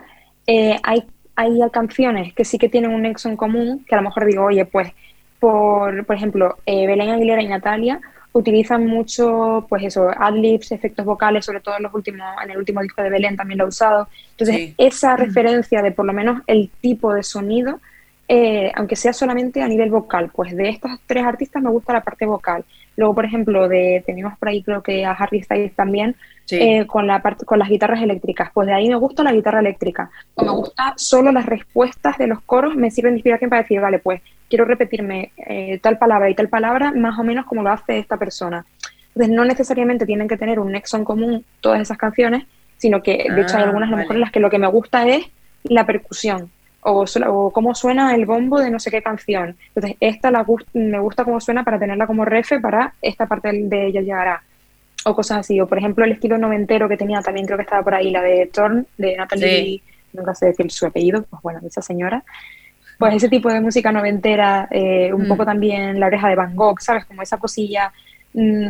[0.47, 1.05] eh, hay,
[1.37, 4.45] hay canciones que sí que tienen un nexo en común, que a lo mejor digo,
[4.45, 4.93] oye, pues,
[5.41, 8.01] por, por ejemplo, eh, Belén Aguilera y Natalia
[8.33, 12.81] utilizan mucho, pues eso, adlibs, efectos vocales, sobre todo en los últimos, en el último
[12.81, 14.09] disco de Belén también lo ha usado.
[14.33, 14.75] Entonces, Sí.
[14.79, 17.81] esa referencia de por lo menos el tipo de sonido,
[18.29, 22.03] eh, aunque sea solamente a nivel vocal, pues de estas tres artistas me gusta la
[22.05, 22.65] parte vocal.
[23.01, 26.57] Luego, por ejemplo, de tenemos por ahí creo que a Harry Styles también, Sí.
[26.61, 28.51] eh, con la parte, con las guitarras eléctricas.
[28.53, 30.11] Pues de ahí me gusta la guitarra eléctrica.
[30.35, 33.81] O me gusta solo las respuestas de los coros, me sirven de inspiración para decir,
[33.81, 34.21] vale, pues
[34.51, 38.19] quiero repetirme eh, tal palabra y tal palabra más o menos como lo hace esta
[38.19, 38.67] persona.
[39.15, 42.45] Entonces no necesariamente tienen que tener un nexo en común todas esas canciones,
[42.77, 44.59] sino que de hecho hay Ah, algunas a lo mejor en las que lo que
[44.59, 45.25] me gusta es
[45.65, 46.51] la percusión
[46.83, 49.57] o, o cómo suena el bombo de no sé qué canción.
[49.75, 53.87] Entonces esta la me gusta cómo suena para tenerla como refe para esta parte de
[53.87, 54.43] ella llegará
[55.05, 55.61] o cosas así.
[55.61, 58.23] O por ejemplo el estilo noventero que tenía también creo que estaba por ahí, la
[58.23, 59.83] de Torn, de Natalie, Sí.
[60.13, 62.23] nunca sé decir su apellido, pues bueno, de esa señora.
[62.99, 65.29] Pues ese tipo de música noventera, eh, un Mm.
[65.29, 67.05] poco también la oreja de Van Gogh, ¿sabes?
[67.07, 67.93] Como esa cosilla
[68.33, 68.67] mm,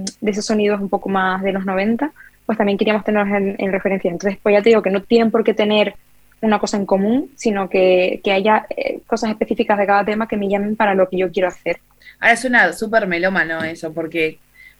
[0.00, 2.10] mm, de esos sonidos un poco más de los 90,
[2.44, 4.10] pues también queríamos tenerlos en, en referencia.
[4.10, 5.94] Entonces, pues ya te digo que no tienen por qué tener
[6.40, 10.36] una cosa en común, sino que, que haya eh, cosas específicas de cada tema que
[10.36, 11.78] me llamen para lo que yo quiero hacer.
[12.20, 14.38] Ahora suena súper melómano eso, porque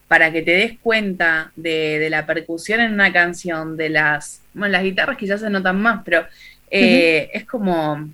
[0.09, 4.73] para que te des cuenta de, de la percusión en una canción, de las, bueno,
[4.73, 6.25] las guitarras quizás se notan más, pero
[6.71, 8.09] eh, es como,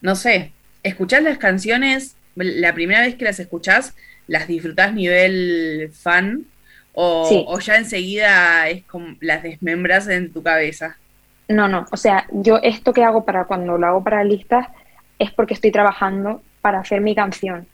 [0.00, 0.52] no sé,
[0.82, 3.94] escuchás las canciones, la primera vez que las escuchás,
[4.28, 6.44] las disfrutás nivel fan,
[6.94, 7.44] o, Sí.
[7.46, 10.96] o ya enseguida es como las desmembras en tu cabeza.
[11.48, 14.66] No, no, o sea, yo esto que hago para cuando lo hago para listas
[15.18, 17.66] es porque estoy trabajando para hacer mi canción.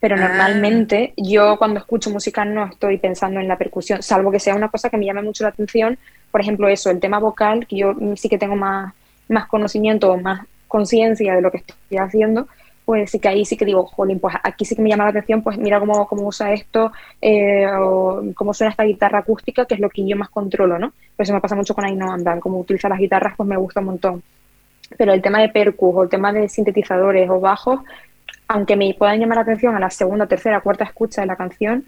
[0.00, 0.18] Pero Ah.
[0.20, 4.68] normalmente yo cuando escucho música no estoy pensando en la percusión, salvo que sea una
[4.68, 5.98] cosa que me llame mucho la atención.
[6.30, 8.92] Por ejemplo, eso, el tema vocal, que yo sí que tengo más,
[9.28, 12.46] más conocimiento o más conciencia de lo que estoy haciendo,
[12.90, 15.10] pues sí que ahí sí que digo, jolín, pues aquí sí que me llama la
[15.10, 16.90] atención, pues mira cómo, cómo usa esto,
[17.22, 20.92] eh, o cómo suena esta guitarra acústica, que es lo que yo más controlo, ¿no?
[21.14, 23.78] Pues eso me pasa mucho con Ainhoa Andan, como utiliza las guitarras, pues me gusta
[23.78, 24.22] un montón.
[24.98, 27.78] Pero el tema de percus o el tema de sintetizadores o bajos,
[28.48, 31.84] aunque me puedan llamar la atención a la segunda, tercera, cuarta escucha de la canción,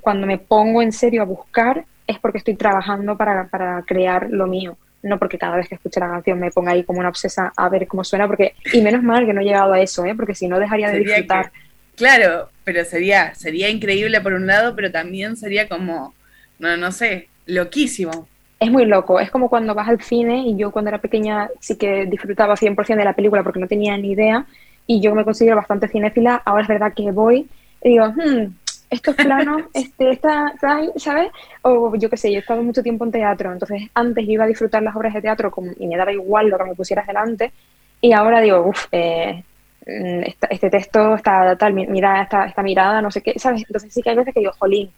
[0.00, 4.48] cuando me pongo en serio a buscar es porque estoy trabajando para, para crear lo
[4.48, 7.52] mío, no porque cada vez que escuche la canción me ponga ahí como una obsesa
[7.56, 10.14] a ver cómo suena, porque y menos mal que no he llegado a eso, ¿eh?
[10.14, 11.50] porque si no dejaría de disfrutar.
[11.52, 11.58] que-
[11.96, 16.14] claro, pero sería, sería increíble por un lado, pero también sería como,
[16.58, 18.28] no, no sé, loquísimo.
[18.60, 21.76] Es muy loco, es como cuando vas al cine y yo cuando era pequeña sí
[21.76, 24.46] que disfrutaba 100% de la película porque no tenía ni idea
[24.86, 27.48] y yo me considero bastante cinéfila, ahora es verdad que voy
[27.84, 28.52] y digo, hmm,
[28.90, 30.52] estos planos, este, esta,
[30.96, 31.30] ¿sabes?
[31.62, 34.46] O yo qué sé, yo he estado mucho tiempo en teatro, entonces antes iba a
[34.46, 37.52] disfrutar las obras de teatro como- y me daba igual lo que me pusieras delante
[38.00, 39.42] y ahora digo, uff, eh,
[39.86, 43.62] mm, este texto, está tal, mi- mira esta, esta mirada, no sé qué, ¿sabes?
[43.66, 44.90] Entonces sí que hay veces que digo, jolín,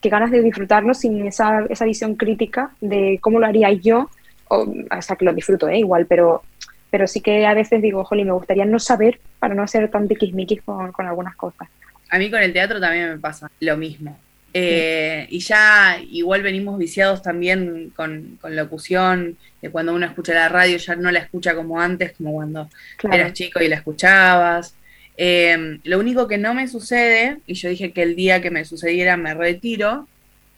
[0.00, 4.10] qué ganas de disfrutarlo sin esa, esa visión crítica de cómo lo haría yo,
[4.48, 4.66] o,
[4.96, 5.78] o sea, que lo disfruto, ¿eh?
[5.78, 6.42] igual, pero,
[6.90, 10.08] pero sí que a veces digo, jolín, me gustaría no saber para no ser tan
[10.08, 11.68] tiquismiquis con, con algunas cosas.
[12.12, 14.18] A mí con el teatro también me pasa lo mismo.
[14.54, 20.50] Eh, y ya igual venimos viciados también con, con locución, de cuando uno escucha la
[20.50, 22.68] radio ya no la escucha como antes, como cuando
[22.98, 23.16] Claro.
[23.16, 24.74] eras chico y la escuchabas.
[25.16, 28.64] Eh, lo único que no me sucede, y yo dije que el día que me
[28.66, 30.06] sucediera me retiro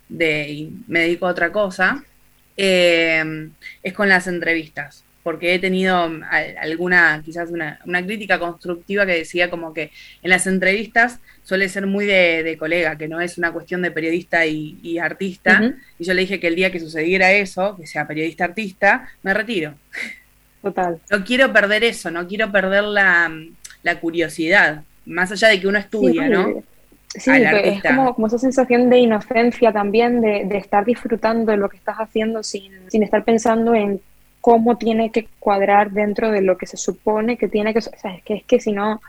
[0.09, 2.05] de, y me dedico a otra cosa,
[2.57, 3.49] eh,
[3.83, 9.13] es con las entrevistas, porque he tenido al- alguna, quizás una, una crítica constructiva que
[9.19, 9.91] decía como que
[10.23, 13.91] en las entrevistas suele ser muy de, de colega, que no es una cuestión de
[13.91, 17.87] periodista y, y artista, y yo le dije que el día que sucediera eso, que
[17.87, 19.75] sea periodista-artista, me retiro.
[20.63, 20.99] Total.
[21.11, 23.31] No quiero perder eso, no quiero perder la,
[23.83, 26.63] la curiosidad, más allá de que uno estudia, Sí, ¿no?
[27.17, 31.69] Sí, es como, como esa sensación de inocencia también, de, de estar disfrutando de lo
[31.69, 34.01] que estás haciendo sin, sin estar pensando en
[34.41, 37.79] cómo tiene que cuadrar dentro de lo que se supone que tiene que...
[37.79, 39.01] O sea, es que, es que si no,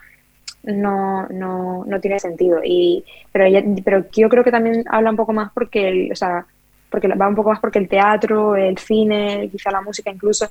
[0.65, 2.59] no, no, no tiene sentido.
[2.63, 6.15] Y, pero, ya- pero yo creo que también habla un poco más porque, el, o
[6.15, 6.45] sea,
[6.89, 10.49] porque va un poco más porque el teatro, el cine, quizá la música incluso,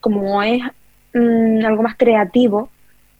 [0.00, 0.62] como es
[1.14, 2.70] mm, algo más creativo,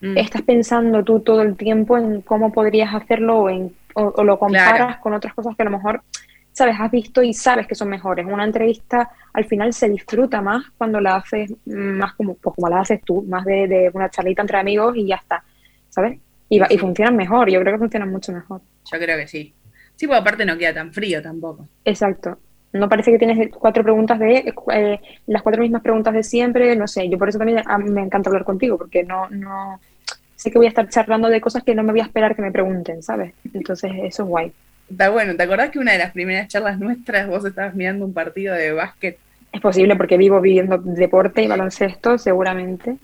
[0.02, 0.16] Mm.
[0.16, 4.38] estás pensando tú todo el tiempo en cómo podrías hacerlo o, en, o, o lo
[4.38, 5.00] comparas Claro.
[5.02, 6.00] con otras cosas que a lo mejor,
[6.52, 8.24] sabes, has visto y sabes que son mejores.
[8.26, 12.80] Una entrevista al final se disfruta más cuando la haces más como, pues como la
[12.80, 15.44] haces tú, más de, de una charlita entre amigos y ya está,
[15.90, 16.18] ¿sabes?
[16.48, 18.60] Y, va- y funcionan mejor, yo creo que funcionan mucho mejor.
[18.90, 19.54] Yo creo que sí.
[19.96, 21.68] Sí, porque aparte no queda tan frío tampoco.
[21.84, 22.38] Exacto.
[22.72, 26.86] No parece que tienes cuatro preguntas de eh, las cuatro mismas preguntas de siempre, no
[26.86, 27.08] sé.
[27.08, 29.80] Yo por eso también a mí me encanta hablar contigo, porque no, no
[30.36, 32.42] sé que voy a estar charlando de cosas que no me voy a esperar que
[32.42, 33.34] me pregunten, ¿sabes?
[33.52, 34.52] Entonces eso es guay.
[34.88, 38.12] Está bueno, ¿te acordás que una de las primeras charlas nuestras vos estabas mirando un
[38.14, 39.18] partido de básquet?
[39.52, 42.96] Es posible porque vivo viviendo deporte y baloncesto, seguramente.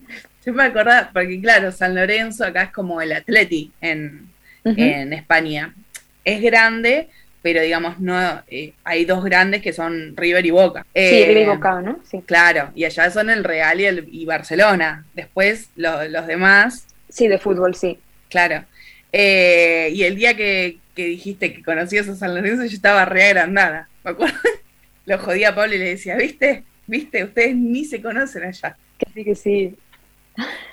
[0.47, 4.29] Yo me acordaba, porque claro, San Lorenzo acá es como el Atleti en,
[4.63, 5.75] en España.
[6.23, 7.09] Es grande,
[7.41, 10.81] pero digamos, no eh, hay dos grandes que son River y Boca.
[10.83, 11.99] Sí, Eh, River y Boca, ¿no?
[12.09, 12.21] Sí.
[12.25, 15.05] Claro, y allá son el Real y, el, y Barcelona.
[15.13, 17.99] Después lo- los demás, Sí, de fútbol, sí.
[18.29, 18.63] claro.
[19.11, 23.23] Eh, y el día que, que dijiste que conocías a San Lorenzo, yo estaba re
[23.25, 23.89] agrandada.
[24.05, 24.35] Me acuerdo.
[25.05, 26.63] Lo jodía a Pablo y le decía, ¿viste?
[26.85, 27.23] ¿Viste?
[27.23, 28.77] Ustedes ni se conocen allá.
[28.97, 29.75] Que sí, que sí.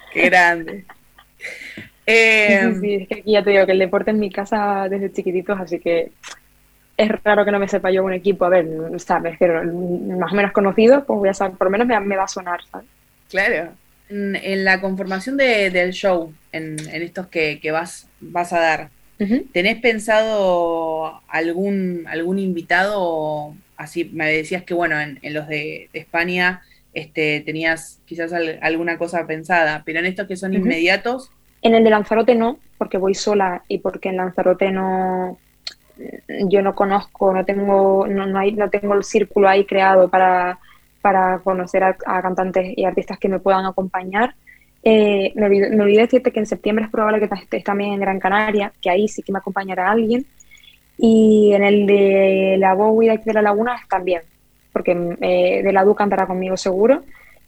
[0.09, 0.87] Qué grande.
[2.47, 4.31] Sí, Eh, sí, sí, es que aquí ya te digo que el deporte en mi
[4.31, 6.13] casa desde chiquititos, así que
[6.97, 8.45] es raro que no me sepa yo un equipo.
[8.47, 8.67] A ver,
[9.01, 9.63] sabes, pero
[10.19, 12.29] más o menos conocido, pues voy a saber, por lo menos me, me va a
[12.29, 12.89] sonar, ¿sabes?
[13.29, 13.79] Claro.
[14.09, 18.61] En, en la conformación de- del show, en, en estos que, que vas, vas a
[18.61, 18.93] dar.
[19.53, 23.57] ¿tenés pensado algún, algún invitado?
[23.77, 26.63] Así me decías que, bueno, en, en los de, de España
[26.95, 31.31] este, tenías quizás al- alguna cosa pensada, pero en estos que son inmediatos,
[31.63, 35.39] En el de Lanzarote no, porque voy sola y porque en Lanzarote no
[36.49, 40.59] yo no conozco, no tengo, no, no hay, no tengo el círculo ahí creado para,
[41.01, 44.35] para conocer a, a cantantes y artistas que me puedan acompañar.
[44.83, 48.01] Eh, me, olvidé, me olvidé decirte que en septiembre es probable que estés también en
[48.01, 50.27] Gran Canaria, que ahí sí que me acompañará alguien.
[50.99, 54.23] Y en el de la Bowie de la Laguna también,
[54.75, 54.93] porque
[55.23, 57.03] eh, de la Du cantará conmigo seguro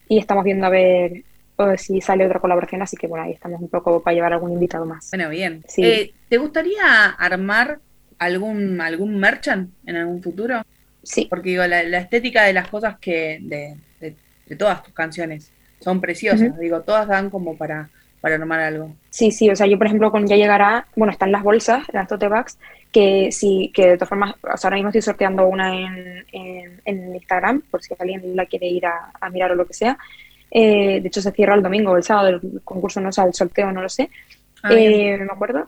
[0.09, 1.11] y estamos viendo a ver
[1.59, 4.53] eh, si sale otra colaboración, así que bueno, ahí estamos un poco para llevar algún
[4.53, 5.11] invitado más.
[5.11, 5.63] bueno, bien.
[5.67, 5.83] Sí.
[5.83, 7.79] Eh, ¿Te gustaría armar
[8.17, 10.61] algún, algún merchant en algún futuro?
[11.03, 11.27] Sí.
[11.29, 14.15] Porque digo, la, la estética de las cosas que, de, de-
[14.47, 15.51] de todas tus canciones
[15.81, 16.59] son preciosas, Ujú.
[16.59, 17.89] digo, todas dan como para,
[18.21, 18.95] para armar algo.
[19.09, 22.07] Sí, sí, o sea, yo por ejemplo con Ya Llegará, bueno, están las bolsas, las
[22.07, 22.57] tote bags,
[22.91, 26.81] que sí, que de todas formas, o sea, ahora mismo estoy sorteando una en, en,
[26.85, 29.97] en Instagram, por si alguien la quiere ir a, a mirar o lo que sea.
[30.49, 33.33] Eh, de hecho, se cierra el domingo o el sábado, el concurso no sé, el
[33.33, 34.09] sorteo no lo sé,
[34.63, 34.69] Ah.
[34.73, 35.67] Eh, me acuerdo.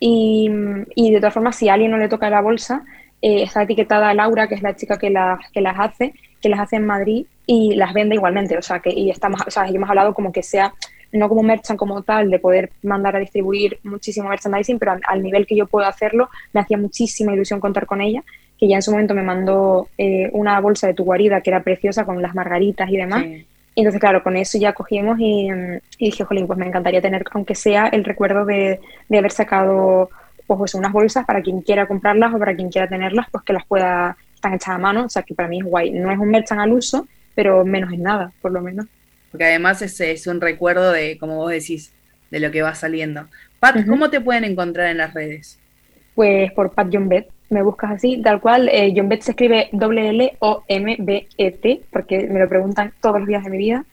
[0.00, 0.50] Y,
[0.94, 2.84] y de todas formas, si a alguien no le toca la bolsa,
[3.22, 6.60] eh, está etiquetada Laura, que es la chica que las, que las hace, que las
[6.60, 8.56] hace en Madrid y las vende igualmente.
[8.58, 10.74] O sea, que y estamos, o sea, y hemos hablado como que sea,
[11.14, 15.22] no como merchant como tal, de poder mandar a distribuir muchísimo merchandising, pero al, al
[15.22, 18.22] nivel que yo puedo hacerlo, me hacía muchísima ilusión contar con ella,
[18.58, 21.62] que ya en su momento me mandó eh, una bolsa de tu guarida que era
[21.62, 23.22] preciosa con las margaritas y demás.
[23.22, 23.46] Sí.
[23.76, 27.00] Y entonces, claro, con eso ya cogimos y, mm, y dije, jolín, pues me encantaría
[27.00, 30.10] tener, aunque sea el recuerdo de, de haber sacado
[30.46, 33.52] pues, pues, unas bolsas para quien quiera comprarlas o para quien quiera tenerlas, pues que
[33.52, 35.90] las pueda, están hechas a mano, o sea que para mí es guay.
[35.90, 38.86] No es un merchant al uso, pero menos es nada, por lo menos.
[39.34, 41.92] Porque además es, es un recuerdo de, como vos decís,
[42.30, 43.26] de lo que va saliendo.
[43.58, 45.58] Pat, ¿cómo te pueden encontrar en las redes?
[46.14, 48.68] Pues por Pat John Bet, me buscas así, tal cual.
[48.68, 53.50] Eh, John Bet se escribe W-L-O-M-B-E-T, E porque me lo preguntan todos los días de
[53.50, 53.84] mi vida.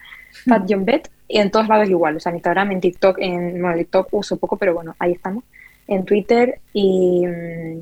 [0.47, 3.59] Pat John Bet, y en todos lados igual, o sea, en Instagram, en TikTok, en,
[3.59, 5.43] bueno, TikTok uso poco, pero bueno, ahí estamos.
[5.87, 7.81] En Twitter y, mm,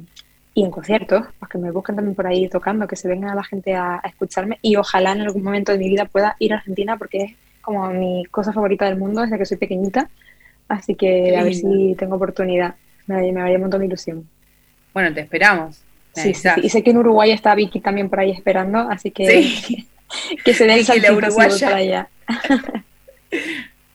[0.54, 3.44] y en conciertos, pues que me busquen también por ahí tocando, que se venga la
[3.44, 6.56] gente a, a escucharme y ojalá en algún momento de mi vida pueda ir a
[6.56, 7.34] Argentina porque es
[7.70, 10.10] como mi cosa favorita del mundo desde que soy pequeñita.
[10.68, 12.76] Así que a ver si tengo oportunidad.
[13.06, 14.28] Me, me haría un montón de ilusión.
[14.94, 15.82] Bueno, te esperamos.
[16.14, 16.50] Sí, sí.
[16.64, 19.88] Y sé que en Uruguay está Vicky también por ahí esperando, así que Sí.
[20.44, 21.66] que se den voy uruguaya.
[21.68, 22.10] para allá.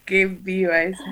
[0.05, 1.02] Qué viva esa.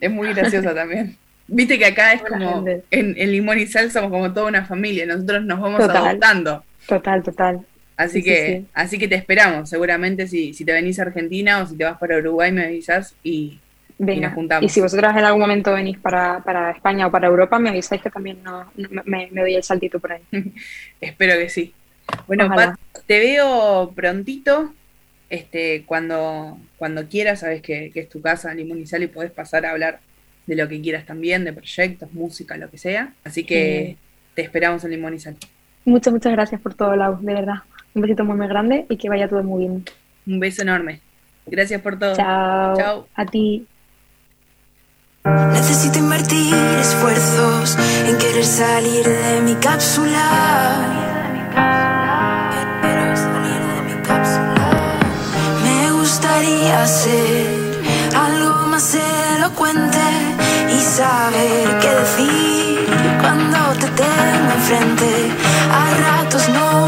[0.00, 1.16] Es muy graciosa también.
[1.48, 2.84] Viste que acá es Buena como, gente.
[2.92, 6.06] en, en Limón y Sal somos como toda una familia, nosotros nos vamos Total.
[6.06, 6.64] adoptando.
[6.86, 7.66] Total, total.
[8.04, 8.66] Así Sí, sí, que, sí.
[8.74, 9.68] así que te esperamos.
[9.68, 13.14] Seguramente si, si te venís a Argentina o si te vas para Uruguay me avisas
[13.22, 13.58] y,
[13.98, 14.64] y nos juntamos.
[14.64, 18.00] Y si vosotras en algún momento venís para, para España o para Europa, me avisáis
[18.02, 20.22] que también no, no- me, me doy el saltito por ahí.
[21.00, 21.74] Espero que sí.
[22.26, 22.48] Bueno.
[22.48, 24.74] Pat, te veo prontito.
[25.28, 29.30] Este, cuando, cuando quieras, sabes que, que es tu casa, Limón y Sal, y podés
[29.30, 30.00] pasar a hablar
[30.46, 33.14] de lo que quieras también, de proyectos, música, lo que sea.
[33.22, 33.96] Así que
[34.34, 35.36] te esperamos en Limón y Sal.
[35.84, 37.62] Muchas, muchas gracias por todo, Lau, de verdad.
[37.94, 39.84] Un besito muy, muy grande y que vaya todo muy bien.
[40.26, 41.00] Un beso enorme.
[41.46, 42.14] Gracias por todo.
[42.14, 42.76] Chao.
[42.76, 43.06] Chao.
[43.14, 43.66] A ti.
[45.24, 47.76] Necesito invertir esfuerzos
[48.06, 50.24] en querer salir de mi cápsula.
[52.80, 54.98] Quiero salir de mi cápsula.
[55.62, 57.46] Me gustaría ser
[58.16, 58.96] algo más
[59.36, 59.98] elocuente
[60.74, 62.78] y saber qué decir
[63.20, 65.30] cuando te tengo enfrente.
[65.70, 66.79] A ratos no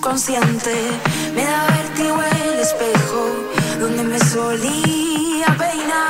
[0.00, 0.74] subconsciente.
[1.34, 3.26] Me da vértigo el espejo
[3.78, 6.09] donde me solía peinar.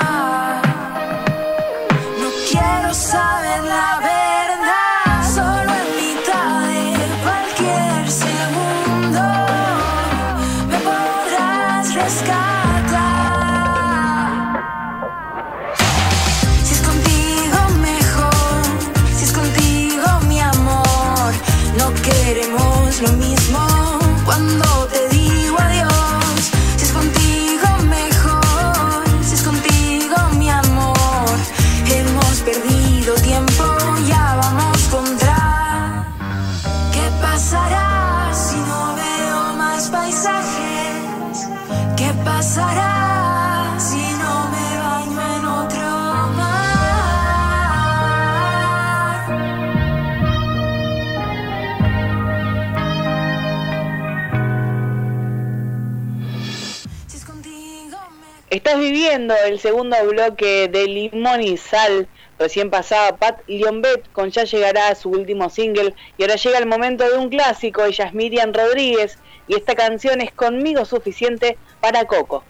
[58.50, 62.08] Estás viviendo el segundo bloque de Limón y Sal.
[62.36, 65.94] Recién pasaba Pat Liombet con Ya llegará su último single.
[66.18, 67.84] Y ahora llega el momento de un clásico.
[67.84, 69.18] Ella es Rodríguez.
[69.46, 72.42] Y esta canción es Conmigo Suficiente para Coco.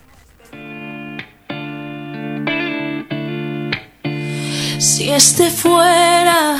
[4.78, 6.58] Si este fuera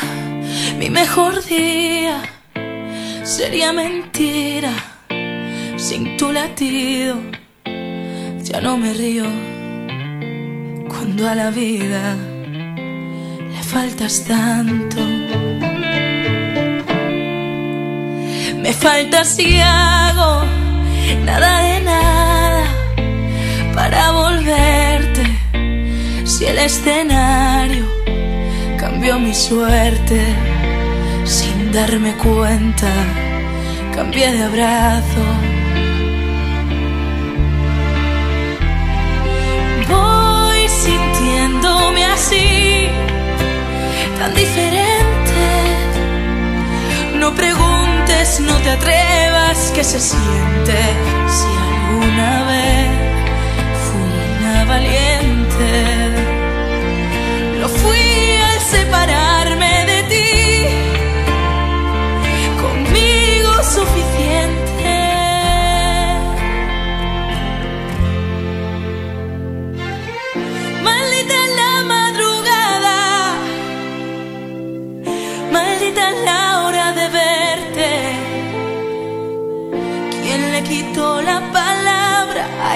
[0.77, 2.21] mi mejor día,
[3.23, 4.71] sería mentira.
[5.79, 7.17] Sin tu latido,
[8.43, 9.25] ya no me río.
[10.89, 12.17] Cuando a la vida
[13.53, 15.01] le faltas tanto,
[18.63, 20.45] me faltas y hago
[21.25, 22.65] nada de nada
[23.75, 25.25] para volverte.
[26.25, 27.85] Si el escenario
[28.79, 30.21] cambió mi suerte
[31.25, 32.93] sin darme cuenta,
[33.95, 35.50] cambié de abrazo.
[44.19, 45.41] Tan diferente.
[47.15, 50.77] No preguntes, no te atrevas, que se siente
[51.37, 52.91] si alguna vez
[53.87, 55.69] fui una valiente.
[57.61, 59.20] Lo fui al separarme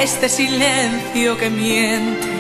[0.05, 2.34] este silencio que miente?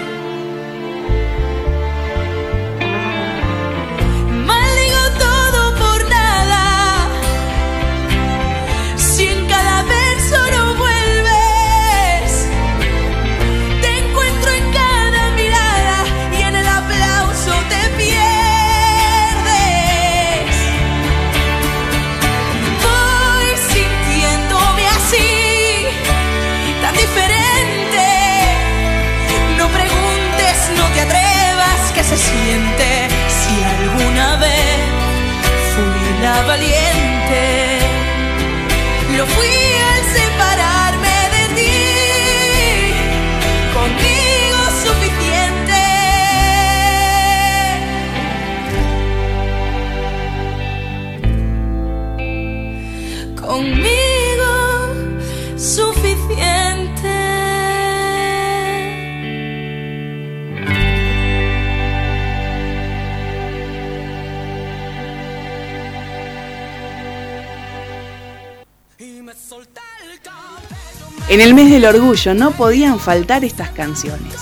[71.34, 74.34] En el mes del orgullo no podían faltar estas canciones.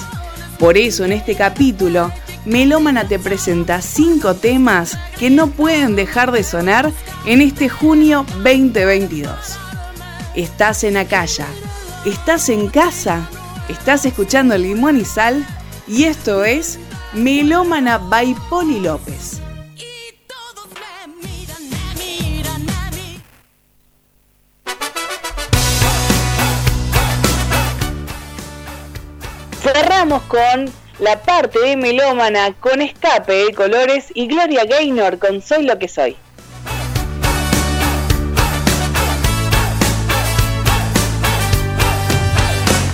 [0.58, 2.12] Por eso en este capítulo,
[2.44, 6.92] Melómana te presenta cinco temas que no pueden dejar de sonar
[7.24, 9.32] en este junio 2022.
[10.34, 11.46] Estás en Acaya,
[12.04, 13.26] estás en casa,
[13.70, 15.46] estás escuchando Limón y Sal
[15.88, 16.78] y esto es
[17.14, 19.41] Melómana by Poli López.
[30.12, 35.78] Con la parte de Melómana con Escape de Colores y Gloria Gaynor con Soy lo
[35.78, 36.18] que soy.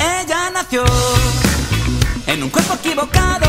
[0.01, 0.85] Ella nació
[2.29, 3.48] en un cuerpo equivocado,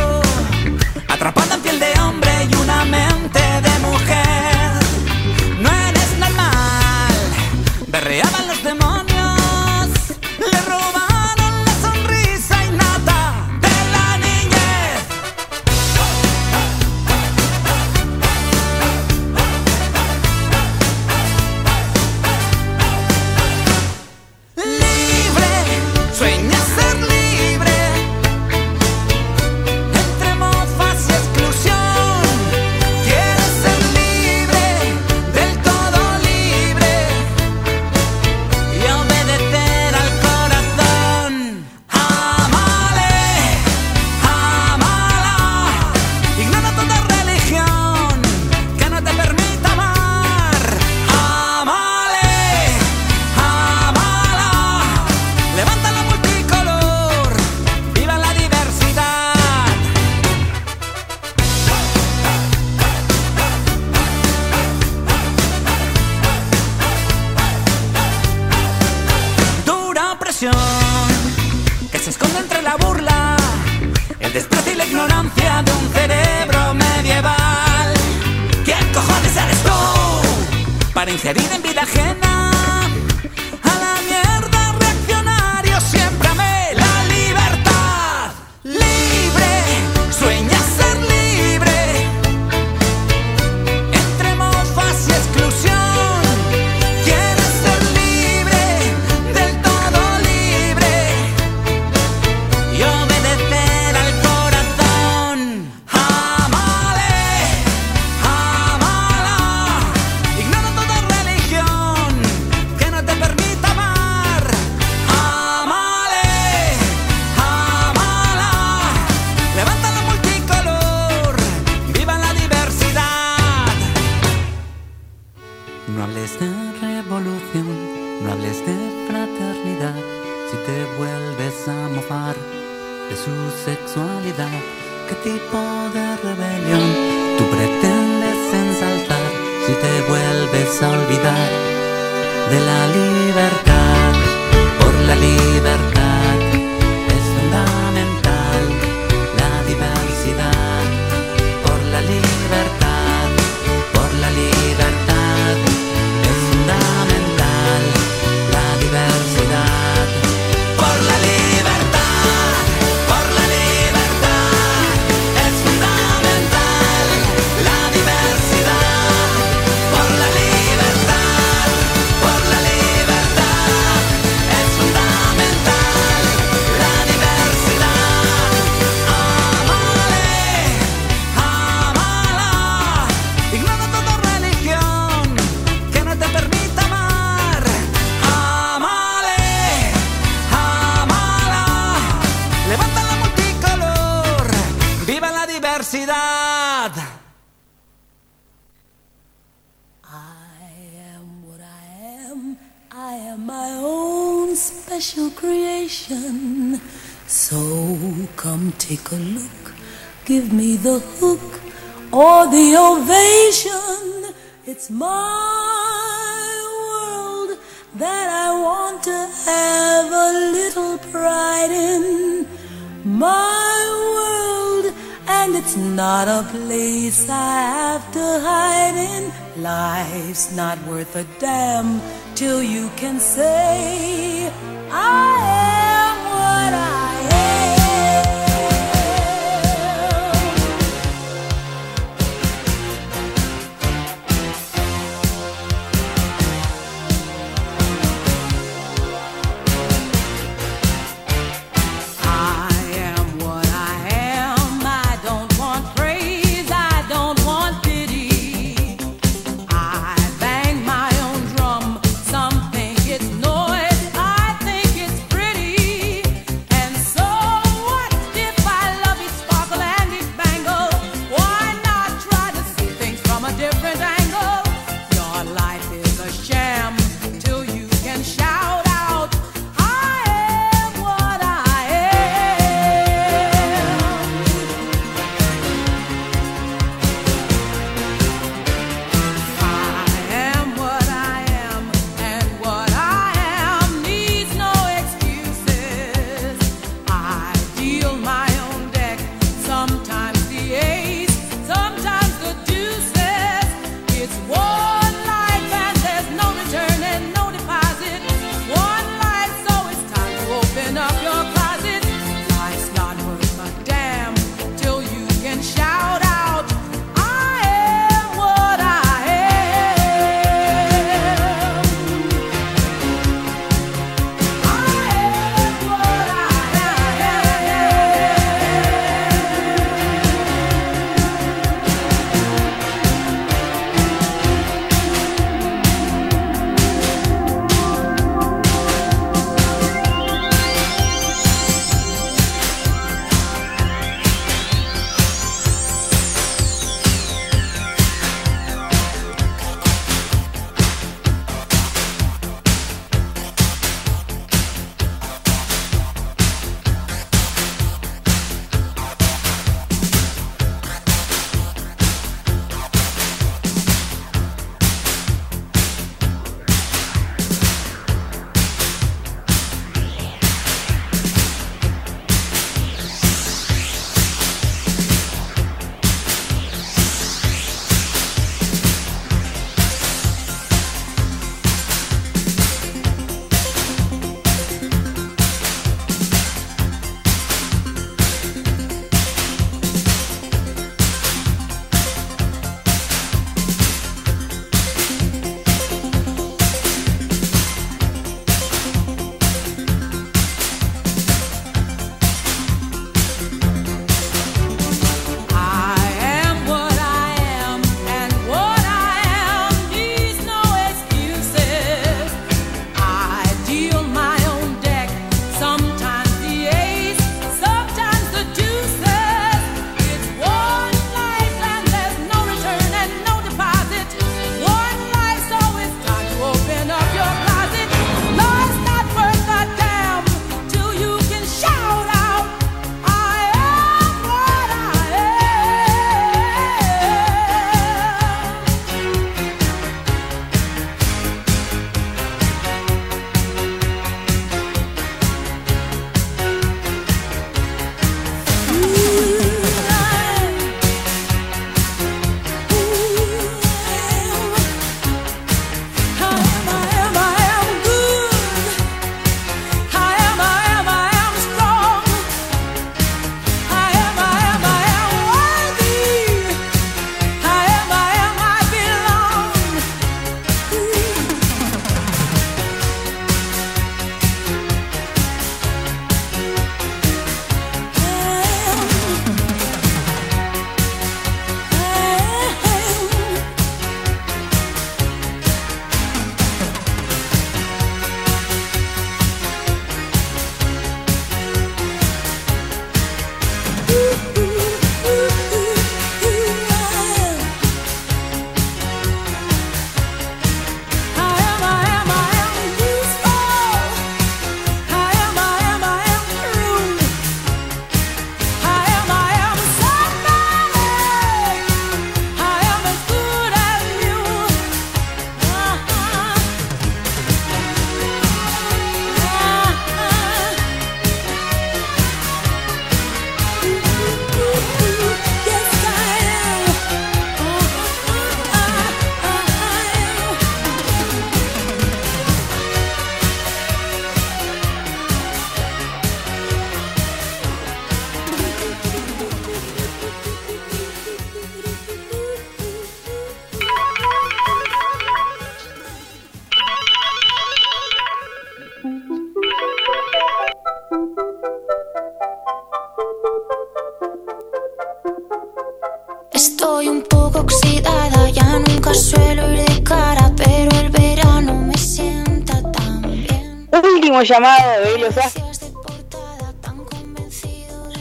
[564.24, 565.10] Llamado de.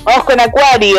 [0.05, 0.99] Vamos con Acuario.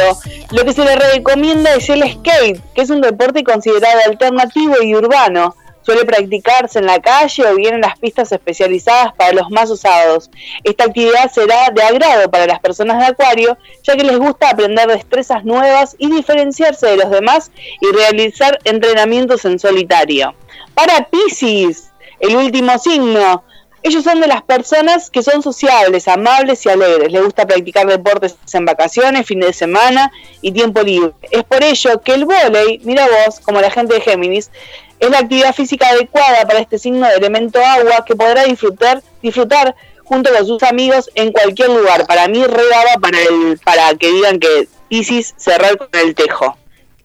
[0.51, 4.95] Lo que se le recomienda es el skate, que es un deporte considerado alternativo y
[4.95, 5.55] urbano.
[5.81, 10.29] Suele practicarse en la calle o bien en las pistas especializadas para los más usados.
[10.63, 14.87] Esta actividad será de agrado para las personas de Acuario, ya que les gusta aprender
[14.87, 17.51] destrezas nuevas y diferenciarse de los demás
[17.81, 20.35] y realizar entrenamientos en solitario.
[20.75, 21.89] Para Pisces,
[22.19, 23.43] el último signo,
[23.81, 27.11] ellos son de las personas que son sociables, amables y alegres.
[27.11, 30.11] Les gusta practicar deportes en vacaciones, fin de semana
[30.41, 31.13] y tiempo libre.
[31.31, 34.51] Es por ello que el vóley, mira vos, como la gente de Géminis,
[34.99, 39.75] es la actividad física adecuada para este signo de elemento agua que podrá disfrutar, disfrutar
[40.03, 42.05] junto con sus amigos en cualquier lugar.
[42.05, 46.57] Para mí regaba para el, para que digan que Pisces cerrar con el tejo.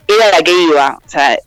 [0.06, 0.98] Era la que iba.
[1.04, 1.38] O sea,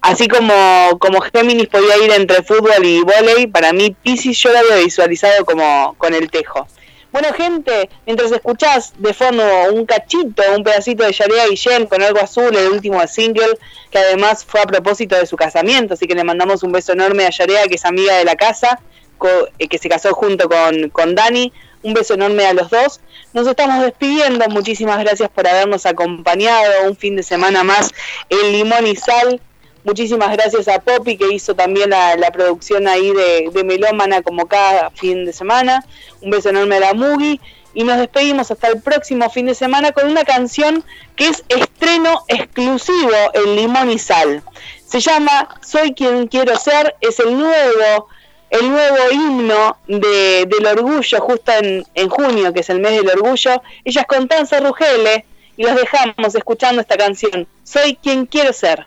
[0.00, 4.58] así como, como Géminis podía ir entre fútbol y vóley, para mí Pisces yo lo
[4.58, 6.66] había visualizado como con el tejo.
[7.12, 12.20] Bueno, gente, mientras escuchás de fondo un cachito, un pedacito de Yarea Guillén con algo
[12.20, 13.58] azul, el último single,
[13.90, 17.26] que además fue a propósito de su casamiento, así que le mandamos un beso enorme
[17.26, 18.80] a Yarea, que es amiga de la casa,
[19.58, 21.52] eh, que se casó junto con, con Dani.
[21.82, 23.00] Un beso enorme a los dos.
[23.32, 24.46] Nos estamos despidiendo.
[24.48, 27.90] Muchísimas gracias por habernos acompañado un fin de semana más
[28.28, 29.40] en Limón y Sal.
[29.84, 34.90] Muchísimas gracias a Poppy que hizo también la, producción ahí de, de Melómana como cada
[34.90, 35.84] fin de semana.
[36.20, 37.40] Un beso enorme a la Mugi.
[37.74, 40.84] Y nos despedimos hasta el próximo fin de semana con una canción
[41.16, 44.42] que es estreno exclusivo en Limón y Sal.
[44.86, 46.94] Se llama Soy quien quiero ser.
[47.00, 48.08] Es el nuevo,
[48.52, 53.08] el nuevo himno de, del orgullo justo en, en junio, que es el mes del
[53.08, 53.62] orgullo.
[53.82, 55.24] Ella es Constanza Rugele
[55.56, 57.48] y los dejamos escuchando esta canción.
[57.64, 58.86] Soy quien quiero ser.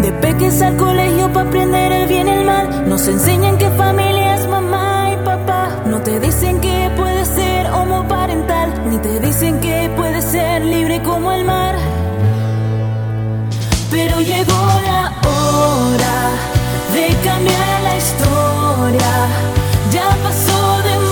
[0.00, 2.88] De peques al colegio para aprender el bien y el mal.
[2.88, 5.82] Nos enseñan que familia es mamá y papá.
[5.84, 6.90] No te dicen que
[9.02, 11.76] te dicen que puedes ser libre como el mar.
[13.90, 16.18] Pero llegó la hora
[16.94, 19.12] de cambiar la historia.
[19.90, 21.11] Ya pasó de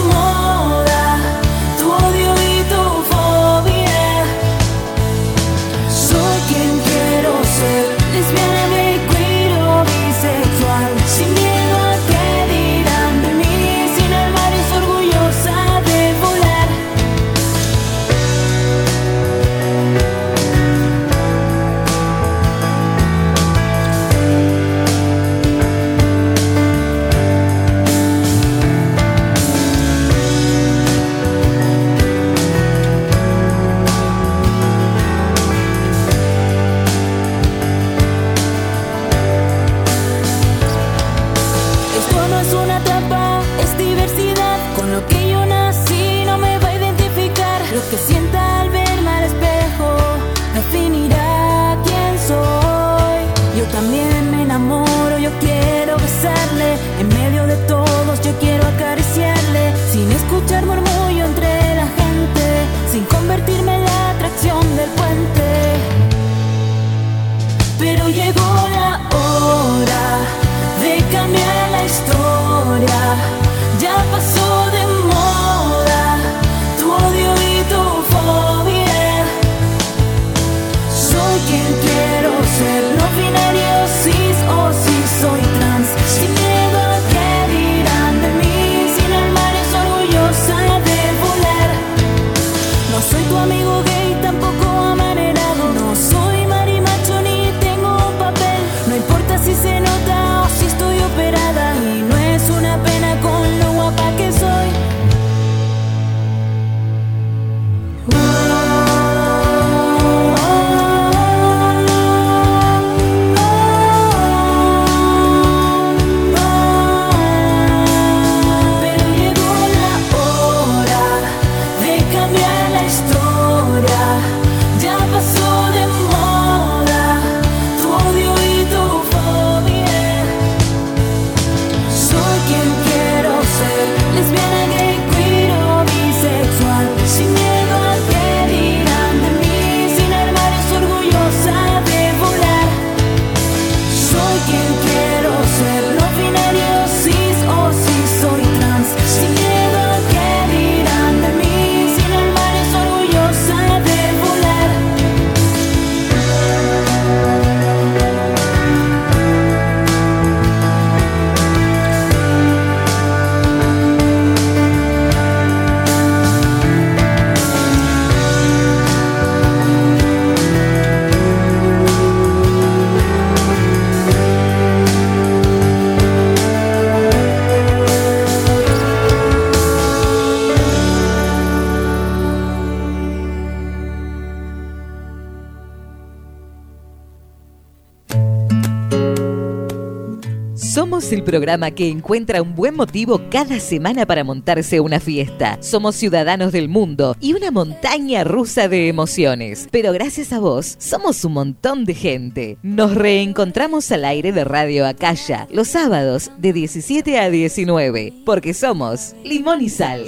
[191.41, 195.57] programa que encuentra un buen motivo cada semana para montarse una fiesta.
[195.63, 199.67] Somos ciudadanos del mundo y una montaña rusa de emociones.
[199.71, 202.59] Pero gracias a vos, somos un montón de gente.
[202.63, 209.15] Nos reencontramos al aire de Radio Acaya los sábados de 17 a 19, porque somos
[209.25, 210.05] Limón y Sal.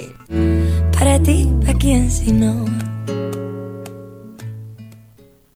[0.91, 2.63] Para ti, ¿a quién si no?